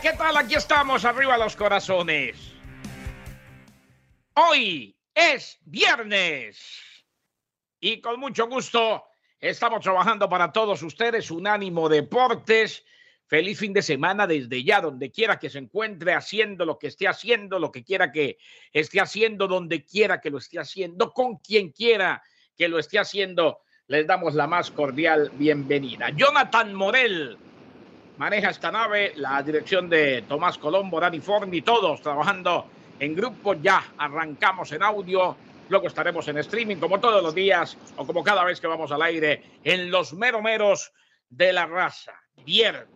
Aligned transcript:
¿Qué 0.00 0.12
tal? 0.12 0.36
Aquí 0.36 0.54
estamos, 0.54 1.04
arriba 1.04 1.38
los 1.38 1.56
corazones. 1.56 2.36
Hoy 4.34 4.94
es 5.14 5.58
viernes 5.64 6.58
y 7.80 8.00
con 8.00 8.20
mucho 8.20 8.46
gusto 8.46 9.04
estamos 9.40 9.80
trabajando 9.80 10.28
para 10.28 10.52
todos 10.52 10.82
ustedes, 10.82 11.30
Unánimo 11.30 11.88
Deportes. 11.88 12.84
Feliz 13.26 13.58
fin 13.58 13.72
de 13.72 13.82
semana 13.82 14.26
desde 14.26 14.62
ya, 14.62 14.80
donde 14.80 15.10
quiera 15.10 15.38
que 15.38 15.50
se 15.50 15.58
encuentre, 15.58 16.12
haciendo 16.12 16.64
lo 16.64 16.78
que 16.78 16.88
esté 16.88 17.08
haciendo, 17.08 17.58
lo 17.58 17.72
que 17.72 17.82
quiera 17.82 18.12
que 18.12 18.38
esté 18.72 19.00
haciendo, 19.00 19.48
donde 19.48 19.84
quiera 19.84 20.20
que 20.20 20.30
lo 20.30 20.38
esté 20.38 20.58
haciendo, 20.58 21.12
con 21.12 21.38
quien 21.38 21.70
quiera 21.70 22.22
que 22.56 22.68
lo 22.68 22.78
esté 22.78 22.98
haciendo. 22.98 23.60
Les 23.88 24.06
damos 24.06 24.34
la 24.34 24.46
más 24.46 24.70
cordial 24.70 25.30
bienvenida. 25.34 26.10
Jonathan 26.10 26.74
Morel 26.74 27.38
maneja 28.16 28.50
esta 28.50 28.70
nave, 28.70 29.12
la 29.16 29.42
dirección 29.42 29.88
de 29.88 30.22
Tomás 30.22 30.58
Colombo, 30.58 31.00
Dani 31.00 31.20
Forni, 31.20 31.62
todos 31.62 32.00
trabajando 32.00 32.66
en 32.98 33.14
grupo. 33.14 33.54
Ya 33.54 33.92
arrancamos 33.98 34.72
en 34.72 34.82
audio, 34.82 35.36
luego 35.68 35.86
estaremos 35.86 36.26
en 36.28 36.38
streaming 36.38 36.76
como 36.76 37.00
todos 37.00 37.22
los 37.22 37.34
días 37.34 37.76
o 37.96 38.06
como 38.06 38.24
cada 38.24 38.44
vez 38.44 38.60
que 38.60 38.66
vamos 38.66 38.92
al 38.92 39.02
aire 39.02 39.42
en 39.64 39.90
los 39.90 40.12
meromeros 40.14 40.92
de 41.28 41.52
la 41.52 41.66
raza. 41.66 42.12
Viernes. 42.44 42.88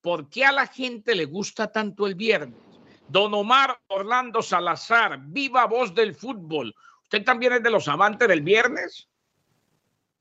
¿Por 0.00 0.28
qué 0.28 0.44
a 0.44 0.52
la 0.52 0.66
gente 0.66 1.14
le 1.14 1.24
gusta 1.24 1.72
tanto 1.72 2.06
el 2.06 2.14
viernes? 2.14 2.60
Don 3.08 3.32
Omar 3.34 3.78
Orlando 3.88 4.42
Salazar, 4.42 5.18
viva 5.20 5.66
voz 5.66 5.94
del 5.94 6.14
fútbol. 6.14 6.74
¿Usted 7.02 7.24
también 7.24 7.54
es 7.54 7.62
de 7.62 7.70
los 7.70 7.88
amantes 7.88 8.28
del 8.28 8.42
viernes? 8.42 9.08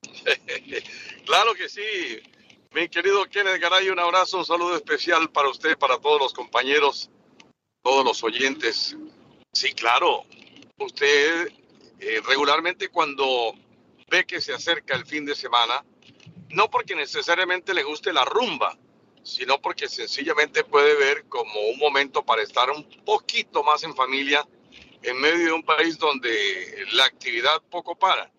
claro 1.26 1.54
que 1.54 1.70
sí. 1.70 2.22
Mi 2.74 2.90
querido 2.90 3.24
Kenneth 3.30 3.62
Garay, 3.62 3.92
un 3.92 4.00
abrazo, 4.00 4.40
un 4.40 4.46
saludo 4.46 4.76
especial 4.76 5.30
para 5.30 5.48
usted, 5.48 5.78
para 5.78 6.00
todos 6.00 6.20
los 6.20 6.34
compañeros, 6.34 7.12
todos 7.84 8.04
los 8.04 8.24
oyentes. 8.24 8.98
Sí, 9.52 9.74
claro, 9.74 10.26
usted 10.80 11.50
eh, 12.00 12.22
regularmente 12.26 12.90
cuando 12.90 13.54
ve 14.10 14.26
que 14.26 14.42
se 14.42 14.54
acerca 14.54 14.96
el 14.96 15.06
fin 15.06 15.24
de 15.24 15.36
semana, 15.36 15.86
no 16.50 16.68
porque 16.72 16.96
necesariamente 16.96 17.76
le 17.76 17.84
guste 17.84 18.12
la 18.12 18.26
rumba, 18.26 18.76
sino 19.22 19.62
porque 19.62 19.88
sencillamente 19.88 20.64
puede 20.64 20.96
ver 20.96 21.26
como 21.30 21.54
un 21.70 21.78
momento 21.78 22.26
para 22.26 22.42
estar 22.42 22.72
un 22.72 22.90
poquito 23.06 23.64
más 23.64 23.84
en 23.84 23.96
familia 23.96 24.48
en 25.04 25.22
medio 25.22 25.46
de 25.46 25.52
un 25.52 25.64
país 25.64 26.00
donde 26.00 26.88
la 26.94 27.06
actividad 27.06 27.62
poco 27.70 27.96
para. 27.96 28.32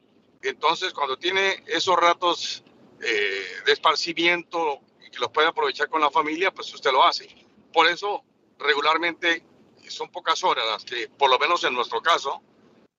Entonces, 0.43 0.93
cuando 0.93 1.17
tiene 1.17 1.63
esos 1.69 1.97
ratos 1.97 2.65
eh, 3.03 3.47
de 3.67 3.73
esparcimiento 3.73 4.81
y 5.07 5.11
que 5.11 5.19
los 5.19 5.31
puede 5.31 5.49
aprovechar 5.49 5.89
con 5.89 6.01
la 6.01 6.11
familia, 6.11 6.53
pues 6.53 6.73
usted 6.75 6.93
lo 6.93 7.05
hace. 7.05 7.29
Por 7.73 7.87
eso, 7.87 8.25
regularmente 8.59 9.45
son 9.89 10.11
pocas 10.11 10.43
horas 10.45 10.65
las 10.67 10.85
que, 10.85 11.09
por 11.09 11.31
lo 11.31 11.39
menos 11.39 11.65
en 11.65 11.75
nuestro 11.75 12.01
caso, 12.01 12.43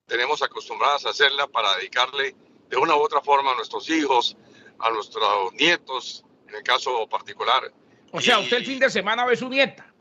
tenemos 0.06 0.42
acostumbradas 0.42 1.06
a 1.06 1.10
hacerla 1.10 1.48
para 1.48 1.76
dedicarle 1.78 2.36
de 2.70 2.78
una 2.78 2.96
u 2.96 3.00
otra 3.00 3.22
forma 3.22 3.52
a 3.52 3.56
nuestros 3.56 3.90
hijos, 3.90 4.38
a 4.80 4.90
nuestros 4.92 5.54
nietos, 5.54 6.24
en 6.48 6.56
el 6.56 6.64
caso 6.64 7.08
particular. 7.08 7.72
O 8.12 8.22
sea, 8.22 8.40
usted 8.40 8.58
el 8.58 8.66
fin 8.66 8.80
de 8.80 8.90
semana 8.90 9.26
ve 9.26 9.36
su 9.36 9.50
nieta. 9.50 9.94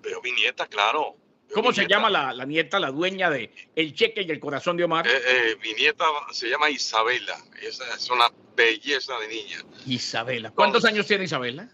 Veo 0.00 0.20
mi 0.22 0.32
nieta, 0.32 0.66
claro. 0.66 1.16
¿Cómo 1.54 1.72
se 1.72 1.86
llama 1.86 2.10
la, 2.10 2.32
la, 2.32 2.44
nieta, 2.44 2.80
la 2.80 2.90
dueña 2.90 3.30
de 3.30 3.52
El 3.74 3.94
Cheque 3.94 4.22
y 4.22 4.30
el 4.30 4.40
Corazón 4.40 4.76
de 4.76 4.84
Omar? 4.84 5.06
Eh, 5.06 5.10
eh, 5.14 5.56
mi 5.62 5.72
nieta 5.74 6.04
se 6.30 6.48
llama 6.48 6.70
Isabela. 6.70 7.36
Esa 7.60 7.94
es 7.94 8.10
una 8.10 8.30
belleza 8.56 9.18
de 9.18 9.28
niña. 9.28 9.58
Isabela. 9.86 10.50
¿Cuántos 10.50 10.84
años 10.84 11.06
tiene 11.06 11.24
Isabela? 11.24 11.68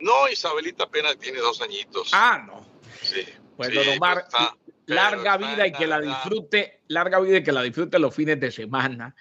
No, 0.00 0.28
Isabelita 0.28 0.84
apenas 0.84 1.18
tiene 1.18 1.38
dos 1.38 1.60
añitos. 1.62 2.10
Ah, 2.12 2.42
no. 2.46 2.66
Sí. 3.00 3.24
Pues 3.56 3.72
don 3.72 3.88
Omar, 3.88 4.26
larga 4.86 5.36
vida 5.36 5.66
y 5.66 5.72
que 5.72 5.86
la 5.86 6.00
disfrute, 6.00 6.82
larga 6.88 7.20
vida 7.20 7.38
y 7.38 7.44
que 7.44 7.52
la 7.52 7.62
disfrute 7.62 7.98
los 7.98 8.14
fines 8.14 8.40
de 8.40 8.50
semana 8.50 9.14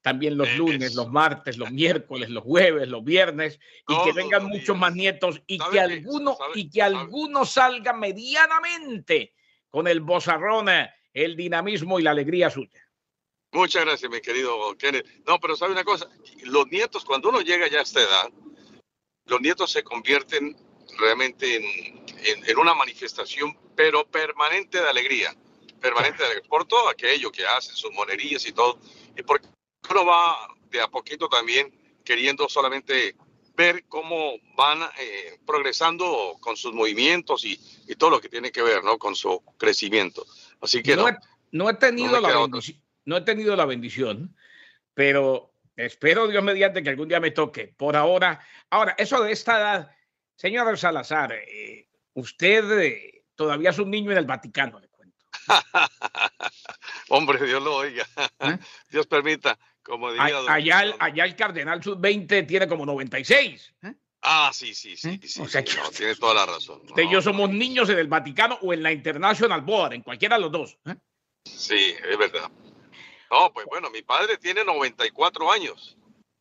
también 0.00 0.38
los 0.38 0.50
lunes, 0.56 0.94
los 0.94 1.10
martes, 1.10 1.58
los 1.58 1.70
miércoles, 1.70 2.30
los 2.30 2.44
jueves, 2.44 2.88
los 2.88 3.04
viernes, 3.04 3.58
y 3.86 3.94
que 4.04 4.12
vengan 4.12 4.46
muchos 4.46 4.78
más 4.78 4.94
nietos 4.94 5.42
y 5.46 5.58
que 5.58 5.80
alguno 5.80 6.38
y 6.54 6.70
que 6.70 6.80
alguno 6.80 7.44
salga 7.44 7.92
medianamente 7.92 9.34
con 9.70 9.86
el 9.86 10.00
bozarrón, 10.00 10.68
el 11.12 11.36
dinamismo 11.36 11.98
y 11.98 12.02
la 12.02 12.12
alegría 12.12 12.50
suya. 12.50 12.88
Muchas 13.52 13.84
gracias, 13.84 14.10
mi 14.10 14.20
querido 14.20 14.76
Kenneth. 14.76 15.06
No, 15.26 15.40
pero 15.40 15.56
sabe 15.56 15.72
una 15.72 15.84
cosa, 15.84 16.08
los 16.44 16.66
nietos, 16.68 17.04
cuando 17.04 17.30
uno 17.30 17.40
llega 17.40 17.68
ya 17.68 17.78
a 17.78 17.82
esta 17.82 18.00
edad, 18.00 18.30
los 19.24 19.40
nietos 19.40 19.70
se 19.70 19.82
convierten 19.82 20.56
realmente 20.98 21.56
en, 21.56 22.58
una 22.58 22.74
manifestación, 22.74 23.56
pero 23.74 24.06
permanente 24.06 24.80
de 24.80 24.88
alegría, 24.88 25.34
permanente 25.80 26.18
de 26.18 26.24
alegría, 26.24 26.48
por 26.48 26.66
todo 26.66 26.88
aquello 26.88 27.30
que 27.30 27.46
hacen, 27.46 27.74
sus 27.74 27.92
monerías 27.92 28.44
y 28.46 28.52
todo, 28.52 28.78
y 29.16 29.22
porque 29.22 29.48
uno 29.90 30.04
va 30.04 30.48
de 30.70 30.80
a 30.80 30.88
poquito 30.88 31.28
también 31.28 31.72
queriendo 32.04 32.48
solamente 32.48 33.16
ver 33.58 33.84
cómo 33.88 34.34
van 34.56 34.78
eh, 35.00 35.40
progresando 35.44 36.36
con 36.40 36.56
sus 36.56 36.72
movimientos 36.72 37.44
y, 37.44 37.58
todo 37.96 38.10
lo 38.10 38.20
que 38.20 38.28
tiene 38.28 38.52
que 38.52 38.62
ver 38.62 38.84
¿no? 38.84 38.96
con 38.96 39.16
su 39.16 39.42
crecimiento. 39.58 40.24
Así 40.60 40.80
que 40.82 40.94
no, 40.94 41.08
no, 41.50 41.68
he, 41.68 41.74
tenido 41.74 42.20
la 42.20 42.38
bendición, 42.38 42.80
no 43.04 43.16
he 43.16 43.20
tenido 43.22 43.56
la 43.56 43.64
bendición, 43.64 44.36
pero 44.94 45.52
espero 45.74 46.28
Dios 46.28 46.44
mediante 46.44 46.82
que 46.84 46.90
algún 46.90 47.08
día 47.08 47.18
me 47.18 47.32
toque. 47.32 47.74
Por 47.76 47.96
ahora, 47.96 48.40
ahora, 48.70 48.94
eso 48.96 49.20
de 49.24 49.32
esta 49.32 49.58
edad, 49.58 49.96
señor 50.36 50.78
Salazar, 50.78 51.32
eh, 51.32 51.88
usted 52.14 52.80
eh, 52.80 53.24
todavía 53.34 53.70
es 53.70 53.78
un 53.80 53.90
niño 53.90 54.12
en 54.12 54.18
el 54.18 54.26
Vaticano, 54.26 54.78
le 54.78 54.88
cuento. 54.88 55.26
Hombre, 57.08 57.44
Dios 57.44 57.62
lo 57.62 57.74
oiga. 57.74 58.06
Dios 58.90 59.08
permita. 59.08 59.58
Como 59.88 60.08
allá, 60.08 60.82
el, 60.82 60.94
allá 60.98 61.24
el 61.24 61.34
Cardenal 61.34 61.82
Sub-20 61.82 62.46
tiene 62.46 62.68
como 62.68 62.84
96. 62.84 63.74
¿eh? 63.82 63.94
Ah, 64.20 64.50
sí, 64.52 64.74
sí, 64.74 64.96
sí. 64.98 65.18
¿Eh? 65.22 65.26
sí, 65.26 65.42
tiene 65.96 66.14
toda 66.16 66.34
la 66.34 66.46
razón. 66.46 66.82
Usted 66.84 67.04
y 67.04 67.10
yo 67.10 67.22
somos 67.22 67.48
niños 67.48 67.88
en 67.88 67.98
el 67.98 68.06
Vaticano 68.06 68.58
o 68.60 68.74
en 68.74 68.82
la 68.82 68.92
International 68.92 69.62
Board, 69.62 69.94
en 69.94 70.02
cualquiera 70.02 70.36
de 70.36 70.42
los 70.42 70.52
dos. 70.52 70.78
¿eh? 70.84 70.94
Sí, 71.44 71.94
es 72.06 72.18
verdad. 72.18 72.50
No, 73.30 73.50
pues 73.52 73.64
bueno, 73.64 73.88
mi 73.88 74.02
padre 74.02 74.36
tiene 74.36 74.62
94 74.62 75.50
años. 75.50 75.96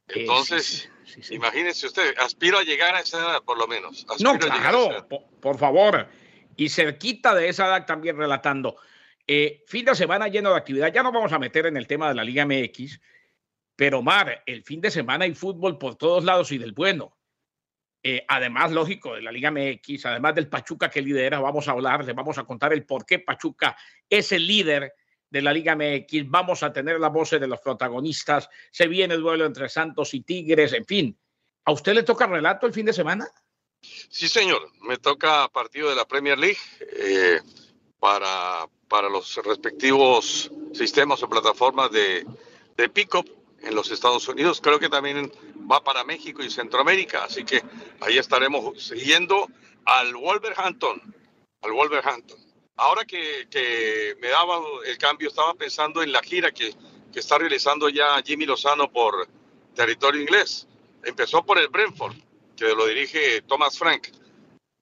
Entonces, 0.10 0.90
imagínese 1.30 1.88
usted, 1.88 2.16
aspiro 2.20 2.58
a 2.58 2.64
llegar 2.64 2.96
a 2.96 3.00
esa 3.00 3.18
edad 3.18 3.44
por 3.44 3.58
lo 3.58 3.68
menos. 3.68 4.06
no, 4.20 4.38
claro, 4.38 5.08
por, 5.42 5.58
favor. 5.58 6.10
Y 6.58 6.68
cerquita 6.68 7.34
de 7.34 7.48
esa 7.48 7.68
edad 7.68 7.86
también 7.86 8.18
relatando. 8.18 8.76
fin 9.68 9.86
de 9.86 9.96
semana 9.96 10.28
lleno 10.28 10.50
de 10.50 10.58
actividad. 10.58 10.92
Ya 10.92 11.04
nos 11.04 11.14
vamos 11.14 11.32
a 11.32 11.40
meter 11.40 11.66
en 11.66 11.78
el 11.78 11.88
tema 11.88 12.10
de 12.10 12.16
la 12.16 12.26
Liga 12.26 12.46
MX 12.46 13.00
pero, 13.78 14.02
Mar, 14.02 14.42
el 14.48 14.64
fin 14.64 14.82
de 14.82 14.90
semana 14.90 15.26
hay 15.26 15.36
fútbol 15.36 15.78
por 15.78 15.96
todos 15.96 16.24
lados 16.24 16.52
y 16.52 16.58
del 16.58 16.74
bueno. 16.74 17.16
Eh, 18.02 18.26
además, 18.28 18.72
lógico, 18.72 19.14
de 19.14 19.22
la 19.22 19.32
Liga 19.32 19.52
MX, 19.52 20.08
además 20.08 20.34
del 20.34 20.50
Pachuca 20.50 20.90
que 20.90 21.02
lidera, 21.02 21.40
vamos 21.40 21.68
a 21.68 21.72
hablar, 21.72 22.04
le 22.04 22.14
vamos 22.14 22.40
a 22.40 22.44
contar 22.44 22.74
el 22.74 22.86
por 22.86 23.06
qué 23.06 23.20
Pachuca 23.20 23.78
es 24.10 24.32
el 24.32 24.48
líder 24.48 24.94
de 25.30 25.42
la 25.44 25.54
Liga 25.54 25.76
MX. 25.76 26.28
Vamos 26.28 26.64
a 26.64 26.74
tener 26.74 27.00
la 27.00 27.10
voz 27.10 27.30
de 27.30 27.48
los 27.48 27.60
protagonistas. 27.60 28.50
Se 28.72 28.88
viene 28.88 29.14
el 29.14 29.22
duelo 29.22 29.46
entre 29.46 29.70
Santos 29.70 30.12
y 30.16 30.22
Tigres, 30.22 30.74
en 30.74 30.86
fin. 30.86 31.20
¿A 31.66 31.72
usted 31.72 31.94
le 31.94 32.02
toca 32.02 32.26
relato 32.26 32.66
el 32.66 32.74
fin 32.74 32.88
de 32.88 32.94
semana? 32.94 33.28
Sí, 33.82 34.28
señor. 34.28 34.72
Me 34.82 34.98
toca 34.98 35.50
partido 35.50 35.90
de 35.90 35.96
la 35.96 36.08
Premier 36.08 36.40
League 36.40 36.58
eh, 36.82 37.42
para, 38.00 38.66
para 38.88 39.08
los 39.08 39.36
respectivos 39.46 40.52
sistemas 40.74 41.22
o 41.22 41.30
plataformas 41.30 41.92
de 41.92 42.26
de 42.78 42.90
pick-up 42.90 43.28
en 43.68 43.76
los 43.76 43.92
Estados 43.92 44.28
Unidos. 44.28 44.62
Creo 44.62 44.80
que 44.80 44.90
también 44.90 45.32
va 45.70 45.84
para 45.84 46.04
México 46.04 46.42
y 46.42 46.50
Centroamérica. 46.50 47.26
Así 47.26 47.44
que 47.44 47.62
ahí 48.02 48.18
estaremos 48.18 48.82
siguiendo 48.82 49.48
al 49.86 50.16
Wolverhampton. 50.16 51.02
Al 51.62 51.72
Wolverhampton. 51.72 52.38
Ahora 52.78 53.06
que, 53.06 53.48
que 53.50 54.16
me 54.22 54.30
daba 54.30 54.62
el 54.86 54.98
cambio, 54.98 55.30
estaba 55.30 55.54
pensando 55.56 56.02
en 56.04 56.12
la 56.12 56.22
gira 56.22 56.52
que, 56.52 56.74
que 57.12 57.20
está 57.20 57.38
realizando 57.38 57.90
ya 57.90 58.22
Jimmy 58.24 58.46
Lozano 58.46 58.92
por 58.92 59.28
territorio 59.76 60.22
inglés. 60.22 60.68
Empezó 61.04 61.44
por 61.44 61.58
el 61.58 61.68
Brentford, 61.70 62.16
que 62.56 62.68
lo 62.76 62.86
dirige 62.86 63.42
Thomas 63.42 63.78
Frank. 63.78 64.08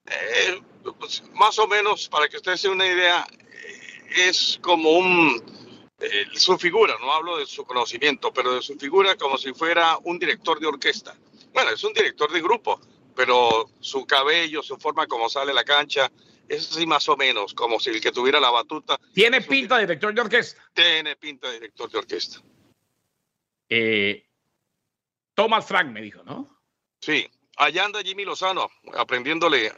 Eh, 0.06 0.60
pues, 0.98 1.22
más 1.34 1.58
o 1.58 1.66
menos, 1.66 2.08
para 2.08 2.28
que 2.28 2.36
ustedes 2.36 2.60
se 2.60 2.68
una 2.68 2.86
idea, 2.86 3.26
eh, 3.32 4.28
es 4.28 4.58
como 4.62 4.90
un, 4.90 5.42
eh, 5.98 6.26
su 6.34 6.58
figura, 6.58 6.96
no 7.00 7.12
hablo 7.12 7.38
de 7.38 7.46
su 7.46 7.64
conocimiento, 7.64 8.32
pero 8.32 8.54
de 8.54 8.62
su 8.62 8.76
figura 8.76 9.16
como 9.16 9.38
si 9.38 9.52
fuera 9.52 9.98
un 10.04 10.18
director 10.18 10.60
de 10.60 10.66
orquesta. 10.66 11.16
Bueno, 11.52 11.70
es 11.70 11.82
un 11.84 11.92
director 11.92 12.30
de 12.30 12.42
grupo, 12.42 12.80
pero 13.14 13.70
su 13.80 14.06
cabello, 14.06 14.62
su 14.62 14.76
forma 14.76 15.06
como 15.06 15.28
sale 15.28 15.52
a 15.52 15.54
la 15.54 15.64
cancha, 15.64 16.10
es 16.48 16.70
así 16.70 16.86
más 16.86 17.08
o 17.08 17.16
menos, 17.16 17.54
como 17.54 17.80
si 17.80 17.90
el 17.90 18.00
que 18.00 18.12
tuviera 18.12 18.38
la 18.38 18.50
batuta. 18.50 18.98
Tiene 19.14 19.40
pinta 19.40 19.76
de 19.76 19.82
director 19.82 20.14
de 20.14 20.20
orquesta. 20.20 20.62
Tiene 20.74 21.16
pinta 21.16 21.48
de 21.48 21.54
director 21.54 21.90
de 21.90 21.98
orquesta. 21.98 22.42
Eh, 23.68 24.26
Thomas 25.34 25.66
Frank 25.66 25.88
me 25.90 26.02
dijo, 26.02 26.22
¿no? 26.24 26.48
Sí, 27.00 27.28
allá 27.56 27.84
anda 27.84 28.02
Jimmy 28.02 28.24
Lozano, 28.24 28.70
aprendiéndole 28.94 29.72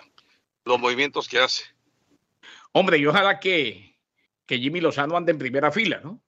los 0.64 0.78
movimientos 0.78 1.28
que 1.28 1.38
hace. 1.38 1.64
Hombre, 2.72 2.98
y 2.98 3.06
ojalá 3.06 3.40
que, 3.40 3.87
que 4.48 4.58
Jimmy 4.58 4.80
Lozano 4.80 5.16
ande 5.16 5.32
en 5.32 5.38
primera 5.38 5.70
fila, 5.70 6.00
¿no? 6.02 6.22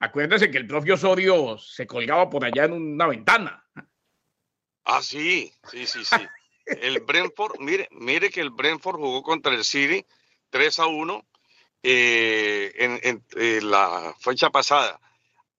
Acuérdense 0.00 0.50
que 0.50 0.56
el 0.56 0.66
propio 0.66 0.94
Osorio 0.94 1.58
se 1.58 1.86
colgaba 1.86 2.30
por 2.30 2.44
allá 2.44 2.64
en 2.64 2.72
una 2.72 3.06
ventana. 3.06 3.62
Ah, 4.84 5.02
sí, 5.02 5.52
sí, 5.70 5.86
sí, 5.86 6.04
sí. 6.04 6.16
El 6.64 7.00
Brentford, 7.06 7.60
mire, 7.60 7.88
mire 7.92 8.30
que 8.30 8.40
el 8.40 8.50
Brentford 8.50 8.96
jugó 8.96 9.22
contra 9.22 9.52
el 9.52 9.64
City 9.64 10.04
3 10.48 10.78
a 10.78 10.86
1 10.86 11.26
eh, 11.82 12.72
en, 12.76 13.22
en 13.36 13.70
la 13.70 14.14
fecha 14.18 14.48
pasada. 14.48 14.98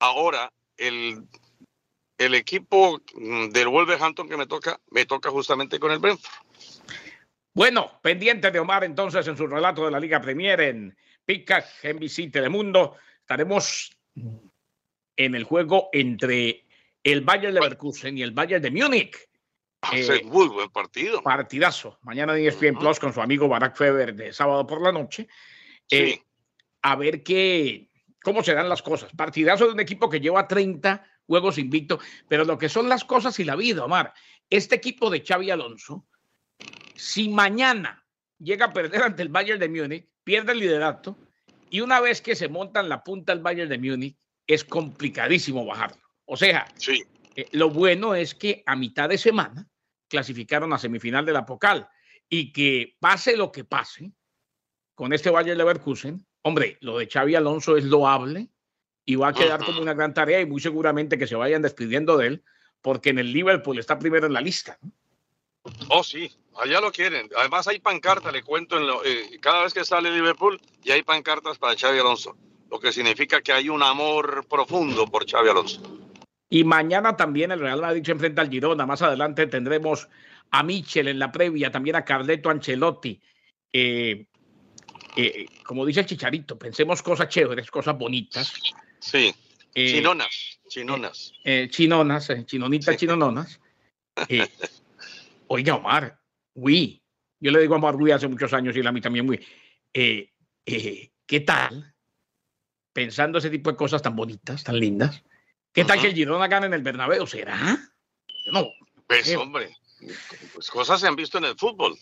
Ahora, 0.00 0.52
el, 0.76 1.22
el 2.18 2.34
equipo 2.34 3.00
del 3.14 3.68
Wolverhampton 3.68 4.28
que 4.28 4.36
me 4.36 4.48
toca, 4.48 4.80
me 4.90 5.06
toca 5.06 5.30
justamente 5.30 5.78
con 5.78 5.92
el 5.92 6.00
Brentford. 6.00 6.32
Bueno, 7.52 8.00
pendiente 8.02 8.50
de 8.50 8.58
Omar 8.58 8.82
entonces 8.82 9.28
en 9.28 9.36
su 9.36 9.46
relato 9.46 9.84
de 9.84 9.90
la 9.92 10.00
Liga 10.00 10.20
Premier 10.20 10.60
en 10.60 10.96
Peacock, 11.30 11.64
NBC 11.84 12.32
Telemundo. 12.32 12.96
Estaremos 13.20 13.96
en 15.16 15.34
el 15.36 15.44
juego 15.44 15.88
entre 15.92 16.66
el 17.04 17.20
Bayern 17.20 17.54
Leverkusen 17.54 18.18
y 18.18 18.22
el 18.22 18.32
Bayern 18.32 18.60
de 18.60 18.72
Múnich. 18.72 19.16
Va 19.84 19.96
eh, 19.96 20.24
muy 20.24 20.48
buen 20.48 20.70
partido. 20.70 21.22
Partidazo. 21.22 22.00
Mañana 22.02 22.36
en 22.36 22.48
ESPN 22.48 22.76
Plus 22.76 22.98
con 22.98 23.12
su 23.12 23.20
amigo 23.20 23.46
Barack 23.46 23.76
Feber 23.76 24.12
de 24.16 24.32
sábado 24.32 24.66
por 24.66 24.82
la 24.82 24.90
noche. 24.90 25.28
Eh, 25.88 26.14
sí. 26.14 26.22
a 26.82 26.96
ver 26.96 27.22
qué, 27.22 27.88
cómo 28.24 28.42
se 28.42 28.52
dan 28.52 28.68
las 28.68 28.82
cosas. 28.82 29.12
Partidazo 29.12 29.66
de 29.66 29.74
un 29.74 29.80
equipo 29.80 30.10
que 30.10 30.18
lleva 30.18 30.48
30 30.48 31.06
juegos 31.28 31.58
invicto, 31.58 32.00
pero 32.26 32.44
lo 32.44 32.58
que 32.58 32.68
son 32.68 32.88
las 32.88 33.04
cosas 33.04 33.38
y 33.38 33.44
la 33.44 33.54
vida, 33.54 33.84
Omar. 33.84 34.12
Este 34.50 34.74
equipo 34.74 35.08
de 35.10 35.22
Xavi 35.24 35.52
Alonso 35.52 36.08
si 36.96 37.28
mañana 37.28 38.04
llega 38.40 38.66
a 38.66 38.72
perder 38.72 39.02
ante 39.02 39.22
el 39.22 39.28
Bayern 39.28 39.60
de 39.60 39.68
Múnich, 39.68 40.08
pierde 40.24 40.52
el 40.52 40.58
liderato 40.58 41.16
y 41.70 41.80
una 41.80 42.00
vez 42.00 42.20
que 42.20 42.34
se 42.34 42.48
monta 42.48 42.80
en 42.80 42.88
la 42.88 43.04
punta 43.04 43.32
del 43.32 43.42
Bayern 43.42 43.68
de 43.68 43.78
Múnich, 43.78 44.16
es 44.46 44.64
complicadísimo 44.64 45.64
bajarlo. 45.64 46.02
O 46.24 46.36
sea, 46.36 46.66
sí. 46.76 47.04
eh, 47.36 47.46
lo 47.52 47.70
bueno 47.70 48.14
es 48.14 48.34
que 48.34 48.62
a 48.66 48.74
mitad 48.74 49.08
de 49.08 49.18
semana 49.18 49.68
clasificaron 50.08 50.72
a 50.72 50.78
semifinal 50.78 51.24
de 51.24 51.32
la 51.32 51.46
Pocal 51.46 51.88
y 52.28 52.52
que 52.52 52.96
pase 52.98 53.36
lo 53.36 53.52
que 53.52 53.64
pase 53.64 54.12
con 54.94 55.12
este 55.12 55.30
Bayern 55.30 55.58
Leverkusen, 55.58 56.26
hombre, 56.42 56.78
lo 56.80 56.98
de 56.98 57.08
Xavi 57.08 57.34
Alonso 57.34 57.76
es 57.76 57.84
loable 57.84 58.48
y 59.04 59.14
va 59.14 59.28
a 59.28 59.32
quedar 59.32 59.60
uh 59.60 59.62
-huh. 59.62 59.66
como 59.66 59.82
una 59.82 59.94
gran 59.94 60.14
tarea 60.14 60.40
y 60.40 60.46
muy 60.46 60.60
seguramente 60.60 61.18
que 61.18 61.26
se 61.26 61.36
vayan 61.36 61.62
despidiendo 61.62 62.16
de 62.16 62.26
él 62.26 62.44
porque 62.82 63.10
en 63.10 63.18
el 63.18 63.32
Liverpool 63.32 63.78
está 63.78 63.98
primero 63.98 64.26
en 64.26 64.32
la 64.32 64.40
lista. 64.40 64.78
¿no? 64.82 64.92
Oh, 65.88 66.02
sí, 66.02 66.30
allá 66.58 66.80
lo 66.80 66.90
quieren. 66.90 67.28
Además 67.36 67.68
hay 67.68 67.80
pancartas, 67.80 68.32
le 68.32 68.42
cuento, 68.42 68.78
en 68.78 68.86
lo, 68.86 69.04
eh, 69.04 69.38
cada 69.40 69.64
vez 69.64 69.74
que 69.74 69.84
sale 69.84 70.10
Liverpool 70.10 70.60
y 70.82 70.90
hay 70.90 71.02
pancartas 71.02 71.58
para 71.58 71.76
Xavi 71.76 71.98
Alonso, 71.98 72.36
lo 72.70 72.80
que 72.80 72.92
significa 72.92 73.40
que 73.40 73.52
hay 73.52 73.68
un 73.68 73.82
amor 73.82 74.46
profundo 74.48 75.06
por 75.06 75.28
Xavi 75.28 75.50
Alonso. 75.50 75.82
Y 76.48 76.64
mañana 76.64 77.16
también 77.16 77.52
el 77.52 77.60
Real 77.60 77.80
Madrid 77.80 78.02
se 78.04 78.12
enfrenta 78.12 78.42
al 78.42 78.50
Girona. 78.50 78.86
Más 78.86 79.02
adelante 79.02 79.46
tendremos 79.46 80.08
a 80.50 80.62
Michel 80.62 81.08
en 81.08 81.18
la 81.18 81.30
previa, 81.30 81.70
también 81.70 81.96
a 81.96 82.04
Carleto 82.04 82.50
Ancelotti. 82.50 83.20
Eh, 83.72 84.26
eh, 85.16 85.46
como 85.64 85.86
dice 85.86 86.00
el 86.00 86.06
Chicharito, 86.06 86.58
pensemos 86.58 87.02
cosas 87.02 87.28
chéveres, 87.28 87.70
cosas 87.70 87.96
bonitas. 87.96 88.52
Sí, 88.98 89.32
chinonas, 89.74 90.58
chinonas. 90.68 91.32
chinonas, 91.68 92.28
chinonitas, 92.46 92.94
sí. 92.94 93.00
chinononas. 93.00 93.60
Oiga, 95.52 95.74
Omar, 95.74 96.16
Wii. 96.54 97.02
Yo 97.40 97.50
le 97.50 97.60
digo 97.60 97.74
a 97.74 97.78
Omar 97.78 97.96
Wii 97.96 98.12
hace 98.12 98.28
muchos 98.28 98.52
años 98.52 98.76
y 98.76 98.80
él 98.80 98.86
a 98.86 98.92
mí 98.92 99.00
también 99.00 99.28
Wii. 99.28 99.40
Eh, 99.92 100.30
eh, 100.64 101.10
¿Qué 101.26 101.40
tal? 101.40 101.92
Pensando 102.92 103.38
ese 103.38 103.50
tipo 103.50 103.68
de 103.70 103.76
cosas 103.76 104.00
tan 104.00 104.14
bonitas, 104.14 104.62
tan 104.62 104.78
lindas. 104.78 105.24
¿Qué 105.72 105.80
uh 105.80 105.84
-huh. 105.84 105.88
tal 105.88 106.00
que 106.00 106.06
el 106.06 106.14
Girona 106.14 106.46
gane 106.46 106.66
en 106.66 106.74
el 106.74 106.82
Bernabéu? 106.82 107.26
¿Será? 107.26 107.78
No. 108.52 108.68
Pues, 109.08 109.28
eh, 109.28 109.36
hombre, 109.36 109.76
pues 110.54 110.70
cosas 110.70 111.00
se 111.00 111.08
han 111.08 111.16
visto 111.16 111.38
en 111.38 111.46
el 111.46 111.56
fútbol. 111.56 111.98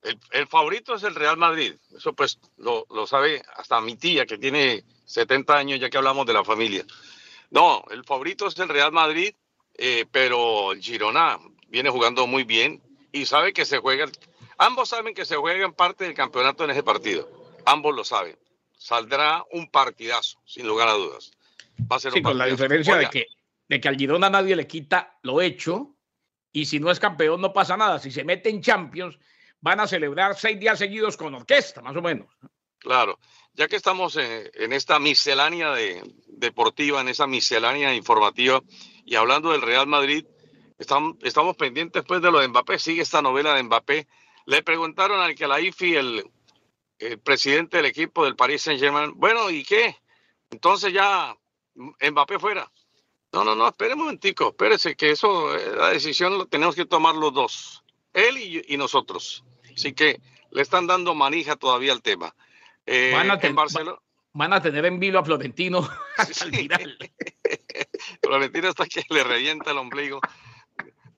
El, 0.00 0.18
el, 0.30 0.46
favorito 0.46 0.94
es 0.94 1.02
el 1.02 1.14
Real 1.14 1.36
Madrid. 1.36 1.74
Eso 1.94 2.14
pues 2.14 2.40
lo, 2.56 2.86
lo, 2.88 3.06
sabe 3.06 3.42
hasta 3.56 3.82
mi 3.82 3.96
tía 3.96 4.24
que 4.24 4.38
tiene 4.38 4.82
70 5.04 5.54
años 5.54 5.78
ya 5.78 5.90
que 5.90 5.98
hablamos 5.98 6.24
de 6.24 6.32
la 6.32 6.44
familia. 6.44 6.86
No, 7.50 7.84
el 7.90 8.02
favorito 8.04 8.46
es 8.46 8.58
el 8.58 8.70
Real 8.70 8.92
Madrid, 8.92 9.34
eh, 9.74 10.06
pero 10.10 10.72
el 10.72 10.80
Girona 10.80 11.38
viene 11.68 11.90
jugando 11.90 12.26
muy 12.26 12.44
bien 12.44 12.82
y 13.12 13.26
sabe 13.26 13.52
que 13.52 13.64
se 13.64 13.78
juega. 13.78 14.06
Ambos 14.58 14.88
saben 14.90 15.14
que 15.14 15.24
se 15.24 15.36
juega 15.36 15.64
en 15.64 15.72
parte 15.72 16.04
del 16.04 16.14
campeonato 16.14 16.64
en 16.64 16.70
ese 16.70 16.82
partido. 16.82 17.28
Ambos 17.64 17.94
lo 17.94 18.04
saben. 18.04 18.38
Saldrá 18.76 19.44
un 19.52 19.70
partidazo, 19.70 20.38
sin 20.44 20.66
lugar 20.66 20.88
a 20.88 20.92
dudas. 20.92 21.32
Va 21.90 21.96
a 21.96 22.00
ser 22.00 22.12
sí, 22.12 22.18
un 22.18 22.24
con 22.24 22.38
la 22.38 22.46
diferencia 22.46 22.96
de 22.96 23.08
que, 23.10 23.26
de 23.68 23.80
que 23.80 23.88
al 23.88 23.96
Girona 23.96 24.30
nadie 24.30 24.56
le 24.56 24.66
quita 24.66 25.18
lo 25.22 25.40
hecho 25.40 25.94
y 26.52 26.66
si 26.66 26.80
no 26.80 26.90
es 26.90 27.00
campeón 27.00 27.40
no 27.40 27.52
pasa 27.52 27.76
nada. 27.76 27.98
Si 27.98 28.10
se 28.10 28.24
mete 28.24 28.48
en 28.48 28.62
Champions, 28.62 29.18
van 29.60 29.80
a 29.80 29.86
celebrar 29.86 30.36
seis 30.36 30.58
días 30.58 30.78
seguidos 30.78 31.16
con 31.16 31.34
orquesta, 31.34 31.82
más 31.82 31.96
o 31.96 32.02
menos. 32.02 32.28
Claro, 32.78 33.18
ya 33.54 33.68
que 33.68 33.76
estamos 33.76 34.16
en, 34.16 34.50
en 34.54 34.72
esta 34.72 34.98
miscelánea 34.98 35.72
de, 35.72 36.02
deportiva, 36.28 37.00
en 37.00 37.08
esa 37.08 37.26
miscelánea 37.26 37.94
informativa 37.94 38.62
y 39.04 39.16
hablando 39.16 39.52
del 39.52 39.62
Real 39.62 39.86
Madrid, 39.86 40.24
Estamos, 40.78 41.16
estamos 41.22 41.56
pendientes 41.56 42.02
después 42.02 42.20
de 42.20 42.30
lo 42.30 42.40
de 42.40 42.48
Mbappé, 42.48 42.78
sigue 42.78 43.02
esta 43.02 43.22
novela 43.22 43.54
de 43.54 43.62
Mbappé. 43.62 44.06
Le 44.46 44.62
preguntaron 44.62 45.20
al 45.20 45.34
que 45.34 45.46
la 45.46 45.60
IFI, 45.60 45.94
el, 45.96 46.30
el 46.98 47.18
presidente 47.18 47.78
del 47.78 47.86
equipo 47.86 48.24
del 48.24 48.36
Paris 48.36 48.62
Saint 48.62 48.80
Germain, 48.80 49.12
bueno, 49.16 49.50
¿y 49.50 49.64
qué? 49.64 49.96
Entonces 50.50 50.92
ya 50.92 51.36
Mbappé 51.74 52.38
fuera. 52.38 52.70
No, 53.32 53.44
no, 53.44 53.54
no, 53.54 53.68
espere 53.68 53.94
un 53.94 54.00
momentico, 54.00 54.48
espérese 54.48 54.96
que 54.96 55.10
eso, 55.10 55.54
eh, 55.54 55.76
la 55.76 55.90
decisión 55.90 56.38
lo 56.38 56.46
tenemos 56.46 56.74
que 56.74 56.86
tomar 56.86 57.14
los 57.14 57.34
dos, 57.34 57.84
él 58.12 58.38
y, 58.38 58.62
y 58.68 58.76
nosotros. 58.76 59.44
Así 59.74 59.92
que 59.92 60.20
le 60.50 60.62
están 60.62 60.86
dando 60.86 61.14
manija 61.14 61.56
todavía 61.56 61.92
al 61.92 62.02
tema. 62.02 62.34
Eh, 62.86 63.10
van, 63.12 63.30
a 63.30 63.38
ten, 63.38 63.50
en 63.50 63.56
Barcelona, 63.56 63.98
van 64.32 64.52
a 64.52 64.62
tener 64.62 64.86
en 64.86 65.00
vilo 65.00 65.18
a 65.18 65.24
Florentino 65.24 65.82
final. 66.50 66.98
Florentino 68.22 68.68
hasta 68.68 68.86
que 68.86 69.04
le 69.10 69.24
revienta 69.24 69.72
el 69.72 69.78
ombligo 69.78 70.20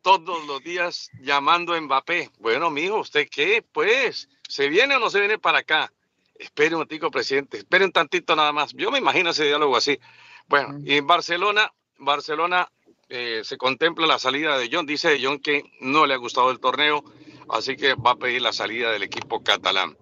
todos 0.02 0.47
los 0.47 0.62
días 0.62 1.11
llamando 1.21 1.75
a 1.75 1.81
Mbappé. 1.81 2.31
Bueno, 2.38 2.71
mijo, 2.71 2.99
¿usted 3.00 3.28
qué? 3.31 3.64
Pues, 3.73 4.28
¿se 4.49 4.69
viene 4.69 4.97
o 4.97 4.99
no 4.99 5.11
se 5.11 5.21
viene 5.21 5.38
para 5.38 5.59
acá? 5.59 5.93
Espere 6.35 6.69
un 6.69 6.75
momentico, 6.75 7.11
presidente, 7.11 7.59
espere 7.59 7.85
un 7.85 7.93
tantito 7.93 8.37
nada 8.37 8.52
más. 8.52 8.73
Yo 8.75 8.90
me 8.90 8.99
imagino 8.99 9.31
ese 9.31 9.45
diálogo 9.45 9.76
así. 9.76 9.99
Bueno, 10.47 10.78
y 10.85 10.95
en 10.95 11.07
Barcelona, 11.07 11.73
Barcelona 11.99 12.71
eh, 13.09 13.43
se 13.45 13.57
contempla 13.57 14.07
la 14.07 14.19
salida 14.19 14.57
de 14.57 14.69
John. 14.73 14.87
Dice 14.87 15.09
de 15.09 15.21
John 15.23 15.40
que 15.40 15.64
no 15.81 16.07
le 16.07 16.14
ha 16.14 16.19
gustado 16.19 16.50
el 16.50 16.61
torneo, 16.61 17.02
así 17.49 17.76
que 17.76 17.95
va 17.95 18.12
a 18.12 18.17
pedir 18.17 18.43
la 18.43 18.52
salida 18.52 18.90
del 18.90 19.02
equipo 19.02 19.43
catalán. 19.43 19.97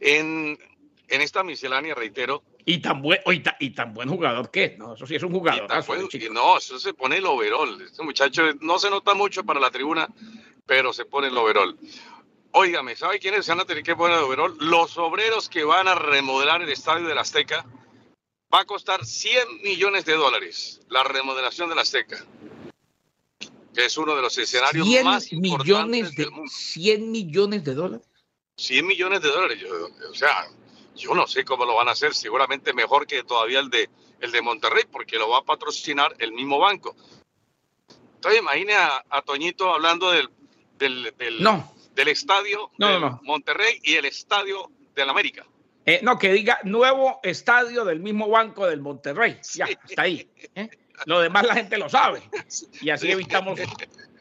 En, 0.00 0.58
en 1.08 1.20
esta 1.20 1.42
miscelánea, 1.42 1.94
reitero, 1.94 2.44
y 2.66 2.78
tan, 2.78 3.02
buen, 3.02 3.20
y, 3.26 3.40
tan, 3.40 3.54
y 3.60 3.70
tan 3.70 3.92
buen 3.92 4.08
jugador 4.08 4.50
que 4.50 4.64
es, 4.64 4.78
¿no? 4.78 4.94
Eso 4.94 5.06
sí 5.06 5.14
es 5.16 5.22
un 5.22 5.32
jugador. 5.32 5.66
no, 6.30 6.56
eso 6.58 6.78
se 6.78 6.94
pone 6.94 7.18
el 7.18 7.26
overall. 7.26 7.80
Este 7.82 8.02
muchacho 8.02 8.42
no 8.60 8.78
se 8.78 8.88
nota 8.90 9.14
mucho 9.14 9.44
para 9.44 9.60
la 9.60 9.70
tribuna, 9.70 10.08
pero 10.66 10.92
se 10.92 11.04
pone 11.04 11.28
el 11.28 11.36
overall. 11.36 11.76
Óigame, 12.52 12.96
¿sabe 12.96 13.18
quiénes 13.18 13.44
se 13.44 13.52
van 13.52 13.60
a 13.60 13.64
tener 13.64 13.82
que 13.82 13.96
poner 13.96 14.16
el 14.18 14.24
overall? 14.24 14.56
Los 14.60 14.96
obreros 14.96 15.48
que 15.48 15.64
van 15.64 15.88
a 15.88 15.94
remodelar 15.94 16.62
el 16.62 16.70
estadio 16.70 17.06
de 17.06 17.14
la 17.14 17.20
Azteca 17.22 17.66
va 18.52 18.60
a 18.60 18.64
costar 18.64 19.04
100 19.04 19.62
millones 19.62 20.04
de 20.04 20.14
dólares 20.14 20.80
la 20.88 21.02
remodelación 21.02 21.68
de 21.68 21.74
la 21.74 21.82
Azteca, 21.82 22.24
que 23.74 23.84
es 23.84 23.98
uno 23.98 24.14
de 24.14 24.22
los 24.22 24.38
escenarios 24.38 24.86
100 24.86 25.04
más 25.04 25.32
millones 25.32 25.68
importantes 25.68 26.16
de, 26.16 26.22
del 26.22 26.30
mundo. 26.32 26.50
100 26.54 27.10
millones 27.10 27.64
de 27.64 27.74
dólares. 27.74 28.06
100 28.56 28.86
millones 28.86 29.20
de 29.20 29.28
dólares. 29.28 29.58
Yo- 29.60 29.88
o 30.10 30.14
sea, 30.14 30.46
yo 30.94 31.14
no 31.14 31.26
sé 31.26 31.44
cómo 31.44 31.64
lo 31.64 31.74
van 31.74 31.88
a 31.88 31.92
hacer, 31.92 32.14
seguramente 32.14 32.72
mejor 32.72 33.06
que 33.06 33.22
todavía 33.24 33.60
el 33.60 33.70
de, 33.70 33.88
el 34.20 34.32
de 34.32 34.42
Monterrey, 34.42 34.84
porque 34.90 35.16
lo 35.18 35.28
va 35.28 35.38
a 35.38 35.42
patrocinar 35.44 36.14
el 36.18 36.32
mismo 36.32 36.58
banco. 36.58 36.94
Entonces, 38.16 38.40
imagine 38.40 38.74
a, 38.74 39.04
a 39.10 39.22
Toñito 39.22 39.72
hablando 39.72 40.10
del, 40.10 40.28
del, 40.78 41.12
del, 41.18 41.42
No, 41.42 41.74
del 41.94 42.08
estadio 42.08 42.70
No, 42.78 42.88
de 42.88 43.00
no. 43.00 43.20
Monterrey 43.24 43.80
y 43.82 43.94
el 43.94 44.04
estadio 44.06 44.70
del 44.94 45.10
América. 45.10 45.44
eh, 45.84 46.00
no, 46.02 46.18
que 46.18 46.32
diga 46.32 46.58
nuevo 46.64 47.20
estadio 47.22 47.84
del 47.84 48.00
mismo 48.00 48.28
banco 48.28 48.66
del 48.66 48.80
Monterrey. 48.80 49.38
Ya, 49.54 49.66
está 49.66 50.02
ahí. 50.02 50.28
¿eh? 50.54 50.70
Lo 51.06 51.20
demás 51.20 51.44
la 51.44 51.54
gente 51.54 51.76
lo 51.76 51.88
sabe. 51.88 52.22
Y 52.80 52.88
así 52.90 53.06
Sí. 53.06 53.12
evitamos, 53.12 53.58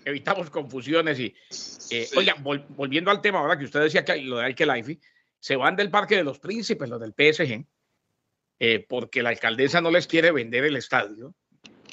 evitamos 0.04 0.50
confusiones. 0.50 1.20
Y, 1.20 1.28
eh, 1.28 1.36
Sí. 1.50 2.10
Oiga, 2.18 2.36
vol- 2.38 2.66
volviendo 2.70 3.12
al 3.12 3.22
tema, 3.22 3.40
ahora 3.40 3.58
que 3.58 3.66
usted 3.66 3.80
decía 3.82 4.04
que 4.04 4.18
lo 4.18 4.38
de 4.38 4.46
Alkelaifi, 4.48 5.00
se 5.44 5.58
van 5.58 5.76
del 5.76 5.92
Parque 5.92 6.16
de 6.16 6.24
los 6.24 6.40
Príncipes, 6.40 6.88
los 6.88 7.02
del 7.02 7.12
PSG, 7.14 7.66
eh, 8.60 8.86
porque 8.88 9.22
la 9.22 9.28
alcaldesa 9.28 9.82
no 9.82 9.92
les 9.92 10.08
quiere 10.08 10.32
vender 10.32 10.64
el 10.64 10.78
estadio, 10.78 11.36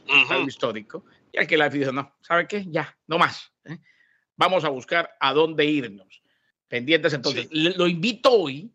Ujú. 0.07 0.17
estadio 0.23 0.47
histórico. 0.47 1.05
Y 1.33 1.39
Alkelaifi 1.39 1.81
dijo, 1.81 1.91
no, 1.91 2.15
¿sabe 2.21 2.47
qué? 2.47 2.65
Ya, 2.69 2.97
no 3.09 3.19
más. 3.19 3.53
¿eh? 3.65 3.79
Vamos 4.37 4.63
a 4.63 4.69
buscar 4.69 5.17
a 5.19 5.33
dónde 5.33 5.65
irnos. 5.65 6.23
Pendientes 6.69 7.13
entonces. 7.13 7.49
Lo 7.51 7.89
invito 7.89 8.31
hoy 8.31 8.73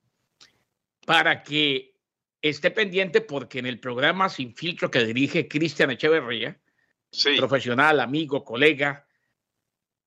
para 1.06 1.42
que 1.42 1.96
esté 2.42 2.70
pendiente 2.70 3.22
porque 3.22 3.60
en 3.60 3.68
el 3.68 3.80
programa 3.80 4.28
Sin 4.28 4.54
Filtro 4.58 4.92
que 4.92 5.06
dirige 5.06 5.48
Cristian 5.48 5.92
Echeverría, 5.92 6.60
Sí, 7.12 7.38
profesional, 7.38 8.02
amigo, 8.02 8.44
colega, 8.44 9.08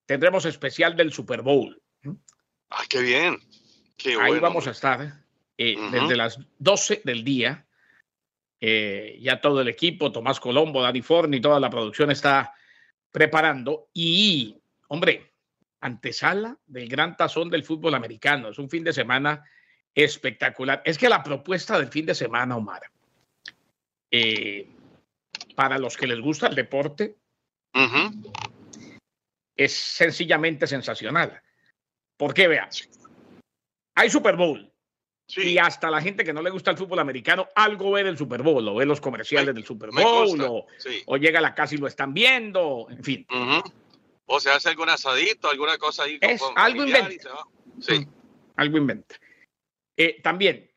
tendremos 0.04 0.44
especial 0.44 0.94
del 0.94 1.10
Super 1.10 1.40
Bowl. 1.40 1.82
ah, 2.68 2.84
qué 2.90 3.00
bien. 3.00 3.38
Qué 3.98 4.16
Ahí 4.18 4.38
vamos 4.38 4.66
a 4.68 4.70
estar 4.70 5.12
eh, 5.58 5.76
Ujú. 5.76 5.90
desde 5.90 6.16
las 6.16 6.38
12 6.58 7.02
del 7.04 7.24
día. 7.24 7.66
Eh, 8.60 9.18
ya 9.20 9.40
todo 9.40 9.60
el 9.60 9.68
equipo, 9.68 10.10
Tomás 10.10 10.40
Colombo, 10.40 10.82
Dani 10.82 11.02
Forni, 11.02 11.40
toda 11.40 11.60
la 11.60 11.68
producción 11.68 12.10
está 12.10 12.54
preparando. 13.10 13.88
Y, 13.92 14.56
hombre, 14.88 15.32
antesala 15.80 16.56
del 16.66 16.88
gran 16.88 17.16
tazón 17.16 17.50
del 17.50 17.64
fútbol 17.64 17.94
americano. 17.94 18.48
Es 18.48 18.58
un 18.58 18.70
fin 18.70 18.84
de 18.84 18.92
semana 18.92 19.44
espectacular. 19.94 20.80
Es 20.84 20.96
que 20.96 21.08
la 21.08 21.22
propuesta 21.22 21.78
del 21.78 21.88
fin 21.88 22.06
de 22.06 22.14
semana, 22.14 22.56
Omar, 22.56 22.82
eh, 24.10 24.68
para 25.56 25.76
los 25.76 25.96
que 25.96 26.06
les 26.06 26.20
gusta 26.20 26.46
el 26.46 26.54
deporte, 26.54 27.16
es 29.56 29.72
sencillamente 29.74 30.68
sensacional. 30.68 31.42
Porque 32.16 32.48
vea, 32.48 32.68
hay 33.98 34.10
Super 34.10 34.36
Bowl 34.36 34.72
Sí, 35.30 35.42
y 35.42 35.58
hasta 35.58 35.90
la 35.90 36.00
gente 36.00 36.24
que 36.24 36.32
no 36.32 36.40
le 36.40 36.48
gusta 36.48 36.70
el 36.70 36.78
fútbol 36.78 37.00
americano 37.00 37.46
algo 37.54 37.90
ve 37.90 38.02
del 38.02 38.16
Super 38.16 38.42
Bowl, 38.42 38.66
o 38.66 38.76
ve 38.76 38.86
los 38.86 38.98
comerciales 38.98 39.48
Me- 39.48 39.52
del 39.52 39.64
Super 39.66 39.90
Bowl, 39.90 40.40
o, 40.40 40.66
sí. 40.78 41.02
o 41.04 41.18
llega 41.18 41.38
a 41.38 41.42
la 41.42 41.54
casa 41.54 41.74
y 41.74 41.78
lo 41.78 41.86
están 41.86 42.14
viendo, 42.14 42.86
en 42.88 43.04
fin. 43.04 43.26
O 44.24 44.40
se 44.40 44.50
hace 44.50 44.70
algún 44.70 44.88
asadito, 44.88 45.50
alguna 45.50 45.76
cosa 45.76 46.04
ahí. 46.04 46.16
Es 46.22 46.40
con 46.40 46.58
algo 46.58 46.82
inventa. 46.84 47.30
Sí, 47.78 48.06
Algo 48.56 48.78
inventa. 48.78 49.16
Eh, 49.98 50.18
también, 50.22 50.70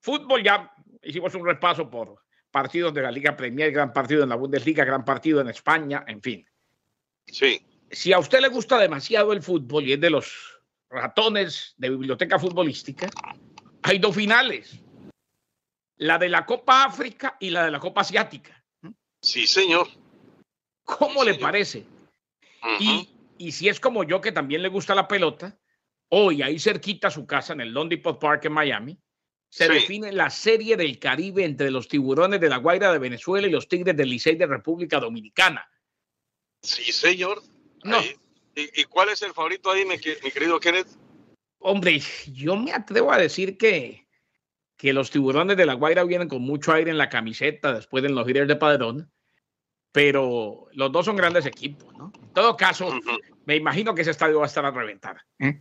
fútbol 0.00 0.42
ya 0.44 0.72
hicimos 1.02 1.34
un 1.34 1.44
repaso 1.44 1.90
por 1.90 2.16
partidos 2.52 2.94
de 2.94 3.02
la 3.02 3.10
Liga 3.10 3.36
Premier, 3.36 3.72
gran 3.72 3.92
partido 3.92 4.22
en 4.22 4.28
la 4.28 4.36
Bundesliga, 4.36 4.84
gran 4.84 5.04
partido 5.04 5.40
en 5.40 5.48
España, 5.48 6.04
en 6.06 6.22
fin. 6.22 6.46
sí. 7.26 7.60
Si 7.90 8.12
a 8.12 8.18
usted 8.18 8.40
le 8.40 8.48
gusta 8.48 8.78
demasiado 8.78 9.32
el 9.32 9.42
fútbol 9.42 9.84
y 9.84 9.92
es 9.92 10.00
de 10.00 10.10
los 10.10 10.55
ratones 10.96 11.74
de 11.76 11.90
biblioteca 11.90 12.38
futbolística, 12.38 13.08
hay 13.82 13.98
dos 13.98 14.14
finales. 14.14 14.80
La 15.98 16.18
de 16.18 16.28
la 16.28 16.44
Copa 16.44 16.84
África 16.84 17.36
y 17.40 17.50
la 17.50 17.64
de 17.66 17.70
la 17.70 17.80
Copa 17.80 18.00
Asiática. 18.00 18.64
Sí, 19.20 19.46
señor. 19.46 19.88
¿Cómo 20.84 21.20
Sí, 21.20 21.26
le 21.26 21.32
señor. 21.34 21.40
parece? 21.40 21.84
Y, 22.80 23.08
y 23.38 23.52
si 23.52 23.68
es 23.68 23.78
como 23.80 24.04
yo, 24.04 24.20
que 24.20 24.32
también 24.32 24.62
le 24.62 24.68
gusta 24.68 24.94
la 24.94 25.06
pelota, 25.08 25.58
hoy 26.08 26.42
ahí 26.42 26.58
cerquita 26.58 27.08
a 27.08 27.10
su 27.10 27.26
casa, 27.26 27.52
en 27.52 27.60
el 27.60 27.70
Lone 27.70 27.90
Depot 27.90 28.18
Park 28.18 28.44
en 28.46 28.52
Miami, 28.52 28.98
se 29.48 29.66
Sí. 29.68 29.72
define 29.72 30.12
la 30.12 30.28
serie 30.30 30.76
del 30.76 30.98
Caribe 30.98 31.44
entre 31.44 31.70
los 31.70 31.88
tiburones 31.88 32.40
de 32.40 32.48
la 32.48 32.56
Guaira 32.58 32.92
de 32.92 32.98
Venezuela 32.98 33.46
y 33.46 33.50
los 33.50 33.68
tigres 33.68 33.96
del 33.96 34.10
Licey 34.10 34.34
de 34.36 34.46
República 34.46 34.98
Dominicana. 35.00 35.66
Sí, 36.62 36.90
señor. 36.92 37.42
No. 37.84 37.98
Ahí. 37.98 38.14
¿Y, 38.56 38.80
y 38.80 38.84
cuál 38.84 39.10
es 39.10 39.22
el 39.22 39.32
favorito 39.34 39.70
ahí, 39.70 39.84
mi, 39.84 39.98
que- 39.98 40.18
mi 40.24 40.30
querido 40.30 40.58
Kenneth? 40.58 40.88
Hombre, 41.58 42.00
yo 42.32 42.56
me 42.56 42.72
atrevo 42.72 43.12
a 43.12 43.18
decir 43.18 43.56
que, 43.58 44.06
que 44.76 44.92
los 44.92 45.10
tiburones 45.10 45.56
de 45.56 45.66
la 45.66 45.74
Guaira 45.74 46.04
vienen 46.04 46.28
con 46.28 46.42
mucho 46.42 46.72
aire 46.72 46.90
en 46.90 46.98
la 46.98 47.08
camiseta 47.08 47.72
después 47.72 48.02
de 48.02 48.08
los 48.08 48.26
líderes 48.26 48.48
de 48.48 48.56
Padrón, 48.56 49.12
pero 49.92 50.66
los 50.72 50.90
dos 50.90 51.04
son 51.04 51.16
grandes 51.16 51.44
equipos, 51.46 51.94
¿no? 51.96 52.12
En 52.22 52.32
todo 52.32 52.56
caso, 52.56 52.98
me 53.44 53.56
imagino 53.56 53.94
que 53.94 54.02
ese 54.02 54.10
estadio 54.10 54.38
va 54.38 54.44
a 54.44 54.48
estar 54.48 54.64
a 54.64 54.70
reventar. 54.70 55.20
¿eh? 55.38 55.60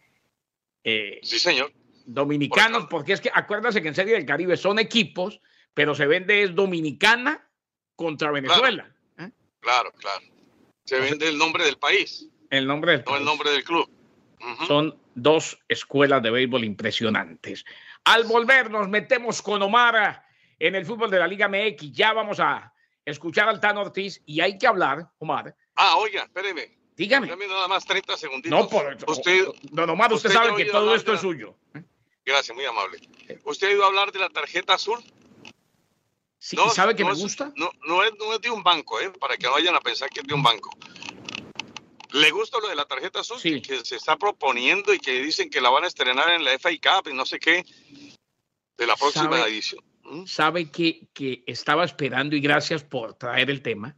Eh, 0.83 1.19
Sí, 1.23 1.39
señor. 1.39 1.71
dominicanos, 2.05 2.83
Por 2.83 2.89
porque 2.89 3.13
es 3.13 3.21
que 3.21 3.31
acuérdense 3.33 3.81
que 3.81 3.87
en 3.89 3.95
Serie 3.95 4.13
del 4.15 4.25
Caribe 4.25 4.55
son 4.57 4.79
equipos, 4.79 5.41
pero 5.73 5.95
se 5.95 6.05
vende 6.07 6.43
es 6.43 6.55
Dominicana 6.55 7.49
contra 7.95 8.31
Venezuela. 8.31 8.93
¿eh? 9.17 9.31
Claro, 9.59 9.91
claro. 9.93 10.23
Se 10.85 10.99
vende 10.99 11.27
el 11.27 11.37
nombre 11.37 11.63
del 11.65 11.77
país, 11.77 12.29
El 12.49 12.67
nombre 12.67 12.91
del 12.93 13.03
no 13.05 13.17
el 13.17 13.25
nombre 13.25 13.51
del 13.51 13.63
club. 13.63 13.89
Son 14.67 14.97
dos 15.15 15.57
escuelas 15.67 16.21
de 16.21 16.29
béisbol 16.29 16.63
impresionantes. 16.63 17.65
Al 18.03 18.25
volver 18.25 18.69
nos 18.69 18.87
metemos 18.87 19.41
con 19.41 19.61
Omar 19.61 20.25
en 20.59 20.75
el 20.75 20.85
fútbol 20.85 21.09
de 21.09 21.19
la 21.19 21.27
Liga 21.27 21.47
MX. 21.47 21.91
Ya 21.91 22.13
vamos 22.13 22.39
a 22.39 22.71
escuchar 23.03 23.49
al 23.49 23.59
Tano 23.59 23.81
Ortiz 23.81 24.21
y 24.25 24.41
hay 24.41 24.57
que 24.57 24.67
hablar, 24.67 25.09
Omar. 25.17 25.55
Ah, 25.75 25.95
oiga, 25.97 26.23
espéreme. 26.23 26.77
Dígame. 26.95 27.27
Dame 27.27 27.47
nada 27.47 27.67
más 27.67 27.85
30 27.85 28.15
segunditos. 28.15 28.51
No, 28.57 28.69
por 28.69 28.95
Usted, 29.07 29.45
Don 29.71 29.89
Omar, 29.89 30.13
usted, 30.13 30.29
sabe 30.31 30.55
que 30.55 30.65
todo 30.65 30.95
esto 30.95 31.13
es 31.13 31.19
suyo. 31.21 31.55
gracias, 32.23 32.55
muy 32.55 32.65
amable. 32.65 32.99
¿Usted 33.43 33.67
ha 33.67 33.71
ido 33.71 33.83
a 33.83 33.87
hablar 33.87 34.11
de 34.11 34.19
la 34.19 34.29
tarjeta 34.29 34.75
azul? 34.75 34.99
Sí, 36.37 36.55
¿y 36.63 36.69
¿Sabe 36.69 36.95
que 36.95 37.03
me 37.03 37.11
es- 37.11 37.19
gusta? 37.19 37.51
No, 37.55 37.71
no, 37.87 38.03
es, 38.03 38.11
no 38.19 38.33
es 38.33 38.41
de 38.41 38.49
un 38.51 38.61
banco, 38.63 38.99
¿eh? 39.01 39.11
para 39.19 39.35
que 39.35 39.47
no 39.47 39.53
vayan 39.53 39.75
a 39.75 39.81
pensar 39.81 40.09
que 40.09 40.21
es 40.21 40.27
de 40.27 40.33
un 40.33 40.43
banco. 40.43 40.69
¿Le 42.15 42.31
gusta 42.31 42.59
lo 42.59 42.69
de 42.69 42.75
la 42.75 42.85
tarjeta 42.85 43.19
azul? 43.19 43.39
Sí. 43.39 43.61
Que, 43.61 43.83
se 43.83 43.97
está 43.97 44.17
proponiendo 44.17 44.93
y 44.93 44.99
que 44.99 45.21
dicen 45.21 45.49
que 45.49 45.59
la 45.59 45.69
van 45.69 45.83
a 45.83 45.87
estrenar 45.87 46.29
en 46.29 46.43
la 46.43 46.57
FA 46.57 46.69
Cup 46.69 47.09
y 47.09 47.13
no 47.13 47.25
sé 47.25 47.39
qué 47.39 47.65
de 48.77 48.87
la 48.87 48.95
próxima 48.95 49.37
¿Sabe? 49.37 49.49
edición. 49.49 49.83
¿Mm? 50.03 50.25
sabe 50.25 50.71
que, 50.71 51.07
que 51.13 51.43
estaba 51.47 51.83
esperando 51.83 52.35
y 52.35 52.39
gracias 52.39 52.83
por 52.83 53.15
traer 53.15 53.49
el 53.49 53.61
tema, 53.61 53.97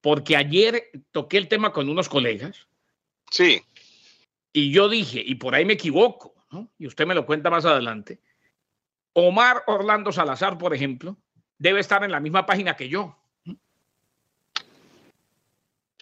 porque 0.00 0.36
ayer 0.36 0.90
toqué 1.12 1.38
el 1.38 1.48
tema 1.48 1.72
con 1.72 1.88
unos 1.88 2.08
colegas 2.08 2.66
Sí, 3.30 3.62
y 4.52 4.72
yo 4.72 4.88
dije, 4.88 5.22
y 5.24 5.36
por 5.36 5.54
ahí 5.54 5.64
me 5.64 5.74
equivoco, 5.74 6.34
¿no? 6.50 6.72
y 6.78 6.86
usted 6.86 7.06
me 7.06 7.14
lo 7.14 7.26
cuenta 7.26 7.50
más 7.50 7.64
adelante, 7.64 8.20
Omar 9.12 9.62
Orlando 9.66 10.12
Salazar, 10.12 10.58
por 10.58 10.74
ejemplo, 10.74 11.16
debe 11.58 11.80
estar 11.80 12.02
en 12.04 12.10
la 12.10 12.20
misma 12.20 12.46
página 12.46 12.76
que 12.76 12.88
yo. 12.88 13.17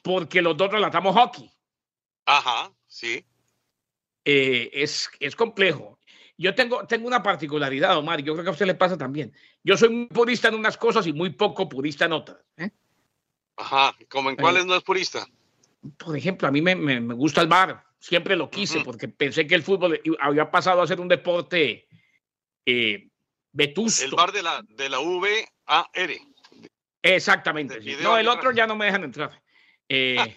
Porque 0.07 0.41
los 0.41 0.57
dos 0.57 0.71
relatamos 0.71 1.17
hockey. 1.17 1.51
ajá, 2.27 2.73
sí. 2.87 3.27
Eh, 4.25 4.71
es, 4.73 5.11
es 5.19 5.35
complejo. 5.35 5.99
Yo 6.39 6.55
tengo, 6.55 6.87
tengo 6.87 7.09
una 7.09 7.23
particularidad, 7.25 7.97
Omar, 7.97 8.21
y 8.21 8.23
yo 8.23 8.35
creo 8.35 8.45
que 8.45 8.51
a 8.51 8.53
usted 8.53 8.67
le 8.67 8.75
pasa 8.77 8.97
también. 8.97 9.33
Yo 9.65 9.77
soy 9.77 9.89
muy 9.89 10.07
purista 10.07 10.47
en 10.49 10.55
unas 10.55 10.77
cosas 10.77 11.09
y 11.09 11.13
muy 11.13 11.31
poco 11.31 11.69
purista 11.69 12.05
en 12.05 12.13
otras. 12.13 12.39
¿eh? 12.57 12.71
Ajá, 13.57 13.97
como 14.09 14.31
en 14.31 14.37
cuáles 14.37 14.65
no 14.65 14.77
es 14.77 14.85
purista. 14.85 15.27
por 15.99 16.17
ejemplo, 16.17 16.47
a 16.47 16.53
mí 16.53 16.63
me, 16.63 16.77
me- 16.77 17.01
me 17.01 17.15
gusta 17.15 17.41
el 17.41 17.49
bar, 17.49 17.85
siempre 17.99 18.37
lo 18.37 18.49
quise, 18.49 18.81
porque 18.85 19.09
pensé 19.09 19.45
que 19.47 19.57
el 19.57 19.63
fútbol 19.65 20.01
había 20.21 20.51
pasado 20.53 20.83
a 20.83 20.87
ser 20.87 21.01
un 21.01 21.09
deporte 21.09 21.89
eh, 22.65 23.09
vetusto. 23.53 24.05
El 24.05 24.13
bar 24.13 24.31
de 24.31 24.43
la, 24.45 24.63
de 24.69 24.89
la 24.89 24.99
VAR. 24.99 25.81
Exactamente. 27.03 27.83
sí. 27.83 27.97
No, 28.03 28.17
el 28.19 28.29
otro 28.29 28.53
ya 28.53 28.67
no 28.69 28.77
me 28.77 28.85
dejan 28.87 29.03
entrar. 29.05 29.43
Eh, 29.89 30.37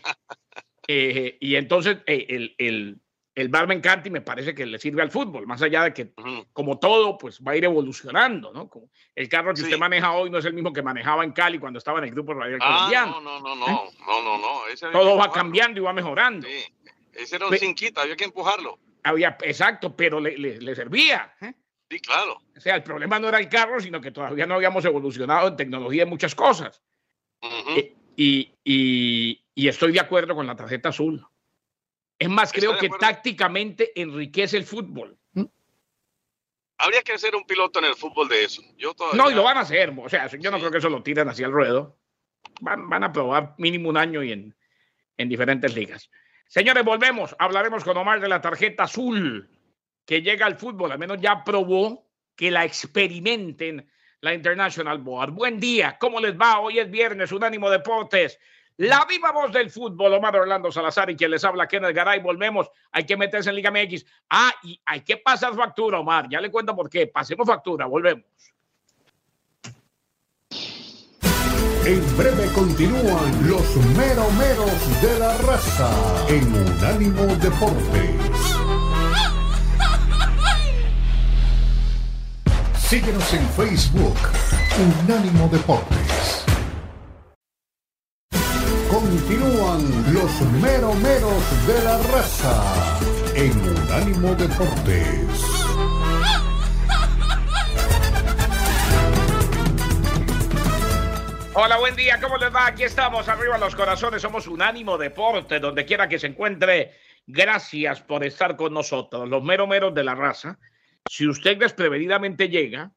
eh, 0.87 1.37
y 1.39 1.55
entonces 1.55 1.97
eh, 2.05 2.25
el, 2.29 2.55
el, 2.57 2.99
el 3.35 3.49
bar 3.49 3.67
me 3.67 4.21
parece 4.21 4.53
que 4.55 4.65
le 4.65 4.79
sirve 4.79 5.01
al 5.01 5.11
fútbol, 5.11 5.45
más 5.47 5.61
allá 5.61 5.83
de 5.83 5.93
que, 5.93 6.13
como 6.53 6.79
todo, 6.79 7.17
pues 7.17 7.41
va 7.41 7.51
a 7.53 7.55
ir 7.57 7.63
evolucionando, 7.65 8.51
¿no? 8.51 8.67
Como 8.69 8.89
el 9.15 9.29
carro 9.29 9.51
que 9.53 9.57
Sí. 9.57 9.63
usted 9.63 9.77
maneja 9.77 10.11
hoy 10.13 10.29
no 10.29 10.37
es 10.39 10.45
el 10.45 10.53
mismo 10.53 10.73
que 10.73 10.81
manejaba 10.81 11.23
en 11.23 11.31
Cali 11.31 11.59
cuando 11.59 11.77
estaba 11.79 11.99
en 11.99 12.05
el 12.05 12.11
grupo 12.11 12.33
radial 12.33 12.59
Ah, 12.61 12.75
colombiano. 12.75 13.21
no, 13.21 13.39
no, 13.39 13.55
no, 13.55 13.55
no, 13.55 13.91
no, 14.05 14.21
no, 14.23 14.37
no. 14.37 14.67
ese 14.67 14.87
¿Eh? 14.87 14.89
Todo 14.91 15.15
va 15.17 15.31
cambiando 15.31 15.79
y 15.79 15.83
va 15.83 15.93
mejorando. 15.93 16.47
Sí, 16.47 16.63
ese 17.13 17.35
era 17.37 17.47
un 17.47 17.57
cinquita, 17.57 18.01
había 18.01 18.15
que 18.15 18.25
empujarlo. 18.25 18.77
había, 19.03 19.37
exacto, 19.43 19.95
pero 19.95 20.19
le, 20.19 20.37
le- 20.37 20.59
le 20.59 20.75
servía. 20.75 21.33
¿eh? 21.41 21.53
Sí, 21.89 21.99
claro. 22.01 22.41
O 22.55 22.59
sea, 22.59 22.75
el 22.75 22.83
problema 22.83 23.19
no 23.19 23.29
era 23.29 23.39
el 23.39 23.47
carro, 23.49 23.79
sino 23.79 24.01
que 24.01 24.11
todavía 24.11 24.45
no 24.45 24.55
habíamos 24.55 24.83
evolucionado 24.85 25.47
en 25.47 25.55
tecnología 25.55 26.03
en 26.03 26.09
muchas 26.09 26.35
cosas. 26.35 26.81
Ujú. 27.41 27.71
Eh, 27.77 27.95
y, 28.17 28.51
y- 28.73 29.43
y 29.55 29.67
estoy 29.67 29.91
de 29.91 29.99
acuerdo 29.99 30.35
con 30.35 30.45
la 30.47 30.55
tarjeta 30.55 30.89
azul. 30.89 31.25
Es 32.17 32.29
más, 32.29 32.49
¿Está 32.53 32.59
creo 32.59 32.77
que 32.77 32.89
tácticamente 32.89 33.99
enriquece 33.99 34.57
el 34.57 34.65
fútbol. 34.65 35.17
Habría 36.77 37.01
que 37.01 37.17
ser 37.17 37.35
un 37.35 37.43
piloto 37.45 37.79
en 37.79 37.85
el 37.85 37.95
fútbol 37.95 38.29
de 38.29 38.43
eso. 38.45 38.61
Yo 38.77 38.93
todavía. 38.93 39.21
No, 39.21 39.29
y 39.29 39.33
lo 39.33 39.43
van 39.43 39.57
a 39.57 39.61
hacer. 39.61 39.93
O 39.97 40.07
sea, 40.07 40.27
yo 40.27 40.49
no 40.51 40.57
Sí. 40.57 40.61
creo 40.61 40.71
que 40.71 40.77
eso 40.77 40.89
lo 40.89 41.03
tiren 41.03 41.27
hacia 41.27 41.45
el 41.47 41.51
ruedo. 41.51 41.97
Van, 42.61 42.87
van 42.89 43.03
a 43.03 43.11
probar 43.11 43.55
mínimo 43.57 43.89
un 43.89 43.97
año 43.97 44.23
y 44.23 44.31
en, 44.31 44.55
en 45.17 45.29
diferentes 45.29 45.75
ligas. 45.75 46.09
Señores, 46.47 46.85
volvemos. 46.85 47.35
Hablaremos 47.37 47.83
con 47.83 47.97
Omar 47.97 48.21
de 48.21 48.29
la 48.29 48.39
tarjeta 48.39 48.83
azul 48.83 49.49
que 50.05 50.21
llega 50.21 50.45
al 50.45 50.55
fútbol. 50.57 50.91
Al 50.93 50.99
menos 50.99 51.19
ya 51.19 51.43
probó 51.43 52.07
que 52.35 52.49
la 52.49 52.63
experimenten 52.63 53.89
la 54.21 54.33
International 54.33 54.99
Board. 54.99 55.31
Buen 55.31 55.59
día. 55.59 55.97
¿Cómo 55.99 56.21
les 56.21 56.39
va? 56.39 56.59
Hoy 56.59 56.79
es 56.79 56.89
viernes, 56.89 57.31
Unánimo 57.33 57.69
Deportes. 57.69 58.39
La 58.79 59.03
viva 59.03 59.33
voz 59.33 59.51
del 59.51 59.69
fútbol, 59.69 60.13
Omar 60.13 60.37
Orlando 60.37 60.71
Salazar 60.71 61.09
y 61.09 61.17
quien 61.17 61.31
les 61.31 61.43
habla, 61.43 61.67
Kenneth 61.67 61.93
Garay. 61.93 62.21
Volvemos. 62.21 62.71
Hay 62.93 63.05
que 63.05 63.17
meterse 63.17 63.49
en 63.49 63.57
Liga 63.57 63.71
MX. 63.71 64.05
Ah, 64.29 64.53
y 64.63 64.79
hay 64.85 65.01
que 65.01 65.17
pasar 65.17 65.53
factura, 65.53 65.99
Omar. 65.99 66.29
Ya 66.29 66.39
le 66.39 66.49
cuento 66.49 66.73
por 66.73 66.89
qué. 66.89 67.07
Pasemos 67.07 67.45
factura. 67.45 67.87
Volvemos. 67.87 68.23
En 71.85 72.17
breve 72.17 72.47
continúan 72.53 73.49
los 73.49 73.75
meromeros 73.97 75.01
de 75.01 75.19
la 75.19 75.37
raza 75.39 76.25
en 76.29 76.47
Unánimo 76.47 77.25
Deportes. 77.35 78.15
Síguenos 82.77 83.33
en 83.33 83.45
Facebook, 83.49 84.17
Unánimo 85.03 85.49
Deportes. 85.49 85.98
Continúan 89.09 90.13
los 90.13 90.41
meromeros 90.61 91.65
de 91.65 91.83
la 91.83 91.97
raza 91.97 92.99
en 93.33 93.57
Unánimo 93.59 94.35
Deportes. 94.35 95.25
Hola, 101.55 101.79
buen 101.79 101.95
día, 101.95 102.21
¿cómo 102.21 102.37
les 102.37 102.53
va? 102.53 102.67
Aquí 102.67 102.83
estamos, 102.83 103.27
arriba 103.27 103.57
los 103.57 103.75
corazones, 103.75 104.21
somos 104.21 104.45
Unánimo 104.45 104.95
Deporte, 104.95 105.59
donde 105.59 105.85
quiera 105.85 106.07
que 106.07 106.19
se 106.19 106.27
encuentre. 106.27 106.93
Gracias 107.25 108.01
por 108.01 108.23
estar 108.23 108.55
con 108.55 108.75
nosotros, 108.75 109.27
los 109.27 109.43
mero 109.43 109.65
meros 109.65 109.95
de 109.95 110.03
la 110.03 110.13
raza. 110.13 110.59
Si 111.09 111.27
usted 111.27 111.57
desprevenidamente 111.57 112.47
llega 112.47 112.91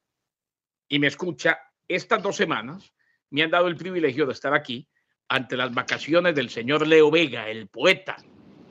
y 0.91 0.99
me 0.99 1.07
escucha, 1.07 1.59
estas 1.89 2.23
dos 2.23 2.37
semanas 2.37 2.93
me 3.31 3.43
han 3.43 3.51
dado 3.51 3.69
el 3.69 3.77
privilegio 3.77 4.27
de 4.27 4.35
estar 4.35 4.53
aquí 4.53 4.87
ante 5.33 5.57
las 5.57 5.73
vacaciones 5.73 6.35
del 6.35 6.51
señor 6.51 6.87
Leo 6.87 7.11
Vega, 7.11 7.49
el 7.49 7.67
poeta. 7.67 8.17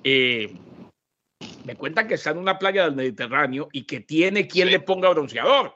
Eh, 0.03 0.53
me 1.65 1.75
cuentan 1.75 2.07
que 2.07 2.13
está 2.15 2.29
en 2.29 2.37
una 2.37 2.59
playa 2.59 2.83
del 2.83 2.95
Mediterráneo 2.95 3.67
y 3.71 3.83
que 3.83 4.01
tiene 4.01 4.47
quien 4.47 4.67
Sí. 4.67 4.71
le 4.73 4.79
ponga 4.79 5.09
bronceador. 5.09 5.75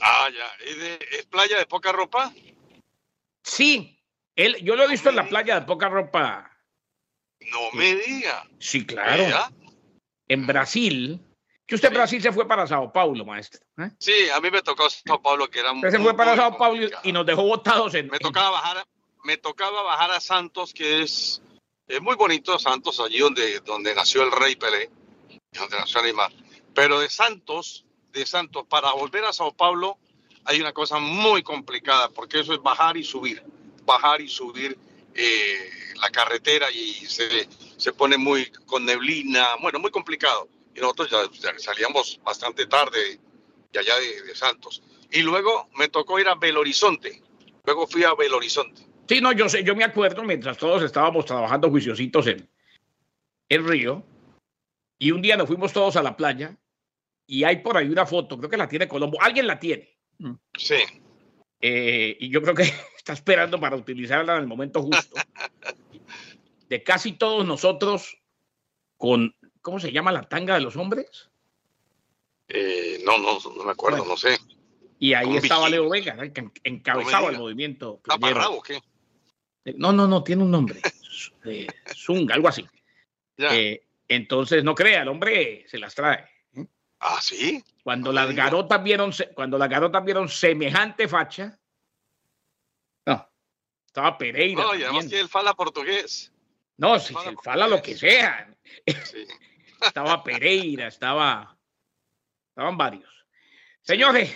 Ah, 0.00 0.28
ya. 0.32 0.46
¿Es, 0.64 0.78
de- 0.78 1.08
es 1.18 1.26
playa 1.26 1.58
de 1.58 1.66
poca 1.66 1.90
ropa? 1.92 2.32
Sí, 3.42 3.98
él, 4.36 4.56
yo 4.62 4.76
lo 4.76 4.84
he 4.84 4.88
visto 4.88 5.10
en 5.10 5.16
la 5.16 5.28
playa 5.28 5.58
de 5.60 5.66
poca 5.66 5.88
ropa. 5.88 6.56
No 7.50 7.72
me 7.72 7.94
diga. 7.96 8.46
Sí, 8.60 8.86
claro. 8.86 9.24
¿Ya? 9.28 9.50
En 10.28 10.46
Brasil, 10.46 11.20
que 11.66 11.74
usted 11.74 11.88
Sí. 11.88 11.94
Brasil 11.94 12.22
se 12.22 12.32
fue 12.32 12.46
para 12.46 12.66
Sao 12.68 12.92
Paulo, 12.92 13.24
maestro. 13.24 13.60
¿eh? 13.78 13.90
Sí, 13.98 14.30
a 14.32 14.40
mí 14.40 14.50
me 14.52 14.62
tocó 14.62 14.88
Sao 14.88 15.20
Paulo, 15.20 15.50
que 15.50 15.58
era 15.58 15.72
Usted 15.72 15.90
se 15.90 15.98
fue 15.98 16.16
para 16.16 16.36
Sao 16.36 16.56
Paulo 16.56 16.76
y- 16.76 16.80
complicado. 16.82 17.08
y 17.08 17.12
nos 17.12 17.26
dejó 17.26 17.42
botados 17.42 17.94
en. 17.94 18.06
Me 18.06 18.16
en- 18.16 18.22
tocaba 18.22 18.50
bajar, 18.50 18.84
me 19.24 19.36
tocaba 19.36 19.82
bajar 19.82 20.10
a 20.10 20.20
Santos, 20.20 20.72
que 20.72 21.02
es, 21.02 21.42
es 21.86 22.00
muy 22.00 22.16
bonito 22.16 22.58
Santos, 22.58 23.00
allí 23.00 23.18
donde, 23.18 23.60
donde 23.60 23.94
nació 23.94 24.22
el 24.22 24.32
rey 24.32 24.56
Pelé, 24.56 24.90
donde 25.52 25.76
nació 25.76 26.02
Neymar. 26.02 26.32
Pero 26.74 27.00
de 27.00 27.08
Santos, 27.08 27.84
de 28.12 28.26
Santos, 28.26 28.66
para 28.68 28.92
volver 28.92 29.24
a 29.24 29.32
Sao 29.32 29.52
Paulo, 29.52 29.98
hay 30.44 30.60
una 30.60 30.72
cosa 30.72 30.98
muy 30.98 31.42
complicada, 31.42 32.08
porque 32.08 32.40
eso 32.40 32.52
es 32.52 32.62
bajar 32.62 32.96
y 32.96 33.04
subir, 33.04 33.42
bajar 33.84 34.20
y 34.20 34.28
subir 34.28 34.76
eh, 35.14 35.70
la 36.00 36.10
carretera 36.10 36.70
y 36.70 36.92
se, 37.06 37.48
se 37.76 37.92
pone 37.92 38.16
muy 38.16 38.50
con 38.66 38.84
neblina, 38.84 39.56
bueno, 39.60 39.78
muy 39.78 39.90
complicado. 39.90 40.48
Y 40.74 40.80
nosotros 40.80 41.10
ya, 41.10 41.30
ya 41.30 41.58
salíamos 41.58 42.18
bastante 42.24 42.66
tarde 42.66 43.20
de 43.70 43.78
allá 43.78 43.98
de, 43.98 44.22
de 44.22 44.34
Santos. 44.34 44.82
Y 45.10 45.20
luego 45.20 45.68
me 45.76 45.88
tocó 45.88 46.18
ir 46.18 46.28
a 46.28 46.34
Belo 46.34 46.60
Horizonte. 46.60 47.22
Luego 47.64 47.86
fui 47.86 48.02
a 48.04 48.14
Belo 48.14 48.38
Horizonte. 48.38 48.91
Sí, 49.08 49.20
no, 49.20 49.32
yo 49.32 49.48
sé, 49.48 49.64
yo 49.64 49.74
me 49.74 49.84
acuerdo 49.84 50.22
mientras 50.22 50.56
todos 50.58 50.82
estábamos 50.82 51.24
trabajando 51.26 51.68
juiciositos 51.70 52.26
en 52.26 52.48
el 53.48 53.66
río. 53.66 54.04
Y 54.98 55.10
un 55.10 55.20
día 55.20 55.36
nos 55.36 55.48
fuimos 55.48 55.72
todos 55.72 55.96
a 55.96 56.02
la 56.02 56.16
playa 56.16 56.56
y 57.26 57.44
hay 57.44 57.56
por 57.58 57.76
ahí 57.76 57.88
una 57.88 58.06
foto, 58.06 58.38
creo 58.38 58.48
que 58.48 58.56
la 58.56 58.68
tiene 58.68 58.86
Colombo. 58.88 59.20
Alguien 59.20 59.46
la 59.46 59.58
tiene. 59.58 59.98
Sí, 60.56 60.76
eh, 61.60 62.16
y 62.20 62.28
yo 62.28 62.42
creo 62.42 62.54
que 62.54 62.62
está 62.96 63.12
esperando 63.12 63.58
para 63.60 63.76
utilizarla 63.76 64.34
en 64.36 64.42
el 64.42 64.46
momento 64.46 64.82
justo. 64.82 65.16
De 66.68 66.82
casi 66.82 67.12
todos 67.12 67.46
nosotros 67.46 68.16
con, 68.96 69.34
¿cómo 69.60 69.78
se 69.78 69.92
llama 69.92 70.10
la 70.12 70.22
tanga 70.22 70.54
de 70.54 70.60
los 70.60 70.76
hombres? 70.76 71.28
eh, 72.48 73.00
no, 73.04 73.18
no, 73.18 73.38
no 73.56 73.64
me 73.64 73.72
acuerdo, 73.72 73.98
Bueno. 73.98 74.12
no 74.12 74.16
sé. 74.16 74.38
Y 74.98 75.14
ahí 75.14 75.36
estaba. 75.36 75.68
Leo 75.68 75.88
Vega, 75.90 76.14
¿no? 76.14 76.22
encabezaba 76.64 77.26
el 77.26 77.32
diga. 77.32 77.42
movimiento. 77.42 78.00
¿Taparrabo 78.04 78.58
o 78.58 78.62
qué? 78.62 78.80
Eh, 79.64 79.74
No, 79.76 79.92
no, 79.92 80.06
no, 80.06 80.22
tiene 80.22 80.42
un 80.42 80.50
nombre. 80.50 80.80
Eh, 81.44 81.66
Zunga, 81.94 82.34
algo 82.34 82.48
así. 82.48 82.66
Eh, 83.36 83.84
entonces, 84.08 84.62
no 84.64 84.74
crea, 84.74 85.02
el 85.02 85.08
hombre 85.08 85.64
se 85.68 85.78
las 85.78 85.94
trae. 85.94 86.24
¿eh? 86.54 86.66
ah, 87.00 87.18
sí. 87.20 87.62
Cuando 87.82 88.12
No 88.12 88.12
las 88.12 88.34
garotas 88.34 88.82
vieron, 88.82 89.12
cuando 89.34 89.58
las 89.58 89.68
garotas 89.68 90.04
vieron 90.04 90.28
semejante 90.28 91.08
facha, 91.08 91.58
no, 93.06 93.28
estaba 93.86 94.16
Pereira. 94.18 94.62
No, 94.62 94.74
y 94.74 94.84
además 94.84 95.08
que 95.08 95.20
él 95.20 95.28
fala 95.28 95.54
portugués. 95.54 96.32
No, 96.76 96.98
si 96.98 97.12
fala 97.12 97.34
fala 97.42 97.68
lo 97.68 97.82
que 97.82 97.96
sea. 97.96 98.52
Sí. 98.86 99.26
Estaba 99.80 100.22
Pereira, 100.22 100.86
estaba, 100.86 101.56
estaban 102.50 102.76
varios. 102.76 103.10
Señores, 103.82 104.32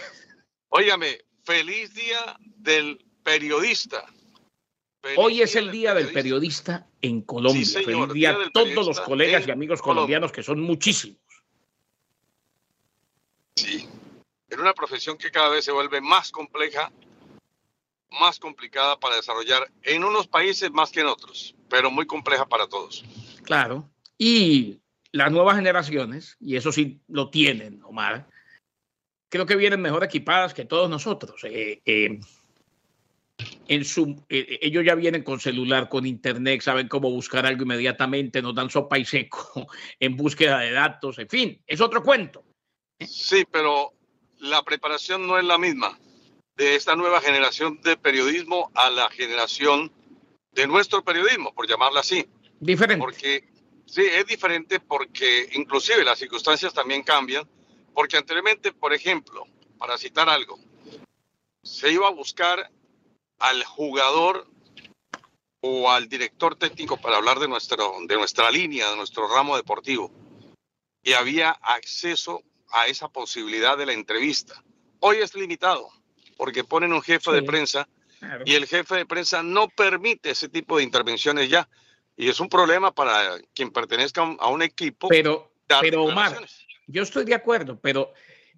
Óigame, 0.68 1.20
feliz 1.44 1.94
día 1.94 2.36
del 2.40 3.04
periodista. 3.22 4.04
Hoy 5.16 5.42
es 5.42 5.54
el 5.56 5.70
día 5.70 5.94
del 5.94 6.12
periodista 6.12 6.86
en 7.00 7.22
Colombia. 7.22 7.64
Sí, 7.64 7.84
señor, 7.84 8.08
Feliz 8.08 8.14
día 8.14 8.32
día 8.32 8.46
a 8.46 8.50
todos 8.50 8.86
los 8.86 9.00
colegas 9.00 9.46
y 9.46 9.50
amigos 9.50 9.80
Colombia. 9.80 10.18
colombianos, 10.18 10.32
que 10.32 10.42
son 10.42 10.60
muchísimos. 10.60 11.18
Sí. 13.56 13.88
En 14.48 14.60
una 14.60 14.74
profesión 14.74 15.16
que 15.16 15.30
cada 15.30 15.48
vez 15.48 15.64
se 15.64 15.72
vuelve 15.72 16.00
más 16.00 16.30
compleja, 16.30 16.92
más 18.20 18.38
complicada 18.38 18.98
para 18.98 19.16
desarrollar 19.16 19.70
en 19.82 20.04
unos 20.04 20.26
países 20.28 20.70
más 20.70 20.90
que 20.90 21.00
en 21.00 21.06
otros, 21.06 21.54
pero 21.68 21.90
muy 21.90 22.06
compleja 22.06 22.46
para 22.46 22.68
todos. 22.68 23.04
Claro. 23.42 23.90
Y 24.18 24.80
las 25.12 25.32
nuevas 25.32 25.56
generaciones, 25.56 26.36
y 26.40 26.56
eso 26.56 26.72
sí 26.72 27.00
lo 27.08 27.30
tienen, 27.30 27.82
Omar, 27.84 28.28
creo 29.28 29.46
que 29.46 29.56
vienen 29.56 29.80
mejor 29.80 30.04
equipadas 30.04 30.54
que 30.54 30.64
todos 30.64 30.88
nosotros. 30.88 31.42
Eh, 31.44 31.80
eh, 31.84 32.20
en 33.68 33.84
su, 33.84 34.24
eh, 34.28 34.58
ellos 34.62 34.84
ya 34.84 34.94
vienen 34.94 35.22
con 35.22 35.40
celular, 35.40 35.88
con 35.88 36.06
internet, 36.06 36.60
saben 36.60 36.88
cómo 36.88 37.10
buscar 37.10 37.46
algo 37.46 37.62
inmediatamente, 37.62 38.42
nos 38.42 38.54
dan 38.54 38.70
sopa 38.70 38.98
y 38.98 39.04
seco 39.04 39.66
en 40.00 40.16
búsqueda 40.16 40.60
de 40.60 40.72
datos, 40.72 41.18
en 41.18 41.28
fin, 41.28 41.62
es 41.66 41.80
otro 41.80 42.02
cuento. 42.02 42.44
Sí, 43.00 43.44
pero 43.50 43.92
la 44.38 44.62
preparación 44.62 45.26
no 45.26 45.38
es 45.38 45.44
la 45.44 45.58
misma 45.58 45.98
de 46.56 46.74
esta 46.74 46.96
nueva 46.96 47.20
generación 47.20 47.80
de 47.82 47.96
periodismo 47.96 48.70
a 48.74 48.88
la 48.90 49.10
generación 49.10 49.92
de 50.52 50.66
nuestro 50.66 51.04
periodismo, 51.04 51.54
por 51.54 51.68
llamarla 51.68 52.00
así. 52.00 52.26
Diferente. 52.60 53.04
Porque 53.04 53.44
sí, 53.84 54.02
es 54.02 54.26
diferente 54.26 54.80
porque 54.80 55.50
inclusive 55.52 56.02
las 56.02 56.18
circunstancias 56.18 56.72
también 56.72 57.02
cambian, 57.02 57.46
porque 57.92 58.16
anteriormente, 58.16 58.72
por 58.72 58.94
ejemplo, 58.94 59.44
para 59.78 59.98
citar 59.98 60.30
algo, 60.30 60.58
se 61.62 61.92
iba 61.92 62.08
a 62.08 62.12
buscar 62.12 62.70
al 63.38 63.64
jugador 63.64 64.46
o 65.60 65.90
al 65.90 66.08
director 66.08 66.56
técnico 66.56 66.96
para 66.96 67.16
hablar 67.16 67.38
de, 67.38 67.48
nuestro, 67.48 67.94
de 68.06 68.14
nuestra 68.16 68.50
línea, 68.50 68.90
de 68.90 68.96
nuestro 68.96 69.28
ramo 69.28 69.56
deportivo. 69.56 70.10
Y 71.02 71.12
había 71.12 71.50
acceso 71.50 72.42
a 72.70 72.86
esa 72.86 73.08
posibilidad 73.08 73.76
de 73.76 73.86
la 73.86 73.92
entrevista. 73.92 74.62
Hoy 75.00 75.18
es 75.18 75.34
limitado, 75.34 75.88
porque 76.36 76.64
ponen 76.64 76.92
un 76.92 77.02
jefe 77.02 77.32
de 77.32 77.42
prensa 77.42 77.88
Claro. 78.18 78.44
y 78.46 78.54
el 78.54 78.66
jefe 78.66 78.96
de 78.96 79.04
prensa 79.06 79.42
no 79.42 79.68
permite 79.68 80.30
ese 80.30 80.48
tipo 80.48 80.78
de 80.78 80.82
intervenciones 80.84 81.50
ya. 81.50 81.68
Y 82.16 82.30
es 82.30 82.40
un 82.40 82.48
problema 82.48 82.90
para 82.94 83.38
quien 83.54 83.70
pertenezca 83.70 84.22
a 84.22 84.48
un- 84.48 84.62
equipo. 84.62 85.08
Pero, 85.08 85.52
pero 85.82 86.04
Omar, 86.04 86.46
yo 86.86 87.02
estoy 87.02 87.26
de 87.26 87.34
acuerdo, 87.34 87.78
pero 87.78 88.14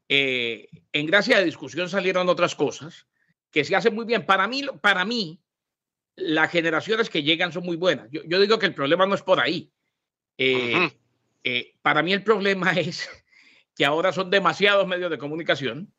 eh, 0.09 0.69
en 0.93 1.07
gracia 1.07 1.39
de 1.39 1.45
discusión 1.45 1.89
salieron 1.91 2.29
otras 2.29 2.55
cosas 2.55 3.07
que 3.51 3.65
se 3.65 3.77
hacen 3.77 3.95
muy 3.95 4.05
bien. 4.05 4.27
Para 4.27 4.47
mí, 4.47 4.65
para 4.81 5.05
mí, 5.05 5.41
las 6.17 6.51
generaciones 6.51 7.11
que 7.11 7.23
llegan 7.23 7.53
son 7.53 7.65
muy 7.65 7.77
buenas. 7.77 8.09
Yo, 8.11 8.41
digo 8.41 8.59
que 8.59 8.67
el 8.67 8.75
problema 8.75 9.07
no 9.07 9.15
es 9.15 9.23
por 9.23 9.41
ahí. 9.41 9.73
Eh, 10.37 10.91
eh, 11.45 11.75
para 11.83 12.03
mí 12.03 12.13
el 12.13 12.23
problema 12.23 12.73
es 12.79 13.09
que 13.75 13.85
ahora 13.85 14.13
son 14.13 14.31
demasiados 14.31 14.87
medios 14.87 15.11
de 15.11 15.19
comunicación. 15.19 15.93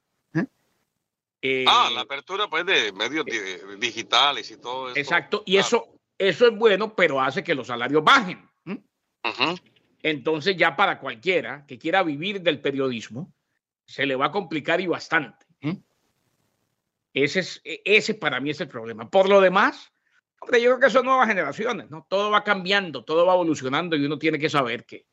ah, 1.68 1.90
la 1.94 2.02
apertura 2.02 2.50
pues 2.50 2.66
de 2.66 2.92
medios 2.92 3.26
digitales 3.80 4.52
y 4.52 4.58
todo 4.58 4.90
eso. 4.90 5.00
Exacto, 5.00 5.44
y 5.46 5.58
eso, 5.58 5.88
eso 6.18 6.48
es 6.48 6.56
bueno, 6.56 6.94
pero 6.96 7.22
hace 7.22 7.44
que 7.44 7.56
los 7.56 7.68
salarios 7.68 8.04
bajen. 8.04 8.48
Entonces 10.02 10.56
ya 10.58 10.76
para 10.76 11.00
cualquiera 11.00 11.66
que 11.66 11.78
quiera 11.78 12.04
vivir 12.04 12.42
del 12.42 12.62
periodismo, 12.62 13.34
se 13.86 14.06
le 14.06 14.16
va 14.16 14.28
a 14.28 14.32
complicar 14.32 14.80
y 14.82 14.88
bastante. 14.88 15.46
Ese, 17.14 17.40
es, 17.40 17.62
e, 17.64 17.82
ese 17.86 18.14
para 18.14 18.40
mí 18.40 18.52
es 18.52 18.62
el 18.62 18.68
problema. 18.68 19.10
Por 19.10 19.30
lo 19.30 19.42
demás, 19.42 19.92
hombre, 20.40 20.62
yo 20.62 20.70
creo 20.72 20.80
que 20.80 20.94
son 20.94 21.06
nuevas 21.06 21.28
generaciones, 21.28 21.90
¿no? 21.90 22.06
Todo 22.10 22.32
va 22.32 22.44
cambiando, 22.44 23.04
todo 23.04 23.26
va 23.26 23.34
evolucionando 23.34 23.96
y 23.96 24.06
uno 24.06 24.18
tiene 24.18 24.40
que 24.40 24.50
saber 24.50 24.86
que, 24.86 25.06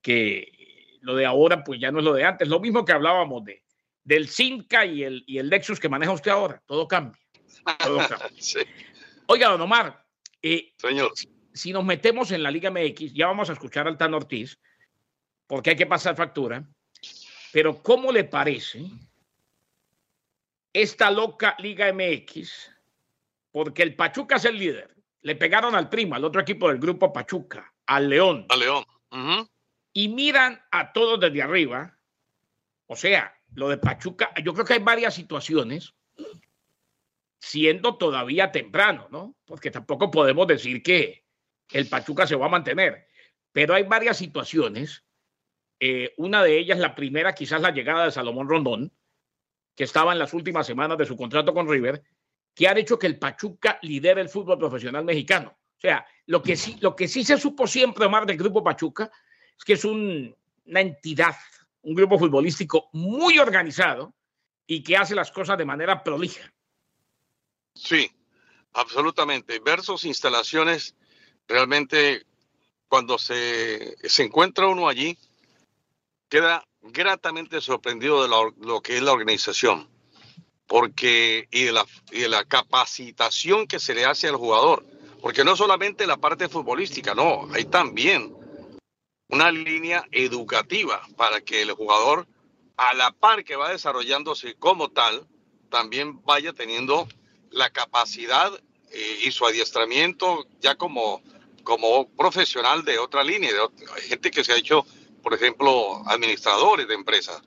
que 0.00 0.98
lo 1.00 1.14
de 1.16 1.26
ahora 1.26 1.64
pues 1.64 1.80
ya 1.80 1.90
no 1.90 1.98
es 1.98 2.04
lo 2.04 2.14
de 2.14 2.24
antes. 2.24 2.48
Lo 2.48 2.60
mismo 2.60 2.84
que 2.84 2.92
hablábamos 2.92 3.44
de, 3.44 3.62
del 4.04 4.28
Simca 4.28 4.84
y 4.86 5.02
el, 5.02 5.24
y 5.26 5.38
el 5.38 5.48
Lexus 5.48 5.80
que 5.80 5.88
maneja 5.88 6.12
usted 6.12 6.30
ahora. 6.30 6.62
Todo 6.66 6.86
cambia. 6.88 7.20
Todo 7.78 7.98
cambia. 8.08 8.42
Oiga, 9.26 9.48
don 9.48 9.60
Omar. 9.60 10.04
Eh, 10.40 10.72
Señor. 10.76 11.12
Si 11.54 11.72
nos 11.72 11.84
metemos 11.84 12.30
en 12.30 12.42
la 12.42 12.50
Liga 12.50 12.70
MX, 12.70 13.12
ya 13.12 13.26
vamos 13.26 13.50
a 13.50 13.52
escuchar 13.52 13.86
al 13.86 13.98
Tan 13.98 14.14
Ortiz, 14.14 14.58
porque 15.46 15.70
hay 15.70 15.76
que 15.76 15.86
pasar 15.86 16.16
factura. 16.16 16.66
Pero 17.52 17.82
¿cómo 17.82 18.10
le 18.10 18.24
parece 18.24 18.86
esta 20.72 21.10
loca 21.10 21.56
Liga 21.58 21.92
MX? 21.92 22.70
Porque 23.50 23.82
el 23.82 23.94
Pachuca 23.94 24.36
es 24.36 24.44
el 24.44 24.58
líder. 24.58 24.94
Le 25.20 25.36
pegaron 25.36 25.74
al 25.74 25.88
primo, 25.88 26.14
al 26.14 26.24
otro 26.24 26.40
equipo 26.40 26.68
del 26.68 26.78
grupo 26.78 27.12
Pachuca, 27.12 27.72
al 27.86 28.08
León. 28.08 28.46
Al 28.48 28.60
León. 28.60 28.84
Y 29.92 30.08
miran 30.08 30.60
a 30.70 30.92
todos 30.92 31.20
desde 31.20 31.42
arriba. 31.42 31.98
O 32.86 32.96
sea, 32.96 33.34
lo 33.54 33.68
de 33.68 33.78
Pachuca, 33.78 34.32
yo 34.42 34.54
creo 34.54 34.64
que 34.64 34.74
hay 34.74 34.80
varias 34.80 35.14
situaciones, 35.14 35.94
siendo 37.38 37.96
todavía 37.96 38.50
temprano, 38.50 39.08
¿no? 39.10 39.36
Porque 39.44 39.70
tampoco 39.70 40.10
podemos 40.10 40.46
decir 40.46 40.82
que 40.82 41.24
el 41.70 41.88
Pachuca 41.88 42.26
se 42.26 42.36
va 42.36 42.46
a 42.46 42.50
mantener. 42.50 43.06
Pero 43.52 43.74
hay 43.74 43.82
varias 43.82 44.16
situaciones 44.16 45.04
eh, 45.84 46.14
una 46.16 46.44
de 46.44 46.58
ellas, 46.58 46.78
la 46.78 46.94
primera, 46.94 47.34
quizás 47.34 47.60
la 47.60 47.72
llegada 47.72 48.04
de 48.04 48.12
Salomón 48.12 48.48
Rondón, 48.48 48.92
que 49.74 49.84
estaba 49.84 50.12
en 50.12 50.18
las 50.18 50.34
últimas 50.34 50.66
semanas 50.66 50.98
de 50.98 51.06
su 51.06 51.16
contrato 51.16 51.54
con 51.54 51.68
River, 51.68 52.02
que 52.54 52.68
han 52.68 52.78
hecho 52.78 52.98
que 52.98 53.06
el 53.06 53.18
Pachuca 53.18 53.78
lidere 53.82 54.20
el 54.20 54.28
fútbol 54.28 54.58
profesional 54.58 55.04
mexicano. 55.04 55.56
O 55.76 55.80
sea, 55.80 56.06
lo 56.26 56.42
que 56.42 56.56
sí, 56.56 56.76
lo 56.80 56.94
que 56.94 57.08
sí 57.08 57.24
se 57.24 57.38
supo 57.38 57.66
siempre, 57.66 58.06
Omar, 58.06 58.26
del 58.26 58.36
grupo 58.36 58.62
Pachuca, 58.62 59.10
es 59.56 59.64
que 59.64 59.72
es 59.72 59.84
una 59.84 60.80
entidad, 60.80 61.36
un 61.82 61.94
grupo 61.94 62.18
futbolístico 62.18 62.88
muy 62.92 63.38
organizado 63.38 64.14
y 64.66 64.82
que 64.82 64.96
hace 64.96 65.14
las 65.14 65.32
cosas 65.32 65.58
de 65.58 65.64
manera 65.64 66.04
prolija. 66.04 66.52
Sí, 67.74 68.10
absolutamente. 68.74 69.58
Ver 69.58 69.82
sus 69.82 70.04
instalaciones, 70.04 70.94
realmente, 71.48 72.24
cuando 72.86 73.18
se, 73.18 73.96
se 74.08 74.22
encuentra 74.22 74.68
uno 74.68 74.88
allí, 74.88 75.18
queda 76.28 76.64
gratamente 76.82 77.60
sorprendido 77.60 78.22
de 78.22 78.28
lo, 78.28 78.80
que 78.82 78.96
es 78.96 79.02
la 79.02 79.12
organización 79.12 79.88
porque 80.66 81.48
y 81.50 81.64
de, 81.64 81.72
la, 81.72 81.86
y 82.10 82.20
de 82.20 82.28
la 82.28 82.44
capacitación 82.44 83.66
que 83.66 83.78
se 83.78 83.94
le 83.94 84.06
hace 84.06 84.28
al 84.28 84.36
jugador, 84.36 84.86
porque 85.20 85.44
no 85.44 85.54
solamente 85.54 86.06
la 86.06 86.16
parte 86.16 86.48
futbolística, 86.48 87.14
no, 87.14 87.46
hay 87.52 87.66
también 87.66 88.34
una 89.28 89.50
línea 89.50 90.06
educativa 90.12 91.02
para 91.16 91.42
que 91.42 91.62
el 91.62 91.72
jugador, 91.72 92.26
a 92.76 92.94
la 92.94 93.12
par 93.12 93.44
que 93.44 93.56
va 93.56 93.70
desarrollándose 93.70 94.54
como 94.54 94.90
tal, 94.90 95.26
también 95.68 96.22
vaya 96.24 96.52
teniendo 96.52 97.06
la 97.50 97.70
capacidad 97.70 98.50
eh, 98.92 99.18
y 99.24 99.30
su 99.30 99.46
adiestramiento 99.46 100.46
ya 100.60 100.74
como, 100.76 101.22
como 101.64 102.08
profesional 102.08 102.84
de 102.84 102.98
otra 102.98 103.22
línea, 103.22 103.52
de 103.52 104.02
gente 104.02 104.30
que 104.30 104.44
se 104.44 104.52
ha 104.52 104.56
hecho 104.56 104.86
por 105.22 105.34
ejemplo, 105.34 106.02
administradores 106.06 106.88
de 106.88 106.94
empresas 106.94 107.40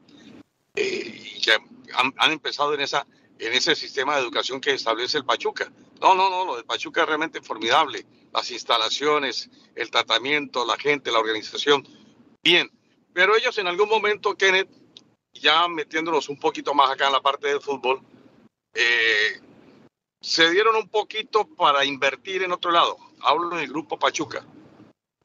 eh, 0.75 1.39
que 1.43 1.51
han, 1.93 2.31
empezado 2.31 2.73
en, 2.73 2.81
esa, 2.81 3.05
en 3.37 3.53
ese 3.53 3.75
sistema 3.75 4.15
de 4.15 4.21
educación 4.21 4.61
que 4.61 4.71
establece 4.71 5.17
el 5.17 5.25
Pachuca. 5.25 5.71
No, 6.01 6.15
no, 6.15 6.29
no, 6.29 6.45
lo 6.45 6.55
del 6.55 6.65
Pachuca 6.65 7.01
es 7.01 7.07
realmente 7.07 7.41
formidable. 7.41 8.05
Las 8.33 8.51
instalaciones, 8.51 9.49
el 9.75 9.91
tratamiento, 9.91 10.65
la 10.65 10.77
gente, 10.77 11.11
la 11.11 11.19
organización. 11.19 11.87
Bien, 12.43 12.69
pero 13.13 13.35
ellos 13.35 13.57
en 13.57 13.67
algún 13.67 13.89
momento, 13.89 14.35
Kenneth, 14.35 14.69
ya 15.33 15.67
metiéndonos 15.67 16.29
un 16.29 16.39
poquito 16.39 16.73
más 16.73 16.89
acá 16.89 17.07
en 17.07 17.13
la 17.13 17.21
parte 17.21 17.47
del 17.47 17.61
fútbol, 17.61 18.01
eh, 18.73 19.39
se 20.21 20.49
dieron 20.49 20.75
un 20.75 20.89
poquito 20.89 21.47
para 21.55 21.85
invertir 21.85 22.43
en 22.43 22.51
otro 22.51 22.71
lado. 22.71 22.97
Hablo 23.21 23.55
del 23.55 23.67
grupo 23.67 23.97
Pachuca 23.97 24.45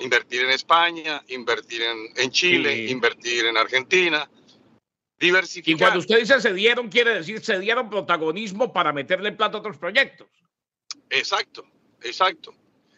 invertir 0.00 0.42
en 0.42 0.50
España, 0.50 1.22
invertir 1.28 1.82
en, 2.16 2.30
Chile, 2.30 2.86
invertir 2.88 3.46
en 3.46 3.56
Argentina, 3.56 4.28
diversificar. 5.18 5.76
Y 5.76 5.78
cuando 5.78 5.98
usted 6.00 6.20
dice 6.20 6.40
se 6.40 6.52
dieron, 6.52 6.88
quiere 6.88 7.14
decir 7.14 7.44
se 7.44 7.58
dieron 7.58 7.90
protagonismo 7.90 8.72
para 8.72 8.92
meterle 8.92 9.32
plato 9.32 9.58
a 9.58 9.60
otros 9.60 9.78
proyectos. 9.78 10.28
Exacto, 11.08 11.64
exacto. 12.02 12.54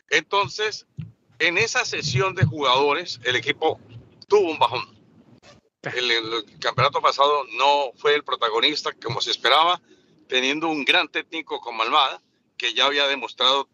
Entonces, 0.09 0.87
en 1.39 1.59
esa 1.59 1.85
sesión 1.85 2.35
de 2.35 2.45
jugadores, 2.45 3.21
el 3.25 3.37
equipo 3.37 3.81
tuvo 4.29 4.51
un 4.51 4.59
bajón. 4.59 4.83
El, 5.95 6.11
el, 6.11 6.59
campeonato 6.61 7.01
pasado 7.01 7.45
no 7.59 7.93
fue 7.97 8.15
el 8.15 8.23
protagonista 8.23 8.93
como 9.03 9.21
se 9.21 9.33
esperaba, 9.33 9.81
teniendo 10.29 10.69
un 10.69 10.85
gran 10.85 11.09
técnico 11.09 11.61
como 11.61 11.83
Almada, 11.83 12.23
que 12.57 12.73
ya 12.73 12.87
había 12.87 13.09
demostrado 13.09 13.69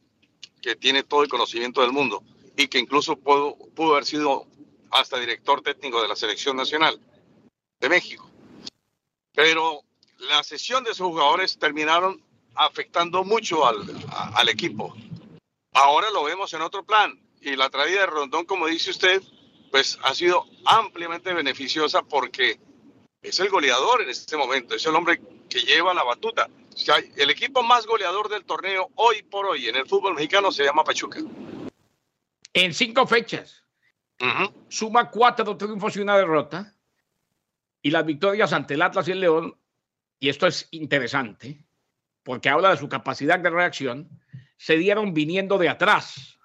que 0.62 0.74
tiene 0.74 1.02
todo 1.02 1.22
el 1.22 1.28
conocimiento 1.28 1.82
del 1.82 1.92
mundo 1.92 2.24
y 2.58 2.66
que 2.66 2.78
incluso 2.80 3.16
pudo, 3.16 3.56
pudo 3.76 3.92
haber 3.92 4.04
sido 4.04 4.44
hasta 4.90 5.18
director 5.18 5.62
técnico 5.62 6.02
de 6.02 6.08
la 6.08 6.16
selección 6.16 6.56
nacional 6.56 7.00
de 7.78 7.88
México. 7.88 8.28
Pero 9.32 9.82
la 10.18 10.42
sesión 10.42 10.82
de 10.82 10.90
esos 10.90 11.06
jugadores 11.06 11.56
terminaron 11.56 12.20
afectando 12.56 13.22
mucho 13.22 13.64
al, 13.64 13.76
al 14.10 14.48
equipo. 14.48 14.92
Ahora 15.72 16.10
lo 16.10 16.24
vemos 16.24 16.52
en 16.52 16.62
otro 16.62 16.82
plan 16.84 17.16
y 17.40 17.54
la 17.54 17.70
traída 17.70 18.00
de 18.00 18.06
Rondón, 18.06 18.44
como 18.44 18.66
dice 18.66 18.90
usted, 18.90 19.22
pues 19.70 19.96
ha 20.02 20.12
sido 20.12 20.44
ampliamente 20.64 21.32
beneficiosa 21.32 22.02
porque 22.02 22.58
es 23.22 23.38
el 23.38 23.50
goleador 23.50 24.02
en 24.02 24.10
este 24.10 24.36
momento, 24.36 24.74
es 24.74 24.84
el 24.84 24.96
hombre 24.96 25.20
que 25.48 25.60
lleva 25.60 25.94
la 25.94 26.02
batuta. 26.02 26.50
el 27.16 27.30
equipo 27.30 27.62
más 27.62 27.86
goleador 27.86 28.28
del 28.28 28.44
torneo 28.44 28.90
hoy 28.96 29.22
por 29.22 29.46
hoy 29.46 29.68
en 29.68 29.76
el 29.76 29.86
fútbol 29.86 30.14
mexicano 30.14 30.50
se 30.50 30.64
llama 30.64 30.82
Pachuca 30.82 31.20
en 32.52 32.74
cinco 32.74 33.06
fechas. 33.06 33.64
Suma 34.68 35.11
cuatro 35.11 35.56
triunfos 35.56 35.96
y 35.96 36.00
una 36.00 36.16
derrota. 36.16 36.74
Y 37.82 37.90
las 37.90 38.04
victorias 38.04 38.52
ante 38.52 38.74
el 38.74 38.82
Atlas 38.82 39.06
y 39.08 39.12
el 39.12 39.20
León, 39.20 39.56
y 40.18 40.28
esto 40.28 40.46
es 40.46 40.66
interesante, 40.72 41.64
porque 42.24 42.48
habla 42.48 42.70
de 42.70 42.76
su 42.76 42.88
capacidad 42.88 43.38
de 43.38 43.50
reacción, 43.50 44.08
se 44.56 44.76
dieron 44.76 45.14
viniendo 45.14 45.58
de 45.58 45.68
atrás, 45.68 46.38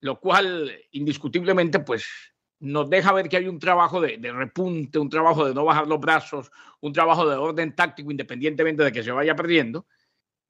lo 0.00 0.20
cual 0.20 0.70
indiscutiblemente 0.92 1.80
pues 1.80 2.06
nos 2.60 2.90
deja 2.90 3.12
ver 3.12 3.28
que 3.30 3.38
hay 3.38 3.48
un 3.48 3.58
trabajo 3.58 4.00
de, 4.02 4.18
de, 4.18 4.32
repunte, 4.32 4.98
un 4.98 5.08
trabajo 5.08 5.46
de 5.46 5.54
no 5.54 5.64
bajar 5.64 5.86
los 5.86 5.98
brazos, 5.98 6.52
un 6.80 6.92
trabajo 6.92 7.28
de 7.28 7.36
orden 7.36 7.74
táctico 7.74 8.10
independientemente 8.10 8.84
de 8.84 8.92
que 8.92 9.02
se 9.02 9.12
vaya 9.12 9.34
perdiendo. 9.34 9.86